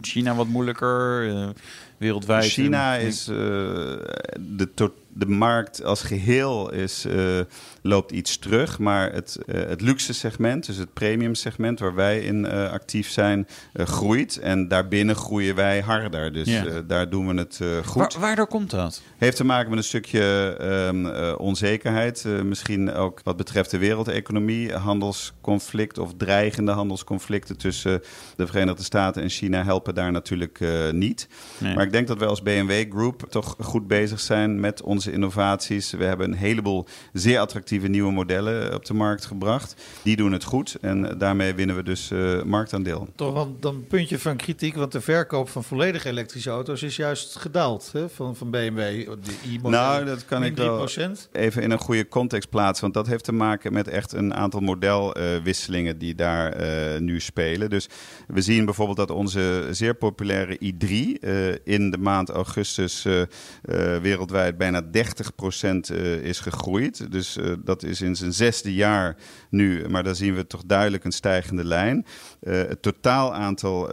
China 0.00 0.34
wat 0.34 0.46
moeilijker, 0.46 1.26
uh, 1.26 1.48
wereldwijd. 1.96 2.44
China 2.44 2.96
is 2.96 3.24
de 3.24 4.68
totaal 4.74 5.02
de 5.14 5.26
markt 5.26 5.84
als 5.84 6.02
geheel 6.02 6.72
is, 6.72 7.06
uh, 7.06 7.40
loopt 7.82 8.12
iets 8.12 8.38
terug. 8.38 8.78
Maar 8.78 9.12
het, 9.12 9.38
uh, 9.46 9.54
het 9.66 9.80
luxe 9.80 10.14
segment, 10.14 10.66
dus 10.66 10.76
het 10.76 10.92
premium 10.92 11.34
segment 11.34 11.78
waar 11.78 11.94
wij 11.94 12.20
in 12.20 12.44
uh, 12.44 12.70
actief 12.70 13.10
zijn, 13.10 13.46
groeit. 13.74 14.38
En 14.38 14.68
daarbinnen 14.68 15.16
groeien 15.16 15.54
wij 15.54 15.80
harder. 15.80 16.32
Dus 16.32 16.48
ja. 16.48 16.82
daar 16.86 17.10
doen 17.10 17.26
we 17.26 17.34
het 17.34 17.60
goed. 17.84 18.12
Waar, 18.12 18.20
waardoor 18.20 18.46
komt 18.46 18.70
dat? 18.70 19.02
Heeft 19.16 19.36
te 19.36 19.44
maken 19.44 19.68
met 19.68 19.78
een 19.78 19.84
stukje 19.84 20.56
um, 20.88 21.06
onzekerheid. 21.36 22.24
misschien 22.44 22.92
ook 22.92 23.20
wat 23.24 23.36
betreft 23.36 23.70
de 23.70 23.78
wereldeconomie. 23.78 24.72
Handelsconflict 24.72 25.98
of 25.98 26.12
dreigende 26.16 26.72
handelsconflicten 26.72 27.56
tussen 27.56 28.02
de 28.36 28.46
Verenigde 28.46 28.82
Staten 28.82 29.22
en 29.22 29.28
China 29.28 29.64
helpen 29.64 29.94
daar 29.94 30.12
natuurlijk 30.12 30.60
niet. 30.92 31.28
Nee. 31.58 31.74
Maar 31.74 31.84
ik 31.84 31.92
denk 31.92 32.06
dat 32.06 32.18
wij 32.18 32.28
als 32.28 32.42
BMW 32.42 32.92
Group 32.92 33.26
toch 33.28 33.56
goed 33.58 33.86
bezig 33.86 34.20
zijn 34.20 34.60
met 34.60 34.82
onze 34.82 35.03
innovaties. 35.06 35.90
We 35.90 36.04
hebben 36.04 36.32
een 36.32 36.38
heleboel 36.38 36.86
zeer 37.12 37.38
attractieve 37.38 37.88
nieuwe 37.88 38.12
modellen 38.12 38.74
op 38.74 38.84
de 38.84 38.94
markt 38.94 39.24
gebracht. 39.24 39.74
Die 40.02 40.16
doen 40.16 40.32
het 40.32 40.44
goed 40.44 40.76
en 40.80 41.18
daarmee 41.18 41.54
winnen 41.54 41.76
we 41.76 41.82
dus 41.82 42.10
uh, 42.10 42.42
marktaandeel. 42.42 43.08
Toch 43.14 43.32
wel 43.32 43.56
dan 43.60 43.74
een 43.74 43.86
puntje 43.86 44.18
van 44.18 44.36
kritiek, 44.36 44.74
want 44.74 44.92
de 44.92 45.00
verkoop 45.00 45.48
van 45.48 45.64
volledig 45.64 46.04
elektrische 46.04 46.50
auto's 46.50 46.82
is 46.82 46.96
juist 46.96 47.36
gedaald 47.36 47.90
hè, 47.92 48.08
van, 48.08 48.36
van 48.36 48.50
BMW. 48.50 49.08
nou, 49.62 50.04
dat 50.04 50.24
kan 50.24 50.44
ik 50.44 50.56
wel 50.56 50.88
even 51.32 51.62
in 51.62 51.70
een 51.70 51.78
goede 51.78 52.08
context 52.08 52.50
plaatsen, 52.50 52.82
want 52.82 52.94
dat 52.94 53.06
heeft 53.06 53.24
te 53.24 53.32
maken 53.32 53.72
met 53.72 53.88
echt 53.88 54.12
een 54.12 54.34
aantal 54.34 54.60
modelwisselingen 54.60 55.98
die 55.98 56.14
daar 56.14 56.60
uh, 56.60 57.00
nu 57.00 57.20
spelen. 57.20 57.70
Dus 57.70 57.88
we 58.26 58.42
zien 58.42 58.64
bijvoorbeeld 58.64 58.96
dat 58.96 59.10
onze 59.10 59.68
zeer 59.70 59.94
populaire 59.94 60.56
i3 60.56 60.88
in 61.64 61.90
de 61.90 61.98
maand 61.98 62.30
augustus 62.30 63.06
wereldwijd 64.02 64.56
bijna 64.56 64.80
30% 64.96 65.00
uh, 65.92 66.14
is 66.14 66.40
gegroeid. 66.40 67.12
Dus 67.12 67.36
uh, 67.36 67.52
dat 67.64 67.82
is 67.82 68.00
in 68.00 68.16
zijn 68.16 68.32
zesde 68.32 68.74
jaar 68.74 69.16
nu. 69.50 69.88
Maar 69.88 70.02
daar 70.02 70.14
zien 70.14 70.34
we 70.34 70.46
toch 70.46 70.62
duidelijk 70.66 71.04
een 71.04 71.12
stijgende 71.12 71.64
lijn. 71.64 72.06
Uh, 72.44 72.54
het 72.54 72.82
totaal 72.82 73.34
aantal 73.34 73.92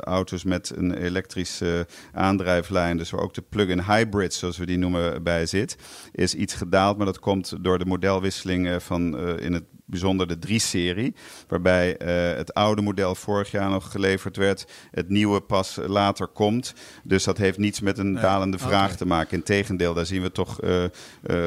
auto's 0.00 0.44
met 0.44 0.72
een 0.76 0.94
elektrische 0.94 1.86
aandrijflijn, 2.12 2.96
dus 2.96 3.10
waar 3.10 3.20
ook 3.20 3.34
de 3.34 3.42
plug-in 3.42 3.82
hybrids, 3.82 4.38
zoals 4.38 4.58
we 4.58 4.66
die 4.66 4.78
noemen, 4.78 5.22
bij 5.22 5.46
zit, 5.46 5.76
is 6.12 6.34
iets 6.34 6.54
gedaald. 6.54 6.96
Maar 6.96 7.06
dat 7.06 7.18
komt 7.18 7.54
door 7.60 7.78
de 7.78 7.84
modelwisseling 7.84 8.82
van 8.82 9.18
in 9.38 9.52
het 9.52 9.64
bijzonder 9.88 10.26
de 10.26 10.48
3-serie. 10.48 11.14
Waarbij 11.48 11.96
eh, 11.96 12.36
het 12.36 12.54
oude 12.54 12.82
model 12.82 13.14
vorig 13.14 13.50
jaar 13.50 13.70
nog 13.70 13.90
geleverd 13.90 14.36
werd. 14.36 14.66
Het 14.90 15.08
nieuwe 15.08 15.40
pas 15.40 15.78
later 15.86 16.26
komt. 16.26 16.74
Dus 17.04 17.24
dat 17.24 17.38
heeft 17.38 17.58
niets 17.58 17.80
met 17.80 17.98
een 17.98 18.14
dalende 18.14 18.58
vraag 18.58 18.96
te 18.96 19.06
maken. 19.06 19.36
Integendeel, 19.36 19.94
daar 19.94 20.06
zien 20.06 20.22
we 20.22 20.32
toch 20.32 20.60
eh, 20.60 20.84
eh, 20.84 20.90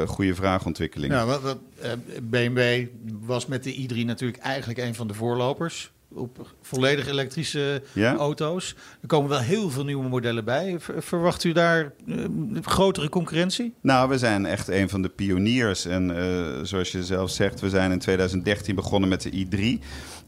goede 0.07 0.35
vraagontwikkelingen. 0.35 1.27
Wat, 1.27 1.41
wat, 1.41 1.57
eh, 1.81 1.91
BMW 2.21 2.87
was 3.21 3.45
met 3.45 3.63
de 3.63 3.75
i3 3.75 4.05
natuurlijk 4.05 4.41
eigenlijk 4.41 4.79
een 4.79 4.95
van 4.95 5.07
de 5.07 5.13
voorlopers 5.13 5.91
op 6.13 6.53
volledig 6.61 7.07
elektrische 7.07 7.81
Ja? 7.93 8.15
auto's. 8.15 8.75
Er 9.01 9.07
komen 9.07 9.29
wel 9.29 9.39
heel 9.39 9.69
veel 9.69 9.83
nieuwe 9.83 10.07
modellen 10.07 10.45
bij. 10.45 10.75
Ver- 10.79 11.03
Verwacht 11.03 11.43
u 11.43 11.51
daar 11.51 11.93
eh, 12.07 12.15
grotere 12.61 13.09
concurrentie? 13.09 13.73
Nou, 13.81 14.09
we 14.09 14.17
zijn 14.17 14.45
echt 14.45 14.67
een 14.67 14.89
van 14.89 15.01
de 15.01 15.09
pioniers. 15.09 15.85
En 15.85 16.17
eh, 16.17 16.45
zoals 16.63 16.91
je 16.91 17.03
zelf 17.03 17.29
zegt, 17.31 17.59
we 17.59 17.69
zijn 17.69 17.91
in 17.91 17.99
2013 17.99 18.75
begonnen 18.75 19.09
met 19.09 19.21
de 19.21 19.31
i3. 19.79 19.85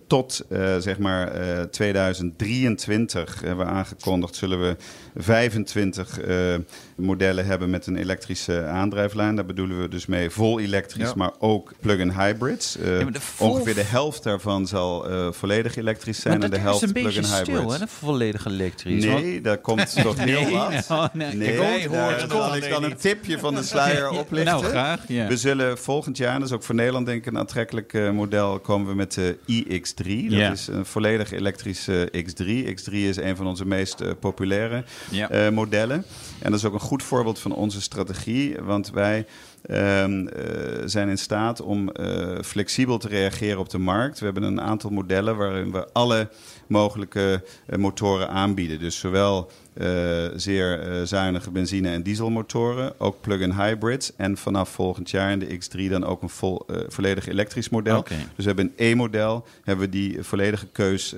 Tot 0.08 0.46
eh, 0.50 0.78
zeg 0.78 0.98
maar 1.00 1.28
eh, 1.28 1.62
2023 1.64 3.42
hebben 3.42 3.66
we 3.66 3.72
aangekondigd, 3.72 4.36
zullen 4.36 4.62
we 4.62 4.76
25 5.16 6.20
eh, 6.20 6.56
modellen 6.96 7.46
hebben 7.46 7.70
met 7.70 7.88
een 7.88 7.96
elektrische 7.96 8.64
aandrijflijn. 8.66 9.36
Daar 9.36 9.46
bedoelen 9.46 9.82
we 9.82 9.88
dus 9.88 10.06
mee 10.06 10.30
vol 10.30 10.60
elektrisch, 10.60 11.08
Ja. 11.08 11.14
maar 11.16 11.32
ook 11.40 11.74
plug-in 11.80 12.12
hybrids. 12.12 12.78
Eh, 12.78 12.86
maar 13.04 13.12
de 13.12 13.22
vol- 13.22 13.50
Ongeveer 13.50 13.74
de 13.76 13.82
helft 13.84 14.24
daarvan 14.24 14.68
zal 14.68 15.10
eh, 15.10 15.28
volledig 15.32 15.76
elektrisch 15.76 16.20
zijn 16.22 16.34
Maar 16.34 16.44
en 16.44 16.50
de 16.50 16.56
dat 16.56 16.66
helft 16.66 16.82
is 16.84 16.88
een 16.88 16.94
beetje 16.94 17.20
plug-in 17.22 17.38
stil, 17.38 17.54
hybrids. 17.56 17.74
hè? 17.74 17.80
dat 17.80 17.90
Volledig 17.90 18.46
elektrisch. 18.46 19.06
want- 19.06 19.22
Nee, 19.24 19.42
daar 19.42 19.58
komt 19.58 19.96
toch 20.04 20.18
heel 20.20 20.50
wat. 20.50 20.86
Oh, 20.90 21.06
nee. 21.14 21.52
Het 21.52 22.30
zal 22.32 22.42
alleen 22.44 22.64
ik 22.64 22.70
dan 22.70 22.84
een 22.84 22.98
tipje 22.98 23.40
van 23.40 23.56
de 23.56 23.64
sluier 23.74 24.10
oplichten. 24.10 24.54
Nou, 24.54 24.66
graag. 24.66 25.00
Ja. 25.08 25.28
We 25.28 25.38
zullen 25.38 25.78
volgend 25.78 26.18
jaar, 26.18 26.40
dat 26.40 26.48
is 26.48 26.54
ook 26.54 26.64
voor 26.64 26.76
Nederland 26.76 27.06
denk 27.06 27.20
ik 27.20 27.26
een 27.34 27.38
aantrekkelijk 27.38 27.94
eh, 27.94 28.12
model, 28.12 28.60
komen 28.60 28.88
we 28.88 28.96
met 28.96 29.14
de 29.14 29.38
iX3. 29.52 30.30
Dat 30.30 30.52
is 30.52 30.68
een 30.68 30.86
volledig 30.86 31.32
elektrische 31.32 32.12
X3. 32.12 32.46
X3 32.76 32.92
is 32.94 33.18
een 33.18 33.36
van 33.36 33.48
onze 33.48 33.66
meest 33.66 34.20
populaire 34.20 34.84
modellen. 35.52 36.06
En 36.40 36.52
dat 36.52 36.60
is 36.60 36.66
ook 36.66 36.74
een 36.74 36.80
goed 36.84 37.04
voorbeeld 37.04 37.40
van 37.40 37.54
onze 37.56 37.82
strategie, 37.82 38.56
want 38.62 38.92
wij 38.92 39.26
ehm, 39.64 40.28
eh, 40.28 40.82
zijn 40.86 41.10
in 41.10 41.18
staat 41.18 41.62
om 41.62 41.90
eh, 41.90 42.42
flexibel 42.42 42.98
te 42.98 43.08
reageren 43.08 43.60
op 43.60 43.70
de 43.70 43.78
markt. 43.78 44.20
We 44.20 44.26
hebben 44.26 44.44
een 44.44 44.62
aantal 44.62 44.90
modellen 44.90 45.38
waarin 45.38 45.72
we 45.72 45.88
alle 45.94 46.30
mogelijke 46.68 47.44
eh, 47.66 47.78
motoren 47.78 48.30
aanbieden. 48.30 48.80
Dus 48.80 49.00
zowel 49.00 49.52
eh, 49.74 50.26
zeer 50.36 50.80
eh, 50.80 51.02
zuinige 51.04 51.52
benzine- 51.52 51.90
en 51.90 52.04
dieselmotoren, 52.04 53.00
ook 53.00 53.22
plug-in 53.22 53.52
hybrids. 53.52 54.16
En 54.16 54.38
vanaf 54.38 54.70
volgend 54.70 55.10
jaar 55.10 55.32
in 55.32 55.40
de 55.40 55.58
X3 55.58 55.90
dan 55.90 56.04
ook 56.04 56.22
een 56.22 56.30
vol, 56.30 56.66
eh, 56.68 56.78
volledig 56.88 57.28
elektrisch 57.28 57.70
model. 57.70 58.04
Dus 58.04 58.18
we 58.36 58.44
hebben 58.44 58.66
een 58.66 58.86
E-model, 58.86 59.46
hebben 59.64 59.86
we 59.86 59.92
die 59.92 60.24
volledige 60.24 60.68
keus. 60.68 61.16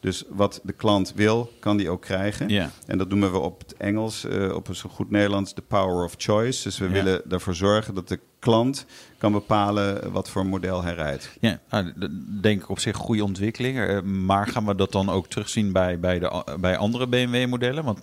dus 0.00 0.24
wat 0.28 0.60
de 0.62 0.72
klant 0.72 1.12
wil, 1.16 1.52
kan 1.58 1.76
die 1.76 1.90
ook 1.90 2.02
krijgen. 2.02 2.48
Ja. 2.48 2.70
En 2.86 2.98
dat 2.98 3.08
noemen 3.08 3.32
we 3.32 3.38
op 3.38 3.58
het 3.58 3.76
Engels, 3.76 4.26
op 4.54 4.68
een 4.68 4.74
zo 4.74 4.88
goed 4.88 5.10
Nederlands, 5.10 5.54
de 5.54 5.62
power 5.62 6.04
of 6.04 6.14
choice. 6.16 6.62
Dus 6.62 6.78
we 6.78 6.88
willen 6.88 7.30
ervoor 7.30 7.54
zorgen 7.54 7.94
dat 7.94 8.08
de 8.08 8.18
klant 8.46 8.86
kan 9.18 9.32
bepalen 9.32 10.12
wat 10.12 10.30
voor 10.30 10.46
model 10.46 10.82
hij 10.82 10.94
rijdt. 10.94 11.36
Ja, 11.40 11.58
nou, 11.70 11.92
denk 12.40 12.62
ik 12.62 12.68
op 12.68 12.78
zich 12.78 12.96
goede 12.96 13.24
ontwikkeling. 13.24 13.78
Eh, 13.78 14.00
Maar 14.02 14.46
gaan 14.46 14.66
we 14.66 14.74
dat 14.74 14.92
dan 14.92 15.08
ook 15.10 15.28
terugzien 15.28 15.72
bij, 15.72 15.98
bij, 16.00 16.18
de, 16.18 16.44
bij 16.60 16.76
andere 16.76 17.06
BMW-modellen? 17.08 17.84
Want 17.84 18.00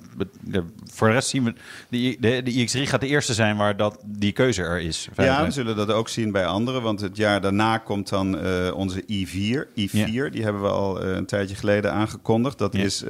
voor 0.92 1.08
de 1.08 1.14
rest 1.14 1.30
zien 1.30 1.44
we... 1.44 1.54
De, 1.90 2.18
de, 2.20 2.44
de 2.44 2.52
iX3 2.68 2.88
gaat 2.90 3.02
de 3.02 3.08
eerste 3.08 3.34
zijn 3.34 3.58
waar 3.58 3.78
dat, 3.78 4.00
die 4.06 4.32
keuze 4.32 4.64
er 4.64 4.80
is. 4.80 5.08
Ja, 5.16 5.46
we 5.46 5.52
zullen 5.52 5.76
dat 5.76 5.92
ook 5.92 6.10
zien 6.10 6.32
bij 6.32 6.46
anderen. 6.46 6.82
Want 6.82 7.02
het 7.02 7.18
jaar 7.18 7.42
daarna 7.42 7.78
komt 7.78 8.10
dan 8.10 8.38
eh, 8.40 8.74
onze 8.76 9.02
i4. 9.02 9.68
i4, 9.80 10.32
die 10.32 10.44
hebben 10.44 10.62
we 10.62 10.68
al 10.70 11.02
eh, 11.02 11.16
een 11.16 11.26
tijdje 11.26 11.56
geleden 11.56 11.94
aangekondigd. 11.94 12.58
Dat 12.58 12.74
Ja. 12.74 12.84
is 12.84 13.04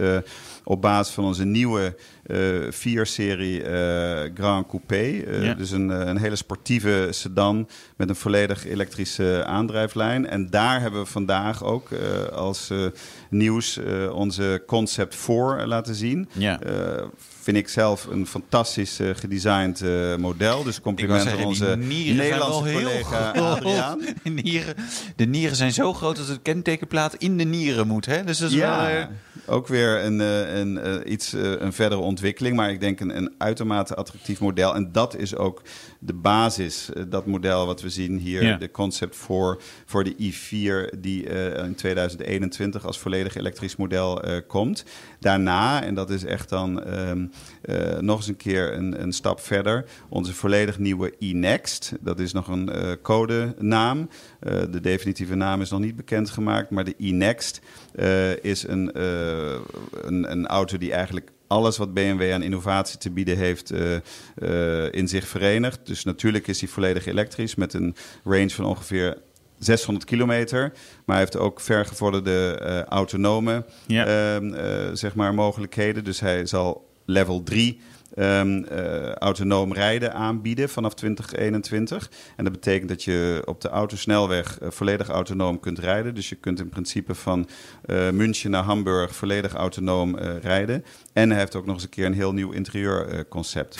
op 0.69 0.81
basis 0.81 1.13
van 1.13 1.23
onze 1.23 1.45
nieuwe 1.45 1.95
eh 2.25 2.37
4-serie 2.71 3.63
eh, 3.63 4.31
Grand 4.35 4.67
Coupé. 4.67 4.95
Eh, 4.95 5.43
Ja. 5.43 5.53
Dus 5.53 5.71
een, 5.71 5.91
eh, 5.91 6.07
een 6.07 6.17
hele 6.17 6.35
sportieve 6.35 7.07
sedan 7.09 7.69
met 7.95 8.09
een 8.09 8.15
volledig 8.15 8.65
elektrische 8.67 9.43
aandrijflijn. 9.45 10.27
En 10.27 10.49
daar 10.49 10.81
hebben 10.81 11.01
we 11.01 11.05
vandaag 11.07 11.63
ook 11.63 11.91
eh, 11.91 12.23
als 12.37 12.69
eh, 12.69 12.85
nieuws 13.29 13.77
eh, 13.77 14.13
onze 14.13 14.63
Concept 14.67 15.15
4 15.15 15.63
laten 15.65 15.95
zien. 15.95 16.29
Ja. 16.31 16.59
Eh, 16.61 17.03
vind 17.41 17.57
ik 17.57 17.67
zelf 17.69 18.05
een 18.05 18.27
fantastisch 18.27 18.99
eh, 18.99 19.09
gedesigned 19.13 19.81
eh, 19.81 20.15
model. 20.15 20.63
Dus 20.63 20.81
complimenten 20.81 21.31
aan 21.31 21.43
onze 21.45 21.75
Nederlandse 21.77 22.73
collega. 22.73 23.31
Adriaan. 23.31 23.99
De 24.23 24.29
nieren, 24.29 24.75
de 25.15 25.25
nieren 25.25 25.55
zijn 25.55 25.73
zo 25.73 25.93
groot 25.93 26.15
dat 26.15 26.27
het 26.27 26.39
kentekenplaat 26.41 27.15
in 27.15 27.37
de 27.37 27.43
nieren 27.43 27.87
moet. 27.87 28.05
Hè? 28.05 28.23
Dus 28.23 28.37
dat 28.37 28.49
is 28.49 28.55
Ja, 28.55 28.77
wel... 28.87 28.95
eh, 28.97 29.05
ook 29.49 29.67
weer 29.67 30.03
een, 30.03 30.21
eh, 30.21 30.59
een, 30.59 30.77
eh, 30.77 31.11
iets, 31.11 31.33
eh, 31.33 31.51
een 31.59 31.73
verdere 31.73 32.01
ontwikkeling. 32.01 32.55
Maar 32.55 32.71
ik 32.71 32.79
denk 32.79 32.99
een, 32.99 33.17
een 33.17 33.33
uitermate 33.37 33.95
attractief 33.95 34.39
model. 34.39 34.75
En 34.75 34.91
dat 34.91 35.15
is 35.15 35.35
ook 35.35 35.61
de 35.99 36.13
basis, 36.13 36.89
dat 37.07 37.25
model 37.25 37.65
wat 37.65 37.81
we 37.81 37.89
zien 37.89 38.17
hier. 38.17 38.43
Ja. 38.43 38.57
De 38.57 38.71
concept 38.71 39.15
voor, 39.15 39.61
voor 39.85 40.03
de 40.03 40.15
i4 40.15 40.99
die 40.99 41.23
in 41.23 41.75
2021 41.75 42.85
als 42.85 42.99
volledig 42.99 43.35
elektrisch 43.35 43.75
model 43.75 44.23
komt. 44.47 44.85
Daarna, 45.19 45.83
en 45.83 45.93
dat 45.93 46.09
is 46.09 46.23
echt 46.25 46.49
dan 46.49 46.83
ehm, 46.83 47.25
eh, 47.61 47.99
nog 47.99 48.17
eens 48.17 48.27
een 48.27 48.37
keer 48.37 48.73
een, 48.73 49.01
een 49.01 49.13
stap 49.13 49.39
verder, 49.39 49.85
onze 50.09 50.33
volledig 50.33 50.79
nieuwe 50.79 51.13
e-Next. 51.19 51.93
Dat 51.99 52.19
is 52.19 52.33
nog 52.33 52.47
een 52.47 52.69
eh, 52.69 52.91
codenaam. 53.01 54.09
De 54.39 54.79
definitieve 54.81 55.35
naam 55.35 55.61
is 55.61 55.69
nog 55.69 55.79
niet 55.79 55.95
bekendgemaakt, 55.95 56.69
maar 56.69 56.83
de 56.83 56.95
e-Next 56.97 57.61
is 58.41 58.67
een, 58.67 58.91
een, 60.01 60.31
een 60.31 60.47
auto 60.47 60.77
die 60.77 60.91
eigenlijk 60.91 61.31
alles 61.47 61.77
wat 61.77 61.93
BMW 61.93 62.31
aan 62.33 62.41
innovatie 62.41 62.97
te 62.97 63.11
bieden 63.11 63.37
heeft 63.37 63.71
eh, 63.71 63.95
eh, 64.35 64.93
in 64.93 65.07
zich 65.07 65.27
verenigt. 65.27 65.79
Dus 65.83 66.03
natuurlijk 66.03 66.47
is 66.47 66.59
hij 66.59 66.69
volledig 66.69 67.05
elektrisch 67.05 67.55
met 67.55 67.73
een 67.73 67.95
range 68.23 68.49
van 68.49 68.65
ongeveer 68.65 69.17
600 69.59 70.05
kilometer. 70.05 70.61
Maar 71.05 71.15
hij 71.15 71.17
heeft 71.17 71.37
ook 71.37 71.59
vergevorderde 71.59 72.57
eh, 72.61 72.83
autonome 72.83 73.65
Ja. 73.87 74.05
ehm, 74.05 74.53
eh, 74.53 74.89
zeg 74.93 75.15
maar 75.15 75.33
mogelijkheden. 75.33 76.03
Dus 76.03 76.19
hij 76.19 76.45
zal 76.45 76.89
level 77.05 77.43
3 77.43 77.79
ehm, 78.15 78.63
eh, 78.63 79.11
autonoom 79.13 79.73
rijden 79.73 80.13
aanbieden 80.13 80.69
vanaf 80.69 80.93
2021. 80.93 82.09
En 82.35 82.43
dat 82.43 82.53
betekent 82.53 82.89
dat 82.89 83.03
je 83.03 83.41
op 83.45 83.61
de 83.61 83.69
autosnelweg 83.69 84.59
eh, 84.59 84.69
volledig 84.71 85.07
autonoom 85.09 85.59
kunt 85.59 85.79
rijden. 85.79 86.15
Dus 86.15 86.29
je 86.29 86.35
kunt 86.35 86.59
in 86.59 86.69
principe 86.69 87.15
van 87.15 87.49
eh, 87.85 88.09
München 88.09 88.51
naar 88.51 88.63
Hamburg 88.63 89.15
volledig 89.15 89.53
autonoom 89.53 90.17
rijden. 90.41 90.85
En 91.13 91.29
hij 91.29 91.39
heeft 91.39 91.55
ook 91.55 91.65
nog 91.65 91.75
eens 91.75 91.83
een 91.83 91.89
keer 91.89 92.05
een 92.05 92.13
heel 92.13 92.33
nieuw 92.33 92.51
interieurconcept. 92.51 93.77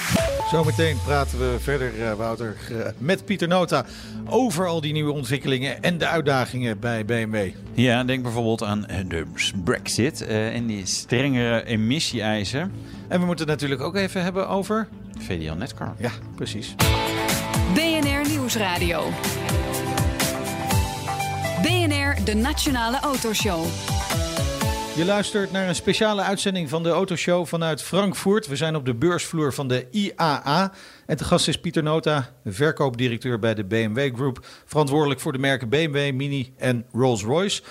Zometeen 0.52 0.98
praten 1.06 1.40
we 1.40 1.56
verder, 1.60 2.02
eh, 2.02 2.14
Wouter, 2.14 2.56
met 2.98 3.26
Pieter 3.26 3.48
Nota 3.48 3.86
over 4.26 4.68
al 4.68 4.82
die 4.82 4.94
nieuwe 4.94 5.12
ontwikkelingen 5.12 5.84
en 5.84 5.98
de 5.98 6.08
uitdagingen 6.08 6.80
bij 6.80 7.06
BMW. 7.06 7.50
Ja, 7.74 8.04
denk 8.04 8.24
bijvoorbeeld 8.24 8.64
aan 8.64 8.86
de 9.08 9.26
Brexit 9.64 10.22
eh, 10.22 10.56
en 10.56 10.66
die 10.66 10.86
strengere 10.86 11.64
emissie-eisen. 11.66 12.72
En 13.10 13.20
we 13.20 13.26
moeten 13.26 13.50
het 13.50 13.54
natuurlijk 13.60 13.82
ook 13.82 13.96
even 13.96 14.24
hebben 14.24 14.48
over... 14.48 14.88
VDL 15.18 15.54
Netcar. 15.54 15.96
Ja, 15.98 16.12
precies. 16.36 16.76
BNR 17.74 18.30
Nieuwsradio. 18.30 19.10
BNR, 21.62 22.26
de 22.26 22.34
Nationale 22.36 23.00
Autoshow. 23.00 23.66
Je 24.96 25.06
luistert 25.06 25.52
naar 25.52 25.68
een 25.68 25.76
speciale 25.76 26.22
uitzending 26.22 26.70
van 26.70 26.84
de 26.84 26.90
Autoshow 26.90 27.46
vanuit 27.46 27.82
Frankfurt. 27.82 28.48
We 28.48 28.56
zijn 28.56 28.76
op 28.76 28.86
de 28.86 28.96
beursvloer 28.96 29.54
van 29.54 29.68
de 29.68 29.88
IAA. 29.92 30.72
En 31.06 31.18
te 31.18 31.24
gast 31.24 31.48
is 31.48 31.60
Pieter 31.60 31.84
Nota, 31.84 32.30
verkoopdirecteur 32.46 33.40
bij 33.40 33.54
de 33.54 33.64
BMW 33.64 34.16
Group. 34.16 34.46
Verantwoordelijk 34.66 35.20
voor 35.20 35.32
de 35.32 35.38
merken 35.38 35.70
BMW, 35.70 36.14
Mini 36.14 36.54
en 36.58 36.86
Rolls-Royce. 36.92 37.62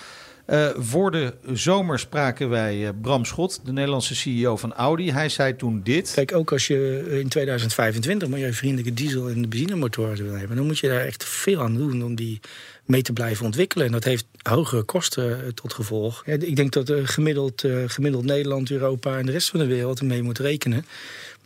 Eh, 0.49 0.69
voor 0.77 1.11
de 1.11 1.33
zomer 1.53 1.99
spraken 1.99 2.49
wij 2.49 2.85
eh, 2.85 2.93
Bram 3.01 3.25
Schot, 3.25 3.61
de 3.65 3.71
Nederlandse 3.71 4.15
CEO 4.15 4.57
van 4.57 4.73
Audi. 4.73 5.11
Hij 5.11 5.29
zei 5.29 5.55
toen 5.55 5.81
dit. 5.83 6.11
Kijk, 6.13 6.35
ook 6.35 6.51
als 6.51 6.67
je 6.67 7.07
in 7.21 7.27
2025 7.27 8.27
milieuvriendelijke 8.27 8.93
diesel- 8.93 9.29
en 9.29 9.49
benzinemotoren 9.49 10.23
wil 10.23 10.33
hebben, 10.33 10.57
dan 10.57 10.65
moet 10.65 10.79
je 10.79 10.87
daar 10.87 11.05
echt 11.05 11.23
veel 11.23 11.61
aan 11.61 11.75
doen 11.75 12.03
om 12.03 12.15
die 12.15 12.39
mee 12.89 13.01
te 13.01 13.13
blijven 13.13 13.45
ontwikkelen. 13.45 13.85
En 13.85 13.91
dat 13.91 14.03
heeft 14.03 14.25
hogere 14.41 14.83
kosten 14.83 15.43
eh, 15.43 15.47
tot 15.47 15.73
gevolg. 15.73 16.23
Ja, 16.25 16.33
ik 16.33 16.55
denk 16.55 16.71
dat 16.71 16.89
eh, 16.89 16.97
gemiddeld, 17.03 17.63
eh, 17.63 17.83
gemiddeld 17.85 18.25
Nederland, 18.25 18.71
Europa 18.71 19.17
en 19.17 19.25
de 19.25 19.31
rest 19.31 19.49
van 19.49 19.59
de 19.59 19.65
wereld 19.65 19.99
ermee 19.99 20.23
moet 20.23 20.39
rekenen. 20.39 20.85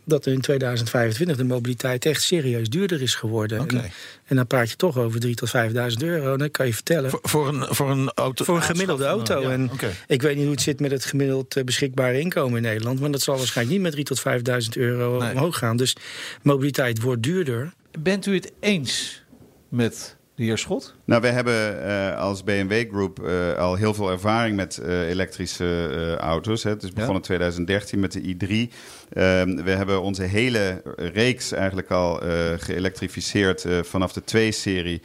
Dat 0.04 0.26
in 0.26 0.40
2025 0.40 1.36
de 1.36 1.44
mobiliteit 1.44 2.06
echt 2.06 2.22
serieus 2.22 2.68
duurder 2.68 3.02
is 3.02 3.14
geworden. 3.14 3.68
En, 3.68 3.90
en 4.24 4.36
dan 4.36 4.46
praat 4.46 4.70
je 4.70 4.76
toch 4.76 4.98
over 4.98 5.20
3.000 5.26 5.30
tot 5.34 5.52
5.000 5.56 5.96
euro. 5.98 6.36
Dan 6.36 6.50
kan 6.50 6.66
je 6.66 6.74
vertellen. 6.74 7.10
Voor, 7.10 7.20
voor 7.22 7.48
een, 7.48 7.74
voor 7.74 7.90
een 7.90 8.10
auto. 8.14 8.44
Voor 8.44 8.56
een 8.56 8.62
gemiddelde 8.62 9.04
auto. 9.04 9.40
Ja, 9.40 9.50
en 9.50 9.70
ik 10.06 10.22
weet 10.22 10.34
niet 10.34 10.44
hoe 10.44 10.52
het 10.54 10.62
zit 10.62 10.80
met 10.80 10.90
het 10.90 11.04
gemiddeld 11.04 11.56
eh, 11.56 11.64
beschikbare 11.64 12.20
inkomen 12.20 12.56
in 12.56 12.62
Nederland. 12.62 13.00
Maar 13.00 13.10
dat 13.10 13.22
zal 13.22 13.36
waarschijnlijk 13.36 13.82
niet 13.82 13.94
met 13.96 13.96
3.000 13.96 14.02
tot 14.02 14.64
5.000 14.64 14.68
euro 14.82 15.18
Nee. 15.18 15.32
omhoog 15.32 15.58
gaan. 15.58 15.76
Dus 15.76 15.96
mobiliteit 16.42 17.00
wordt 17.00 17.22
duurder. 17.22 17.72
Bent 17.98 18.26
u 18.26 18.34
het 18.34 18.52
eens 18.60 19.22
met 19.68 20.16
de 20.36 20.42
heer 20.44 20.58
Schot? 20.58 20.94
Nou, 21.06 21.20
we 21.20 21.28
hebben 21.28 21.86
uh, 21.86 22.18
als 22.18 22.44
BMW 22.44 22.90
Group 22.90 23.20
uh, 23.22 23.54
al 23.58 23.74
heel 23.74 23.94
veel 23.94 24.10
ervaring 24.10 24.56
met 24.56 24.80
uh, 24.82 25.08
elektrische 25.08 26.16
auto's. 26.20 26.62
Hè. 26.62 26.70
Het 26.70 26.82
is 26.82 26.92
begonnen 26.92 27.16
in 27.16 27.22
2013 27.22 28.00
met 28.00 28.12
de 28.12 28.20
i3. 28.20 28.72
Ehm, 29.12 29.62
we 29.64 29.70
hebben 29.70 30.02
onze 30.02 30.22
hele 30.22 30.82
reeks 30.96 31.52
eigenlijk 31.52 31.90
al 31.90 32.20
geëlektrificeerd 32.56 33.66
vanaf 33.82 34.12
de 34.12 34.22
2-serie 34.22 35.02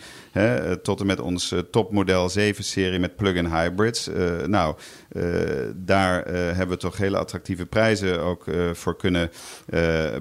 tot 0.83 0.99
en 0.99 1.05
met 1.05 1.19
ons 1.19 1.55
topmodel 1.71 2.29
7-serie 2.29 2.99
met 2.99 3.15
plug-in 3.15 3.45
hybrids. 3.45 4.09
nou, 4.47 4.75
daar 5.75 6.27
hebben 6.31 6.69
we 6.69 6.77
toch 6.77 6.97
hele 6.97 7.17
attractieve 7.17 7.65
prijzen 7.65 8.21
ook 8.21 8.45
voor 8.73 8.95
kunnen 8.95 9.31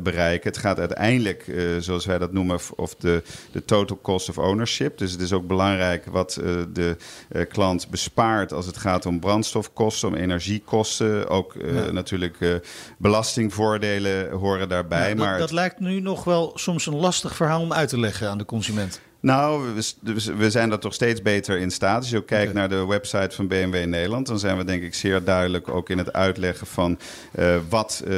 bereiken. 0.02 0.50
Het 0.50 0.58
gaat 0.58 0.78
uiteindelijk, 0.78 1.44
zoals 1.78 2.06
wij 2.06 2.18
dat 2.18 2.32
noemen, 2.32 2.58
of 2.76 2.94
de, 2.94 3.22
de 3.52 3.64
total 3.64 3.98
cost 4.02 4.28
of 4.28 4.38
ownership. 4.38 4.98
Dus 4.98 5.12
het 5.12 5.20
is 5.20 5.32
ook 5.32 5.46
belangrijk 5.46 5.67
wat 6.10 6.38
uh, 6.40 6.62
de 6.72 6.96
uh, 7.32 7.42
klant 7.48 7.88
bespaart 7.88 8.52
als 8.52 8.66
het 8.66 8.76
gaat 8.76 9.06
om 9.06 9.20
brandstofkosten, 9.20 10.08
om 10.08 10.14
energiekosten. 10.14 11.28
Ook 11.28 11.54
ja. 11.60 11.90
natuurlijk 11.90 12.60
belastingvoordelen 12.98 14.30
horen 14.30 14.68
daarbij. 14.68 15.08
Ja, 15.08 15.14
dat, 15.14 15.26
maar 15.26 15.38
dat 15.38 15.52
lijkt 15.52 15.80
nu 15.80 16.00
nog 16.00 16.24
wel 16.24 16.52
soms 16.54 16.86
een 16.86 16.96
lastig 16.96 17.36
verhaal 17.36 17.60
om 17.60 17.72
uit 17.72 17.88
te 17.88 18.00
leggen 18.00 18.30
aan 18.30 18.38
de 18.38 18.44
consument. 18.44 19.00
Nou, 19.20 19.74
we, 20.00 20.36
we, 20.36 20.50
zijn 20.50 20.68
daar 20.68 20.78
toch 20.78 20.94
steeds 20.94 21.22
beter 21.22 21.58
in 21.58 21.70
staat. 21.70 21.96
Als 21.96 22.10
je 22.10 22.16
ook 22.16 22.26
kijkt 22.26 22.50
okay. 22.50 22.60
naar 22.60 22.78
de 22.78 22.86
website 22.86 23.36
van 23.36 23.46
BMW 23.46 23.84
Nederland, 23.86 24.26
dan 24.26 24.38
zijn 24.38 24.56
we 24.56 24.64
denk 24.64 24.82
ik 24.82 24.94
zeer 24.94 25.24
duidelijk 25.24 25.68
ook 25.68 25.90
in 25.90 25.98
het 25.98 26.12
uitleggen 26.12 26.66
van 26.66 26.98
uh, 27.38 27.56
wat 27.68 28.02
uh, 28.08 28.12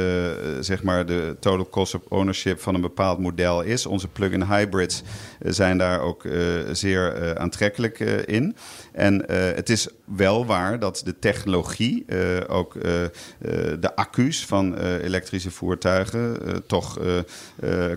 zeg 0.59 0.83
maar 0.83 1.05
de 1.05 1.35
total 1.39 1.69
cost 1.69 1.95
of 1.95 2.01
ownership 2.07 2.59
van 2.59 2.75
een 2.75 2.81
bepaald 2.81 3.19
model 3.19 3.61
is. 3.61 3.85
Onze 3.85 4.07
plug-in 4.07 4.43
hybrids 4.43 5.01
uh, 5.41 5.51
zijn 5.51 5.77
daar 5.77 5.99
ook 5.99 6.25
zeer 6.71 7.37
aantrekkelijk 7.37 7.99
in. 8.25 8.55
En 8.91 9.25
het 9.55 9.69
is 9.69 9.87
wel 10.05 10.45
waar 10.45 10.79
dat 10.79 11.01
de 11.05 11.19
technologie, 11.19 12.05
ook 12.47 12.73
de 13.79 13.95
accu's 13.95 14.45
van 14.45 14.77
elektrische 14.77 15.51
voertuigen, 15.51 16.37
toch 16.67 16.99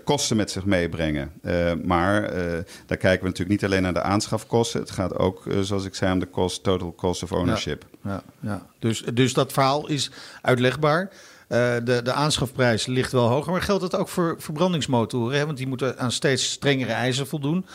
kosten 0.04 0.36
met 0.36 0.50
zich 0.50 0.64
meebrengen. 0.64 1.32
maar 1.84 2.22
daar 2.86 2.98
kijken 2.98 3.20
we 3.20 3.28
natuurlijk 3.28 3.48
niet 3.48 3.64
alleen 3.64 3.82
naar 3.82 3.94
de 3.94 4.02
aanschafkosten. 4.02 4.80
Het 4.80 4.90
gaat 4.90 5.18
ook, 5.18 5.42
zoals 5.60 5.84
ik 5.84 5.94
zei, 5.94 6.12
om 6.12 6.18
de 6.18 6.30
cost, 6.30 6.62
total 6.62 6.94
cost 6.94 7.22
of 7.22 7.32
ownership. 7.32 7.84
Ja, 8.02 8.10
ja, 8.10 8.22
ja. 8.40 8.66
Dus, 8.78 9.02
dus 9.14 9.32
dat 9.32 9.52
verhaal 9.52 9.88
is 9.88 10.10
uitlegbaar. 10.42 11.10
Uh, 11.48 11.74
de, 11.84 12.00
de 12.02 12.12
aanschafprijs 12.12 12.86
ligt 12.86 13.12
wel 13.12 13.28
hoger, 13.28 13.52
maar 13.52 13.62
geldt 13.62 13.82
het 13.82 13.96
ook 13.96 14.08
voor 14.08 14.36
verbrandingsmotoren? 14.38 15.38
Hè? 15.38 15.46
Want 15.46 15.58
die 15.58 15.66
moeten 15.66 15.98
aan 15.98 16.12
steeds 16.12 16.50
strengere 16.50 16.92
eisen 16.92 17.26
voldoen. 17.26 17.66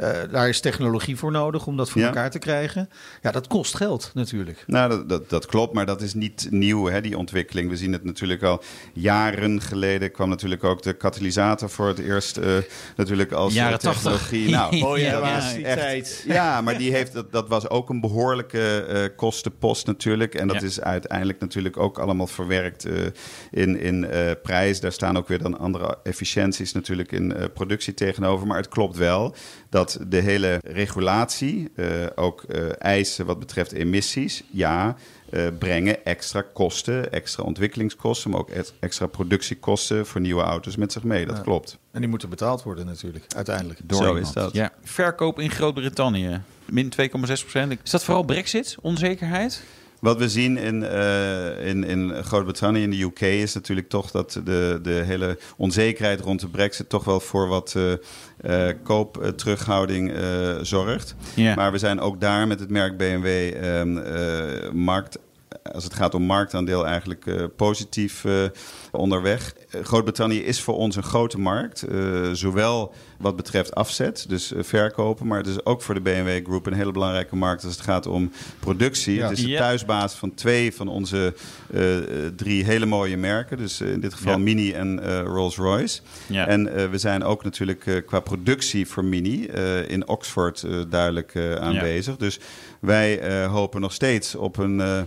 Uh, 0.00 0.08
daar 0.30 0.48
is 0.48 0.60
technologie 0.60 1.16
voor 1.16 1.30
nodig 1.30 1.66
om 1.66 1.76
dat 1.76 1.90
voor 1.90 2.00
ja. 2.00 2.06
elkaar 2.06 2.30
te 2.30 2.38
krijgen. 2.38 2.90
Ja, 3.22 3.30
dat 3.30 3.46
kost 3.46 3.76
geld 3.76 4.10
natuurlijk. 4.14 4.64
Nou, 4.66 4.88
dat, 4.88 5.08
dat, 5.08 5.30
dat 5.30 5.46
klopt, 5.46 5.74
maar 5.74 5.86
dat 5.86 6.02
is 6.02 6.14
niet 6.14 6.46
nieuw, 6.50 6.86
hè, 6.86 7.00
die 7.00 7.18
ontwikkeling. 7.18 7.70
We 7.70 7.76
zien 7.76 7.92
het 7.92 8.04
natuurlijk 8.04 8.42
al 8.42 8.62
jaren 8.92 9.60
geleden 9.60 10.12
kwam 10.12 10.28
natuurlijk 10.28 10.64
ook 10.64 10.82
de 10.82 10.92
katalysator 10.92 11.70
voor 11.70 11.88
het 11.88 11.98
eerst 11.98 12.38
uh, 12.38 12.44
natuurlijk 12.96 13.32
als 13.32 13.54
jaren 13.54 13.78
technologie. 13.78 14.50
80. 14.50 14.50
Nou, 14.60 14.80
oh 14.82 14.98
ja, 14.98 15.52
ja, 15.56 15.74
tijd. 15.74 16.24
Ja, 16.26 16.60
maar 16.60 16.78
die 16.78 16.92
heeft, 16.92 17.12
dat, 17.12 17.32
dat 17.32 17.48
was 17.48 17.68
ook 17.68 17.88
een 17.88 18.00
behoorlijke 18.00 18.86
uh, 18.90 19.16
kostenpost 19.16 19.86
natuurlijk. 19.86 20.34
En 20.34 20.46
dat 20.48 20.60
Ja. 20.60 20.66
is 20.66 20.80
uiteindelijk 20.80 21.40
natuurlijk 21.40 21.76
ook 21.76 21.98
allemaal 21.98 22.26
verwerkt 22.26 22.86
uh, 22.86 23.06
in, 23.50 23.80
in 23.80 24.04
uh, 24.04 24.30
prijs. 24.42 24.80
Daar 24.80 24.92
staan 24.92 25.16
ook 25.16 25.28
weer 25.28 25.42
dan 25.42 25.58
andere 25.58 25.98
efficiënties 26.02 26.72
natuurlijk 26.72 27.12
in 27.12 27.34
uh, 27.36 27.44
productie 27.54 27.94
tegenover. 27.94 28.46
Maar 28.46 28.56
het 28.56 28.68
klopt 28.68 28.96
wel 28.96 29.34
dat 29.68 29.89
de 30.08 30.16
hele 30.16 30.60
regulatie, 30.64 31.70
uh, 31.74 31.86
ook 32.14 32.44
uh, 32.48 32.62
eisen 32.78 33.26
wat 33.26 33.38
betreft 33.38 33.72
emissies, 33.72 34.42
ja, 34.50 34.96
uh, 35.30 35.46
brengen 35.58 36.04
extra 36.04 36.44
kosten, 36.52 37.12
extra 37.12 37.42
ontwikkelingskosten, 37.42 38.30
maar 38.30 38.40
ook 38.40 38.50
extra 38.80 39.06
productiekosten 39.06 40.06
voor 40.06 40.20
nieuwe 40.20 40.42
auto's 40.42 40.76
met 40.76 40.92
zich 40.92 41.02
mee. 41.02 41.26
Dat 41.26 41.36
Ja. 41.36 41.42
klopt. 41.42 41.78
En 41.92 42.00
die 42.00 42.08
moeten 42.08 42.28
betaald 42.28 42.62
worden 42.62 42.86
natuurlijk, 42.86 43.24
uiteindelijk. 43.36 43.78
Door 43.82 43.98
Zo 44.02 44.06
iemand. 44.06 44.26
is 44.26 44.32
dat. 44.32 44.52
Ja. 44.52 44.72
Verkoop 44.82 45.38
in 45.38 45.50
Groot-Brittannië. 45.50 46.40
Min 46.64 46.88
2,6 46.90 47.42
procent. 47.42 47.76
Is 47.84 47.90
dat 47.90 48.04
vooral 48.04 48.22
brexit? 48.22 48.76
Onzekerheid? 48.80 49.62
Wat 50.00 50.18
we 50.18 50.28
zien 50.28 50.56
in, 50.56 50.82
uh, 50.82 51.66
in, 51.66 51.84
in 51.84 52.24
Groot-Brittannië, 52.24 52.82
in 52.82 52.90
de 52.90 53.02
UK, 53.02 53.20
is 53.20 53.54
natuurlijk 53.54 53.88
toch 53.88 54.10
dat 54.10 54.40
de, 54.44 54.78
de 54.82 55.02
hele 55.04 55.38
onzekerheid 55.56 56.20
rond 56.20 56.40
de 56.40 56.48
brexit 56.48 56.88
toch 56.88 57.04
wel 57.04 57.20
voor 57.20 57.48
wat 57.48 57.74
uh, 57.76 57.92
uh, 58.44 58.74
koopterughouding 58.82 60.12
zorgt. 60.62 61.14
Maar 61.54 61.72
we 61.72 61.78
zijn 61.78 62.00
ook 62.00 62.20
daar 62.20 62.46
met 62.46 62.60
het 62.60 62.70
merk 62.70 62.96
BMW 62.96 63.26
um, 63.64 64.02
markt 64.82 65.18
als 65.72 65.84
het 65.84 65.94
gaat 65.94 66.14
om 66.14 66.22
marktaandeel 66.22 66.86
eigenlijk 66.86 67.26
uh, 67.26 67.44
positief 67.56 68.24
uh, 68.24 68.44
onderweg. 68.90 69.54
Uh, 69.74 69.84
Groot-Brittannië 69.84 70.38
is 70.38 70.60
voor 70.60 70.76
ons 70.76 70.96
een 70.96 71.02
grote 71.02 71.38
markt, 71.38 71.84
zowel 72.32 72.94
wat 73.18 73.36
betreft 73.36 73.74
afzet, 73.74 74.24
dus 74.28 74.52
verkopen, 74.58 75.26
maar 75.26 75.38
het 75.38 75.46
is 75.46 75.64
ook 75.64 75.82
voor 75.82 75.94
de 75.94 76.00
BMW 76.00 76.44
Groep 76.46 76.66
een 76.66 76.72
hele 76.72 76.92
belangrijke 76.92 77.36
markt 77.36 77.64
als 77.64 77.72
het 77.72 77.82
gaat 77.82 78.06
om 78.06 78.32
productie. 78.58 79.14
Ja. 79.14 79.28
Het 79.28 79.38
is 79.38 79.44
de 79.44 79.50
Ja. 79.50 79.58
thuisbasis 79.58 80.18
van 80.18 80.34
twee 80.34 80.74
van 80.74 80.88
onze 80.88 81.34
drie 82.36 82.64
hele 82.64 82.86
mooie 82.86 83.16
merken, 83.16 83.56
dus 83.56 83.80
in 83.80 84.00
dit 84.00 84.14
geval 84.14 84.32
Ja. 84.32 84.38
Mini 84.38 84.72
en 84.72 85.20
Rolls-Royce. 85.24 86.00
Ja. 86.26 86.46
En 86.46 86.90
we 86.90 86.98
zijn 86.98 87.24
ook 87.24 87.44
natuurlijk 87.44 88.02
qua 88.06 88.20
productie 88.20 88.86
voor 88.86 89.04
Mini 89.04 89.44
in 89.86 90.08
Oxford 90.08 90.66
duidelijk 90.88 91.36
aanwezig. 91.60 92.16
Dus 92.16 92.38
wij 92.80 93.42
uh, 93.42 93.52
hopen 93.52 93.80
nog 93.80 93.92
steeds 93.92 94.34
op 94.34 94.56
een 94.56 94.78
uh, 94.78 95.00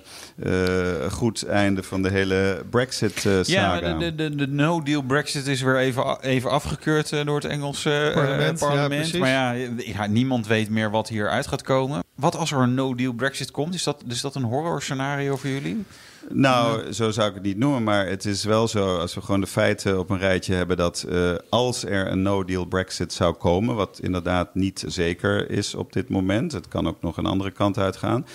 uh, 0.43 1.11
goed 1.11 1.43
einde 1.43 1.83
van 1.83 2.01
de 2.01 2.09
hele 2.09 2.63
Brexit-saga. 2.69 3.43
Ja, 3.45 3.72
de, 3.79 4.15
de, 4.15 4.35
de 4.35 4.47
no-deal 4.47 5.01
Brexit 5.01 5.47
is 5.47 5.61
weer 5.61 5.77
even, 5.77 6.21
even 6.21 6.49
afgekeurd 6.49 7.25
door 7.25 7.35
het 7.35 7.45
Engelse 7.45 8.11
Parlement, 8.13 8.59
ja, 8.59 8.67
parlement. 8.67 9.17
maar 9.17 9.29
ja, 9.29 9.51
ja, 9.77 10.05
niemand 10.05 10.47
weet 10.47 10.69
meer 10.69 10.91
wat 10.91 11.09
hieruit 11.09 11.47
gaat 11.47 11.61
komen. 11.61 12.03
Wat 12.15 12.35
als 12.35 12.51
er 12.51 12.59
een 12.59 12.73
no-deal 12.73 13.13
Brexit 13.13 13.51
komt? 13.51 13.73
Is 13.73 13.83
dat, 13.83 14.03
is 14.07 14.21
dat 14.21 14.35
een 14.35 14.43
horror 14.43 14.81
scenario 14.81 15.37
voor 15.37 15.49
jullie? 15.49 15.85
Nou, 16.29 16.93
zo 16.93 17.11
zou 17.11 17.27
ik 17.27 17.33
het 17.33 17.43
niet 17.43 17.57
noemen, 17.57 17.83
maar 17.83 18.07
het 18.07 18.25
is 18.25 18.43
wel 18.43 18.67
zo, 18.67 18.97
als 18.97 19.13
we 19.13 19.21
gewoon 19.21 19.41
de 19.41 19.47
feiten 19.47 19.99
op 19.99 20.09
een 20.09 20.17
rijtje 20.17 20.53
hebben, 20.53 20.77
dat 20.77 21.05
uh, 21.09 21.31
als 21.49 21.85
er 21.85 22.11
een 22.11 22.21
no-deal 22.21 22.65
Brexit 22.65 23.13
zou 23.13 23.33
komen, 23.33 23.75
wat 23.75 23.99
inderdaad 24.01 24.55
niet 24.55 24.83
zeker 24.87 25.49
is 25.49 25.75
op 25.75 25.93
dit 25.93 26.09
moment, 26.09 26.51
het 26.51 26.67
kan 26.67 26.87
ook 26.87 27.01
nog 27.01 27.17
een 27.17 27.25
andere 27.25 27.51
kant 27.51 27.77
uitgaan, 27.77 28.25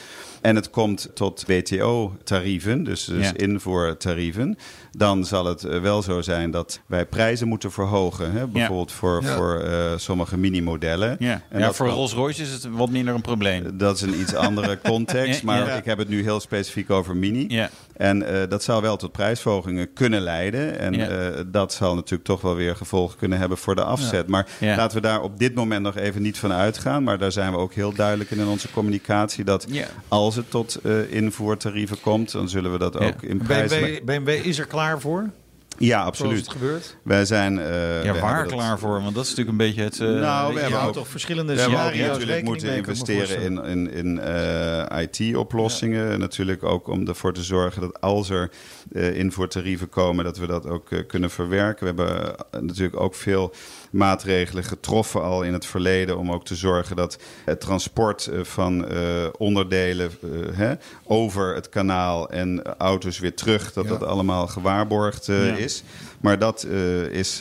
en 0.41 0.57
het 0.57 0.70
komt 0.70 1.11
tot 1.14 1.45
WTO-tarieven, 1.47 2.84
dus, 2.84 3.05
dus 3.05 3.26
Ja. 3.26 3.36
invoertarieven, 3.36 4.59
dan 4.91 5.24
zal 5.24 5.45
het 5.45 5.64
uh, 5.64 5.80
wel 5.80 6.03
zo 6.03 6.22
zijn 6.22 6.51
dat 6.51 6.80
wij 6.86 7.07
prijzen 7.07 7.49
moeten 7.49 7.72
verhogen, 7.72 8.32
hè? 8.32 8.47
bijvoorbeeld 8.47 8.93
voor, 8.93 9.22
Ja. 9.22 9.36
voor 9.36 9.64
uh, 9.64 9.93
sommige 9.97 10.36
mini-modellen. 10.39 11.16
Ja, 11.18 11.43
En 11.49 11.61
dat 11.61 11.76
voor 11.76 11.89
Rolls-Royce 11.89 12.43
is 12.43 12.51
het 12.53 12.68
wat 12.70 12.91
minder 12.91 13.14
een 13.14 13.20
probleem. 13.20 13.78
Dat 13.78 13.97
is 13.97 14.03
een 14.03 14.20
iets 14.20 14.34
andere 14.34 14.78
context, 14.93 15.41
Ja, 15.41 15.47
maar 15.47 15.66
ja. 15.66 15.74
ik 15.74 15.84
heb 15.84 15.99
het 15.99 16.09
nu 16.09 16.22
heel 16.22 16.41
specifiek 16.41 16.91
over 16.91 17.16
mini. 17.16 17.45
Ja. 17.49 17.70
En 17.97 18.22
uh, 18.22 18.43
dat 18.49 18.62
zou 18.62 18.82
wel 18.82 18.97
tot 18.97 19.12
prijsverhogingen 19.12 19.93
kunnen 19.93 20.20
leiden. 20.20 20.78
En 20.78 20.93
Ja. 20.93 21.11
uh, 21.11 21.41
dat 21.47 21.72
zal 21.72 21.95
natuurlijk 21.95 22.24
toch 22.24 22.41
wel 22.41 22.55
weer 22.55 22.76
gevolgen 22.76 23.18
kunnen 23.18 23.39
hebben 23.39 23.59
voor 23.59 23.74
de 23.74 23.82
afzet. 23.84 24.26
Maar 24.26 24.47
Ja. 24.61 24.76
laten 24.76 24.97
we 24.97 25.03
daar 25.03 25.22
op 25.22 25.39
dit 25.39 25.55
moment 25.55 25.82
nog 25.82 25.97
even 25.97 26.22
niet 26.22 26.39
van 26.39 26.53
uitgaan. 26.53 27.03
Maar 27.03 27.18
daar 27.18 27.32
zijn 27.32 27.53
we 27.53 27.59
ook 27.59 27.72
heel 27.72 27.93
duidelijk 27.93 28.30
in 28.30 28.39
in 28.39 28.47
onze 28.47 28.70
communicatie. 28.70 29.45
Dat 29.45 29.66
Ja. 29.68 29.86
Als 30.29 30.37
het 30.37 30.51
tot 30.51 30.79
uh, 30.83 31.12
invoertarieven 31.12 32.01
komt, 32.01 32.33
dan 32.33 32.49
zullen 32.49 32.72
we 32.72 32.79
dat 32.79 32.97
Ja. 32.99 33.07
ook 33.07 33.22
in 33.22 33.39
prijs... 33.39 33.70
BMW, 33.79 34.05
BMW 34.05 34.29
is 34.29 34.59
er 34.59 34.66
klaar 34.66 35.01
voor, 35.01 35.31
Ja, 35.79 35.89
zoals 35.89 36.07
absoluut. 36.07 36.39
het 36.41 36.49
gebeurt. 36.49 36.97
Wij 37.03 37.24
zijn... 37.24 37.57
uh, 37.59 38.05
Ja, 38.05 38.12
we 38.12 38.20
waar 38.20 38.43
dat- 38.45 38.53
klaar 38.53 38.79
voor? 38.79 39.03
Want 39.03 39.14
dat 39.14 39.24
is 39.24 39.31
natuurlijk 39.35 39.59
een 39.59 39.66
beetje 39.66 39.83
het... 39.83 40.01
eh, 40.01 40.09
Nou, 40.09 40.55
we 40.55 40.61
hebben 40.61 40.83
ook- 40.83 40.93
toch 40.93 41.09
verschillende 41.09 41.55
We 41.55 41.61
hebben 41.61 41.79
ook 41.79 41.85
scenario's 41.85 42.18
natuurlijk 42.18 42.47
rekening 42.47 42.87
moeten 42.87 42.95
investeren 43.16 43.43
in, 43.43 43.64
in, 43.64 43.93
in 43.93 44.20
eh, 44.20 45.01
IT-oplossingen. 45.03 46.18
Natuurlijk 46.18 46.62
ook 46.64 46.89
om 46.89 47.07
ervoor 47.09 47.33
te 47.33 47.43
zorgen 47.43 47.81
dat 47.81 48.01
als 48.01 48.31
er 48.31 48.51
eh 48.93 49.16
invoertarieven 49.16 49.89
komen, 49.89 50.24
dat 50.24 50.39
we 50.39 50.47
dat 50.47 50.66
ook 50.66 50.91
eh, 50.91 50.99
kunnen 51.07 51.31
verwerken. 51.31 51.95
We 51.95 52.03
hebben 52.03 52.37
eh, 52.51 52.61
natuurlijk 52.61 53.01
ook 53.01 53.14
veel 53.14 53.53
maatregelen 53.91 54.64
getroffen 54.64 55.22
al 55.22 55.43
in 55.43 55.53
het 55.53 55.66
verleden 55.66 56.18
om 56.18 56.32
ook 56.32 56.45
te 56.45 56.55
zorgen 56.55 56.97
dat 56.97 57.18
het 57.45 57.61
transport 57.61 58.26
eh, 58.26 58.41
van 58.45 58.89
eh, 58.89 59.26
onderdelen 59.39 60.11
eh, 60.22 60.28
hè, 60.53 60.74
over 61.05 61.55
het 61.55 61.68
kanaal 61.68 62.30
en 62.30 62.62
auto's 62.78 63.18
weer 63.18 63.34
terug, 63.34 63.72
dat 63.72 63.84
Ja. 63.84 63.91
dat 63.91 64.03
allemaal 64.03 64.47
gewaarborgd 64.47 65.26
Ja. 65.26 65.34
is. 65.57 65.82
Maar 66.20 66.39
dat 66.39 66.64
is 67.11 67.41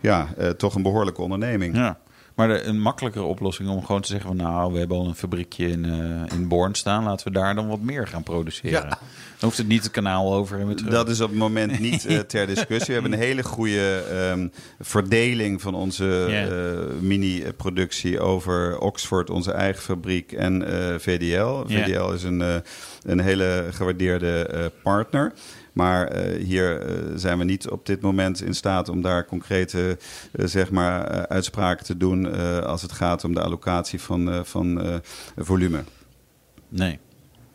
ja, 0.00 0.28
toch 0.56 0.74
een 0.74 0.82
behoorlijke 0.82 1.22
onderneming. 1.22 1.76
Ja. 1.76 1.98
Maar 2.36 2.48
de, 2.48 2.62
een 2.62 2.80
makkelijkere 2.80 3.24
oplossing 3.24 3.68
om 3.68 3.84
gewoon 3.84 4.00
te 4.00 4.08
zeggen 4.08 4.26
van 4.26 4.36
nou, 4.36 4.72
we 4.72 4.78
hebben 4.78 4.96
al 4.96 5.06
een 5.06 5.14
fabriekje 5.14 5.68
in, 5.68 5.84
eh, 5.84 6.36
in 6.38 6.48
Born 6.48 6.74
staan, 6.74 7.04
laten 7.04 7.26
we 7.26 7.32
daar 7.32 7.54
dan 7.54 7.68
wat 7.68 7.80
meer 7.80 8.06
gaan 8.06 8.22
produceren. 8.22 8.82
Ja. 8.82 8.88
Dan 8.88 8.98
hoeft 9.48 9.56
het 9.56 9.68
niet 9.68 9.82
het 9.82 9.92
kanaal 9.92 10.34
over 10.34 10.60
en 10.60 10.66
weer 10.66 10.76
terug. 10.76 10.92
Dat 10.92 11.08
is 11.08 11.20
op 11.20 11.28
het 11.28 11.38
moment 11.38 11.78
niet 11.80 12.06
eh, 12.06 12.18
ter 12.18 12.46
discussie. 12.46 12.86
We 12.86 12.92
hebben 12.92 13.12
een 13.12 13.26
hele 13.26 13.44
goede 13.44 14.04
ehm, 14.10 14.48
verdeling 14.80 15.62
van 15.62 15.74
onze 15.74 16.24
eh, 16.24 17.02
mini-productie 17.02 18.20
over 18.20 18.78
Oxford, 18.78 19.30
onze 19.30 19.52
eigen 19.52 19.82
fabriek, 19.82 20.32
en 20.32 20.62
VDL. 21.00 21.64
VDL 21.66 22.12
is 22.12 22.22
een, 22.22 22.62
een 23.02 23.20
hele 23.20 23.66
gewaardeerde 23.70 24.72
partner. 24.82 25.32
Maar 25.76 26.08
eh, 26.08 26.44
hier 26.44 26.80
eh, 26.80 26.94
zijn 27.14 27.38
we 27.38 27.44
niet 27.44 27.68
op 27.68 27.86
dit 27.86 28.00
moment 28.00 28.42
in 28.42 28.54
staat 28.54 28.88
om 28.88 29.02
daar 29.02 29.24
concrete 29.24 29.98
eh, 30.32 30.46
zeg 30.46 30.70
maar, 30.70 31.26
uitspraken 31.28 31.84
te 31.84 31.96
doen 31.96 32.34
als 32.64 32.82
het 32.82 32.92
gaat 32.92 33.24
om 33.24 33.34
de 33.34 33.40
allocatie 33.40 34.00
van, 34.00 34.46
van 34.46 35.00
volume. 35.36 35.84
Nee. 36.68 36.98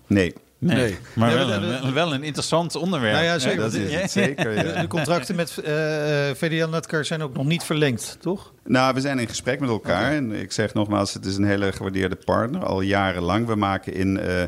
Nee. 0.08 0.34
Nee. 0.64 0.76
Nee. 0.76 0.98
Maar 1.14 1.34
wel, 1.34 1.48
we- 1.48 1.68
we- 1.68 1.74
een, 1.88 1.94
wel 1.94 2.14
een 2.14 2.24
interessant 2.24 2.76
onderwerp. 2.76 3.14
Nou 3.14 3.26
ja, 3.26 3.40
zeker. 3.40 3.58
dat 3.60 3.74
is 3.74 3.94
het 3.94 4.12
zeker. 4.12 4.56
De, 4.56 4.64
Ja. 4.64 4.82
de 4.82 4.88
contracten 4.88 5.36
met 5.36 5.58
eh, 5.58 6.30
eh, 6.30 6.36
VDL 6.36 6.68
Netcar 6.70 7.06
zijn 7.06 7.22
ook 7.22 7.34
nog 7.36 7.46
niet 7.46 7.64
verlengd, 7.64 8.18
toch? 8.20 8.54
Nou, 8.64 8.94
we 8.94 9.00
zijn 9.02 9.20
in 9.20 9.28
gesprek 9.28 9.60
met 9.60 9.70
elkaar. 9.70 10.12
En 10.12 10.32
ik 10.32 10.52
zeg 10.52 10.74
nogmaals, 10.74 11.14
het 11.14 11.26
is 11.26 11.36
een 11.38 11.44
hele 11.46 11.72
gewaardeerde 11.72 12.16
partner. 12.26 12.66
Al 12.66 12.82
jarenlang. 12.82 13.48
We 13.48 13.56
maken 13.56 13.94
in, 13.94 14.20
eh, 14.20 14.44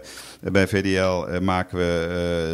bij 0.51 0.68
VDL 0.68 1.41
maken 1.41 1.78
we 1.78 2.05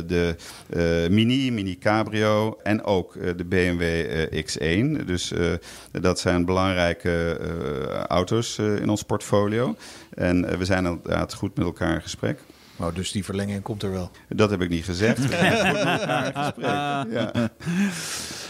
eh, 0.03 0.07
de 0.09 0.35
eh, 0.69 1.09
Mini, 1.11 1.51
Mini 1.51 1.77
Cabrio 1.77 2.57
en 2.63 2.83
ook 2.83 3.13
de 3.37 3.45
BMW 3.45 3.81
eh, 3.81 4.43
X1. 4.45 5.05
Dus 5.05 5.31
eh, 5.31 5.51
dat 5.91 6.19
zijn 6.19 6.45
belangrijke 6.45 7.37
eh, 7.41 7.93
auto's 8.07 8.57
eh, 8.57 8.75
in 8.75 8.89
ons 8.89 9.03
portfolio. 9.03 9.75
En 10.13 10.57
we 10.57 10.65
zijn 10.65 10.85
inderdaad 10.85 11.33
goed 11.33 11.55
met 11.57 11.65
elkaar 11.65 11.93
in 11.93 12.01
gesprek. 12.01 12.39
Nou, 12.79 12.93
dus 12.93 13.11
die 13.11 13.25
verlenging 13.25 13.61
komt 13.61 13.83
er 13.83 13.91
wel. 13.91 14.11
Dat 14.29 14.49
heb 14.49 14.61
ik 14.61 14.69
niet 14.69 14.85
gezegd. 14.85 15.19
Ja. 16.59 17.05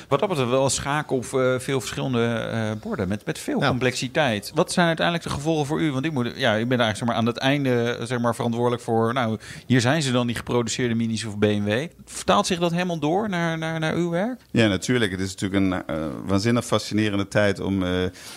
Wat 0.10 0.20
dat 0.20 0.30
betreft 0.30 0.49
wel 0.49 0.64
een 0.64 0.70
schaak 0.70 1.12
op 1.12 1.24
eh, 1.34 1.60
veel 1.60 1.80
verschillende 1.80 2.26
eh, 2.26 2.72
borden 2.82 3.07
met, 3.07 3.26
met 3.26 3.39
veel 3.39 3.57
Nou. 3.60 3.70
complexiteit. 3.70 4.51
Wat 4.55 4.72
zijn 4.72 4.88
uiteindelijk 4.88 5.26
de 5.28 5.34
gevolgen 5.34 5.66
voor 5.66 5.82
u? 5.82 5.91
Want 5.91 6.05
ik, 6.05 6.12
moet, 6.12 6.26
ja, 6.36 6.53
ik 6.55 6.68
ben 6.68 6.80
eigenlijk 6.80 6.97
zeg 6.97 7.07
maar, 7.07 7.16
aan 7.18 7.26
het 7.26 7.38
einde 7.38 7.99
zeg 8.03 8.20
maar, 8.20 8.36
verantwoordelijk 8.36 8.82
voor... 8.82 9.14
Nou, 9.14 9.38
hier 9.66 9.82
zijn 9.82 10.01
ze 10.01 10.12
dan, 10.12 10.28
die 10.28 10.36
geproduceerde 10.36 10.95
minis 10.95 11.26
of 11.26 11.38
BMW. 11.38 11.88
Vertaalt 12.05 12.47
zich 12.47 12.60
dat 12.60 12.72
helemaal 12.72 12.99
door 12.99 13.30
naar, 13.30 13.57
naar, 13.57 13.80
naar 13.80 13.93
uw 13.93 14.10
werk? 14.10 14.39
Ja, 14.51 14.68
natuurlijk. 14.68 15.12
Het 15.12 15.20
is 15.20 15.36
natuurlijk 15.36 15.64
een 15.64 15.95
eh, 15.95 16.03
waanzinnig 16.26 16.66
fascinerende 16.66 17.28
tijd 17.28 17.60
om 17.60 17.84
eh, 17.84 17.89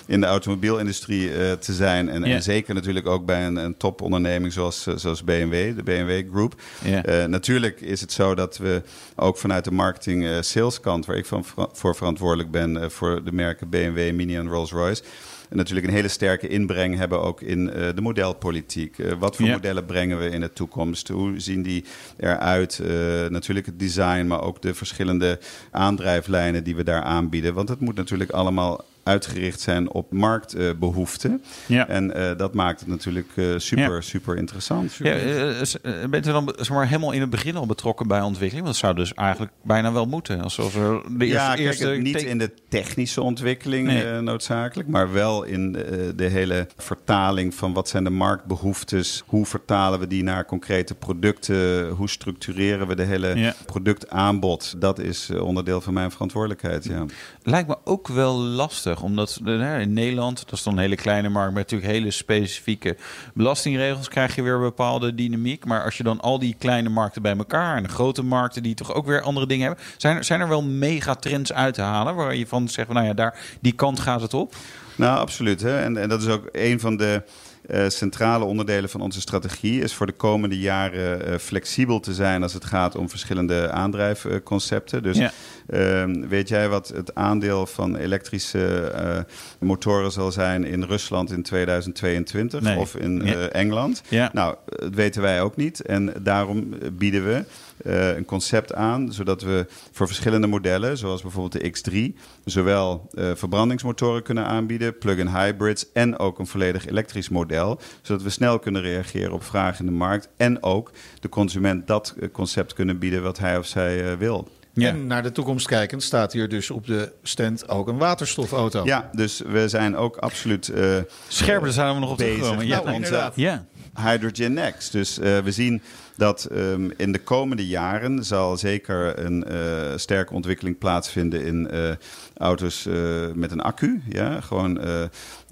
in 0.07 0.21
de 0.21 0.27
automobielindustrie 0.27 1.33
eh, 1.35 1.53
te 1.53 1.73
zijn. 1.73 2.09
En, 2.09 2.25
Ja. 2.25 2.35
en 2.35 2.43
zeker 2.43 2.75
natuurlijk 2.75 3.07
ook 3.07 3.27
bij 3.27 3.47
een, 3.47 3.57
een 3.57 3.77
toponderneming 3.77 4.53
zoals, 4.53 4.87
eh, 4.87 4.95
zoals 4.97 5.25
BMW, 5.25 5.77
de 5.77 5.83
BMW 5.83 6.31
Group. 6.33 6.55
Ja. 6.85 7.03
Eh, 7.05 7.25
natuurlijk 7.27 7.81
is 7.81 8.01
het 8.01 8.13
zo 8.13 8.35
dat 8.35 8.57
we 8.59 8.83
ook 9.17 9.37
vanuit 9.39 9.65
de 9.65 9.71
marketing 9.73 10.25
eh 10.27 10.37
saleskant, 10.41 11.07
waar 11.07 11.17
ik 11.17 11.27
van, 11.27 11.45
voor 11.73 11.95
verantwoordelijk 11.95 12.51
ben 12.51 12.83
eh, 12.83 12.89
voor 12.89 13.25
de 13.25 13.33
merken 13.33 13.69
BMW, 13.69 14.15
Mini 14.15 14.37
en 14.37 14.49
Rolls-Royce. 14.49 15.03
En 15.49 15.57
natuurlijk 15.57 15.87
een 15.87 15.93
hele 15.93 16.09
sterke 16.09 16.49
inbreng 16.49 16.97
hebben 16.97 17.23
ook 17.23 17.41
in 17.41 17.71
eh, 17.71 17.89
de 17.95 18.01
modelpolitiek. 18.01 18.99
Eh, 18.99 19.13
wat 19.19 19.37
voor 19.37 19.47
modellen 19.47 19.87
brengen 19.87 20.19
we 20.19 20.29
in 20.29 20.41
de 20.41 20.53
toekomst? 20.53 21.09
Hoe 21.09 21.41
zien 21.41 21.63
die 21.63 21.85
eruit? 22.17 22.81
Natuurlijk 23.29 23.67
het 23.67 23.79
design, 23.79 24.27
maar 24.27 24.43
ook 24.43 24.63
de 24.63 24.75
verschillende 24.75 25.39
aandrijflijnen 25.71 26.65
die 26.65 26.77
we 26.77 26.85
daar 26.85 27.03
aanbieden. 27.03 27.55
Want 27.55 27.69
het 27.69 27.81
moet 27.81 27.95
natuurlijk 27.95 28.31
allemaal 28.31 28.85
uitgericht 29.03 29.61
zijn 29.61 29.91
op 29.91 30.13
marktbehoeften. 30.13 31.43
Ja. 31.67 31.89
En 31.89 32.15
eh, 32.15 32.37
dat 32.39 32.55
maakt 32.55 32.81
het 32.81 32.89
natuurlijk 32.89 33.29
eh, 33.35 33.45
super, 33.57 33.95
Ja. 33.95 34.01
super 34.01 34.37
interessant. 34.37 34.95
Ja, 34.95 35.19
Super. 35.19 35.67
s- 35.67 35.81
eh, 35.81 35.93
bent 36.11 36.27
u 36.27 36.31
dan 36.31 36.53
zeg 36.57 36.71
maar, 36.71 36.87
helemaal 36.87 37.13
in 37.13 37.21
het 37.21 37.31
begin 37.31 37.57
al 37.57 37.67
betrokken 37.67 38.07
bij 38.09 38.21
ontwikkeling? 38.21 38.65
Want 38.65 38.81
dat 38.81 38.85
zou 38.85 38.95
dus 38.95 39.15
eigenlijk 39.15 39.53
bijna 39.63 39.93
wel 39.93 40.07
moeten. 40.07 40.41
Alsof 40.43 40.75
er 40.77 41.03
de 41.19 41.25
eerste, 41.27 41.41
ja, 41.43 41.57
eerste 41.57 41.89
niet 41.89 42.23
in 42.23 42.39
de 42.39 42.51
technische 42.69 43.23
ontwikkeling 43.23 43.87
Nee. 43.87 44.21
noodzakelijk, 44.21 44.89
maar 44.89 45.13
wel 45.13 45.43
in 45.43 45.73
de, 45.73 46.13
de 46.17 46.25
hele 46.29 46.67
vertaling 46.77 47.55
van 47.55 47.73
wat 47.73 47.89
zijn 47.89 48.05
de 48.05 48.11
marktbehoeftes, 48.11 49.23
hoe 49.27 49.47
vertalen 49.47 49.99
we 49.99 50.07
die 50.07 50.23
naar 50.23 50.45
concrete 50.45 50.95
producten, 50.95 51.89
hoe 51.89 52.09
structureren 52.09 52.87
we 52.87 52.95
de 52.95 53.03
hele 53.05 53.37
Ja. 53.37 53.55
productaanbod. 53.67 54.75
Dat 54.79 54.99
is 54.99 55.31
onderdeel 55.31 55.81
van 55.81 55.93
mijn 55.95 56.11
verantwoordelijkheid. 56.11 56.85
Ja. 56.85 57.05
Lijkt 57.43 57.69
me 57.69 57.77
ook 57.85 58.09
wel 58.09 58.35
lastig, 58.39 58.92
omdat 59.01 59.41
eh, 59.45 59.81
in 59.81 59.93
Nederland, 59.93 60.45
dat 60.45 60.53
is 60.53 60.63
dan 60.63 60.73
een 60.73 60.79
hele 60.79 60.97
kleine 60.97 61.29
markt 61.29 61.55
met 61.55 61.63
natuurlijk 61.63 61.93
hele 61.93 62.11
specifieke 62.11 62.97
belastingregels, 63.35 64.09
krijg 64.09 64.35
je 64.35 64.43
weer 64.43 64.61
bepaalde 64.61 65.15
dynamiek. 65.15 65.65
Maar 65.65 65.85
als 65.85 65.97
je 65.97 66.03
dan 66.03 66.21
al 66.21 66.39
die 66.39 66.57
kleine 66.59 66.89
markten 66.89 67.23
bij 67.23 67.37
elkaar 67.37 67.77
en 67.77 67.83
de 67.83 67.89
grote 67.89 68.23
markten 68.23 68.63
die 68.63 68.75
toch 68.75 68.95
ook 68.95 69.07
weer 69.07 69.21
andere 69.21 69.47
dingen 69.47 69.67
hebben, 69.67 69.85
zijn 69.97 70.17
er, 70.17 70.25
zijn 70.25 70.41
er 70.41 70.49
wel 70.49 70.63
megatrends 70.63 71.53
uit 71.53 71.75
te 71.75 71.83
halen 71.83 72.15
waar 72.15 72.35
je 72.35 72.47
van 72.47 72.69
zegt, 72.69 72.89
nou 72.89 73.07
ja, 73.07 73.15
daar, 73.15 73.39
die 73.61 73.73
kant 73.73 74.01
gaat 74.01 74.21
het 74.21 74.35
op? 74.35 74.55
Nou, 74.97 75.19
absoluut. 75.19 75.61
Hè? 75.61 75.81
En, 75.81 75.97
en 75.97 76.09
dat 76.09 76.23
is 76.23 76.29
ook 76.29 76.49
een 76.53 76.81
van 76.81 76.97
de 76.97 77.23
eh, 77.67 77.89
centrale 77.89 78.45
onderdelen 78.45 78.91
van 78.91 79.01
onze 79.01 79.21
strategie. 79.21 79.81
Is 79.83 79.95
voor 79.95 80.07
de 80.07 80.13
komende 80.13 80.59
jaren 80.59 81.27
eh, 81.27 81.39
flexibel 81.39 82.01
te 82.01 82.15
zijn 82.15 82.43
als 82.43 82.53
het 82.55 82.65
gaat 82.65 82.97
om 82.97 83.09
verschillende 83.11 83.71
aandrijfconcepten. 83.71 85.03
Dus 85.03 85.17
Ja. 85.17 85.33
ehm, 85.67 86.29
weet 86.29 86.49
jij 86.49 86.69
wat 86.69 86.89
het 86.89 87.15
aandeel 87.15 87.67
van 87.67 87.97
elektrische 87.97 88.67
eh, 88.95 89.19
motoren 89.61 90.13
zal 90.13 90.33
zijn 90.33 90.65
in 90.65 90.83
Rusland 90.83 91.31
in 91.33 91.43
2022 91.43 92.61
Nee. 92.61 92.77
of 92.79 92.97
in 92.97 93.21
Ja. 93.25 93.49
Engeland? 93.49 94.03
Ja. 94.09 94.31
Nou, 94.33 94.55
dat 94.67 94.95
weten 94.95 95.23
wij 95.23 95.43
ook 95.43 95.57
niet. 95.57 95.81
En 95.83 96.13
daarom 96.23 96.75
bieden 96.93 97.25
we 97.27 97.45
eh, 97.85 98.17
een 98.17 98.25
concept 98.25 98.75
aan, 98.75 99.13
zodat 99.13 99.43
we 99.43 99.67
voor 99.93 100.07
verschillende 100.07 100.47
modellen, 100.47 100.99
zoals 100.99 101.23
bijvoorbeeld 101.23 101.63
de 101.63 102.13
X3, 102.15 102.19
zowel 102.45 103.09
eh, 103.15 103.31
verbrandingsmotoren 103.35 104.23
kunnen 104.23 104.47
aanbieden, 104.47 104.99
plug-in 104.99 105.29
hybrids 105.29 105.93
en 105.93 106.19
ook 106.19 106.39
een 106.39 106.47
volledig 106.47 106.87
elektrisch 106.87 107.29
model, 107.29 107.81
zodat 108.03 108.23
we 108.23 108.31
snel 108.31 108.59
kunnen 108.59 108.83
reageren 108.83 109.33
op 109.33 109.45
vragen 109.45 109.79
in 109.85 109.91
de 109.91 109.97
markt 109.99 110.29
en 110.37 110.63
ook 110.63 110.91
de 111.21 111.29
consument 111.29 111.87
dat 111.87 112.15
eh, 112.21 112.29
concept 112.33 112.73
kunnen 112.73 112.99
bieden 112.99 113.23
wat 113.23 113.39
hij 113.39 113.59
of 113.59 113.67
zij 113.67 114.11
eh, 114.11 114.19
wil. 114.19 114.49
Ja. 114.75 114.89
En 114.89 115.07
naar 115.07 115.23
de 115.23 115.33
toekomst 115.33 115.67
kijkend 115.67 116.03
staat 116.03 116.33
hier 116.33 116.49
dus 116.49 116.71
op 116.71 116.87
de 116.87 117.13
stand 117.23 117.69
ook 117.69 117.89
een 117.89 117.99
waterstofauto. 117.99 118.85
Ja, 118.85 119.11
dus 119.13 119.43
we 119.47 119.69
zijn 119.69 119.97
ook 119.97 120.17
absoluut 120.17 120.69
eh, 120.69 120.97
Scherp, 121.29 121.63
daar 121.63 121.73
zijn 121.73 121.95
we 121.95 122.01
nog 122.01 122.11
op 122.11 122.17
bezig 122.17 122.57
met 122.57 122.67
Ja, 122.67 122.83
Nou, 122.83 122.95
inderdaad. 122.95 123.33
ja. 123.37 123.65
Hydrogen 124.01 124.53
Next. 124.53 124.93
Dus 124.93 125.19
eh, 125.19 125.39
we 125.39 125.53
zien 125.53 125.83
dat 126.17 126.45
ehm, 126.45 126.91
in 126.97 127.13
de 127.13 127.19
komende 127.19 127.67
jaren 127.67 128.25
zal 128.25 128.57
zeker 128.57 129.19
een 129.19 129.45
eh, 129.45 129.97
sterke 129.97 130.35
ontwikkeling 130.35 130.79
plaatsvinden 130.79 131.45
in 131.45 131.71
eh, 131.71 131.91
auto's 132.37 132.87
eh, 132.87 132.95
met 133.35 133.51
een 133.51 133.61
accu. 133.61 134.03
Ja, 134.09 134.41
gewoon, 134.41 134.81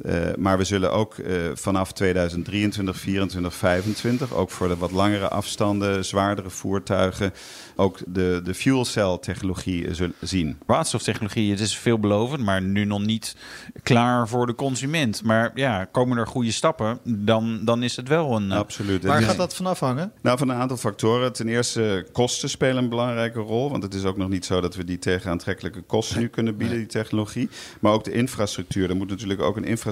eh, 0.03 0.35
maar 0.39 0.59
we 0.59 0.65
zullen 0.65 0.93
ook 0.93 1.19
eh, 1.19 1.35
vanaf 1.55 1.93
2023, 1.93 2.95
2024, 2.97 3.53
2025, 3.53 4.35
ook 4.35 4.51
voor 4.51 4.69
de 4.69 4.77
wat 4.77 4.91
langere 4.91 5.29
afstanden, 5.29 6.05
zwaardere 6.05 6.51
voertuigen, 6.51 7.33
ook 7.77 7.99
de, 8.07 8.41
de 8.45 8.55
fuel 8.55 8.85
cell 8.85 9.19
technologie 9.21 9.87
eh, 9.87 9.95
zullen 9.95 10.15
zien. 10.21 10.59
Waterstoftechnologie, 10.67 11.51
het 11.51 11.61
is 11.61 11.79
veelbelovend, 11.79 12.43
maar 12.43 12.63
nu 12.63 12.85
nog 12.85 13.05
niet 13.05 13.37
klaar 13.83 14.29
voor 14.29 14.47
de 14.47 14.55
consument. 14.55 15.23
Maar 15.23 15.51
ja, 15.55 15.85
komen 15.85 16.19
er 16.19 16.27
goede 16.27 16.53
stappen, 16.53 16.99
dan, 17.05 17.61
dan 17.65 17.83
is 17.83 17.97
het 17.97 18.09
wel 18.09 18.37
een... 18.37 18.53
Absoluut. 18.53 19.05
Waar 19.05 19.23
gaat 19.23 19.37
dat 19.37 19.55
vanaf 19.55 19.81
hangen? 19.81 20.13
Nou, 20.21 20.39
van 20.39 20.49
een 20.49 20.57
aantal 20.57 20.77
factoren. 20.77 21.33
Ten 21.33 21.49
eerste, 21.49 22.07
kosten 22.13 22.51
spelen 22.51 22.83
een 22.83 22.89
belangrijke 22.89 23.41
rol. 23.41 23.71
Want 23.71 23.83
het 23.83 23.95
is 23.95 24.05
ook 24.05 24.17
nog 24.17 24.29
niet 24.29 24.45
zo 24.45 24.61
dat 24.61 24.75
we 24.75 24.85
die 24.85 24.99
tegen 24.99 25.31
aantrekkelijke 25.31 25.83
kosten 25.83 26.21
nu 26.21 26.29
kunnen 26.29 26.57
bieden, 26.57 26.77
die 26.77 26.87
technologie. 26.87 27.49
Maar 27.81 27.93
ook 27.93 28.05
de 28.05 28.13
infrastructuur. 28.13 28.91
Er 28.91 28.97
moet 28.97 29.09
natuurlijk 29.09 29.41
ook 29.41 29.57
een 29.57 29.65
infrastructuur 29.65 29.89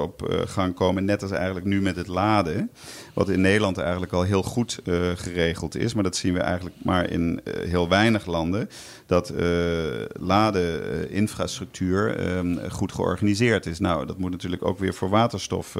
op 0.00 0.28
eh, 0.28 0.40
gang 0.46 0.74
komen. 0.74 1.04
Net 1.04 1.22
als 1.22 1.30
eigenlijk 1.30 1.66
nu 1.66 1.80
met 1.80 1.96
het 1.96 2.06
laden. 2.06 2.70
Wat 3.14 3.28
in 3.28 3.40
Nederland 3.40 3.78
eigenlijk 3.78 4.12
al 4.12 4.22
heel 4.22 4.42
goed 4.42 4.80
eh, 4.84 5.10
geregeld 5.14 5.76
is. 5.76 5.94
Maar 5.94 6.02
dat 6.02 6.16
zien 6.16 6.34
we 6.34 6.40
eigenlijk 6.40 6.76
maar 6.82 7.10
in 7.10 7.40
eh, 7.44 7.68
heel 7.68 7.88
weinig 7.88 8.26
landen. 8.26 8.68
Dat 9.06 9.32
ladeninfrastructuur 10.12 12.16
eh, 12.16 12.70
goed 12.70 12.92
georganiseerd 12.92 13.66
is. 13.66 13.78
Nou, 13.78 14.06
dat 14.06 14.18
moet 14.18 14.30
natuurlijk 14.30 14.64
ook 14.64 14.78
weer 14.78 14.94
voor 14.94 15.08
waterstof 15.08 15.76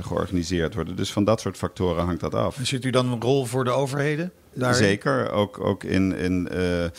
georganiseerd 0.00 0.74
worden. 0.74 0.96
Dus 0.96 1.12
van 1.12 1.24
dat 1.24 1.40
soort 1.40 1.56
factoren 1.56 2.04
hangt 2.04 2.20
dat 2.20 2.34
af. 2.34 2.58
Ziet 2.62 2.84
u 2.84 2.90
dan 2.90 3.12
een 3.12 3.20
rol 3.20 3.44
voor 3.44 3.64
de 3.64 3.70
overheden? 3.70 4.32
daarin? 4.56 4.82
Zeker, 4.82 5.30
ook, 5.30 5.60
ook 5.60 5.84
in, 5.84 6.12
in 6.12 6.48
eh, 6.48 6.90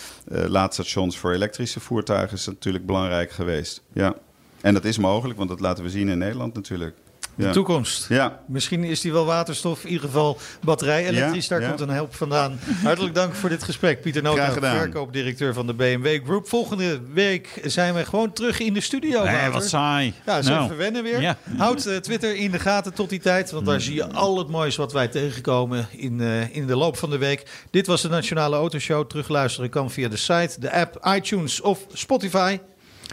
laadstations 0.47 1.18
voor 1.18 1.32
elektrische 1.32 1.80
voertuigen 1.80 2.38
is 2.38 2.45
natuurlijk 2.45 2.86
belangrijk 2.86 3.32
geweest. 3.32 3.84
Ja. 3.93 4.16
En 4.62 4.74
dat 4.74 4.86
is 4.86 4.97
mogelijk, 4.97 5.38
want 5.38 5.49
dat 5.49 5.60
laten 5.60 5.84
we 5.84 5.89
zien 5.89 6.10
in 6.10 6.18
Nederland 6.18 6.53
natuurlijk. 6.53 6.95
De 7.36 7.43
Ja. 7.43 7.51
toekomst. 7.51 8.05
Ja, 8.10 8.39
Misschien 8.47 8.84
is 8.84 9.01
die 9.01 9.12
wel 9.12 9.26
waterstof, 9.26 9.84
in 9.84 9.89
ieder 9.89 10.05
geval 10.05 10.38
batterij 10.62 11.08
elektrisch. 11.08 11.47
Ja, 11.47 11.49
Daar 11.49 11.62
ja. 11.62 11.68
komt 11.68 11.80
een 11.80 11.89
help 11.89 12.16
vandaan. 12.16 12.60
Hartelijk 12.84 13.16
dank 13.16 13.34
voor 13.34 13.49
dit 13.49 13.64
gesprek. 13.64 14.01
Pieter 14.01 14.26
gedaan. 14.51 14.78
verkoopdirecteur 14.78 15.53
van 15.53 15.68
de 15.68 15.74
BMW 15.74 16.24
Group. 16.26 16.47
Volgende 16.47 16.99
week 17.14 17.62
zijn 17.64 17.93
we 17.93 18.05
gewoon 18.05 18.34
terug 18.34 18.60
in 18.60 18.74
de 18.74 18.82
studio. 18.82 19.24
Nee, 19.24 19.49
wat 19.49 19.68
saai. 19.68 20.14
Ja, 20.26 20.41
zo 20.41 20.49
Nou, 20.49 20.64
even 20.66 20.78
wennen 20.78 21.03
weer. 21.03 21.22
Ja. 21.22 21.38
Houd 21.58 21.86
eh, 21.86 21.95
Twitter 21.97 22.36
in 22.36 22.51
de 22.51 22.60
gaten 22.60 22.93
tot 22.93 23.10
die 23.10 23.20
tijd. 23.20 23.51
Want 23.51 23.66
daar 23.66 23.82
zie 23.82 23.95
je 23.95 24.08
al 24.12 24.38
het 24.38 24.47
moois 24.49 24.76
wat 24.76 24.93
wij 24.93 25.08
tegenkomen 25.08 25.88
in, 25.91 26.22
eh, 26.22 26.55
in 26.55 26.68
de 26.68 26.76
loop 26.76 26.97
van 26.97 27.10
de 27.10 27.18
week. 27.18 27.43
Dit 27.72 27.88
was 27.88 28.01
de 28.01 28.10
Nationale 28.10 28.55
Autoshow. 28.55 29.08
Terugluisteren 29.08 29.70
kan 29.70 29.91
via 29.91 30.08
de 30.08 30.18
site, 30.18 30.55
de 30.60 30.72
app, 30.72 31.08
iTunes 31.16 31.62
of 31.62 31.86
Spotify. 31.93 32.60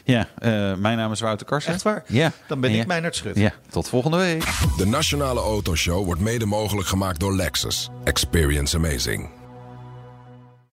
Ja, 0.05 0.29
eh, 0.39 0.75
mijn 0.75 0.97
naam 0.97 1.13
is 1.13 1.21
Wouter 1.21 1.47
Karsen. 1.47 1.73
Echt 1.73 1.83
waar? 1.83 2.05
Ja. 2.07 2.33
Dan 2.47 2.61
ben 2.61 2.71
En 2.71 2.77
ik 2.77 2.83
ja? 2.83 2.87
Meijnerd 2.89 3.17
Schut. 3.17 3.37
Ja, 3.37 3.53
tot 3.71 3.89
volgende 3.89 4.17
week. 4.17 4.45
De 4.77 4.87
Nationale 4.87 5.41
Autoshow 5.41 6.05
wordt 6.05 6.21
mede 6.21 6.47
mogelijk 6.47 6.89
gemaakt 6.89 7.21
door 7.21 7.35
Lexus. 7.35 7.91
Experience 8.05 8.77
amazing. 8.77 9.29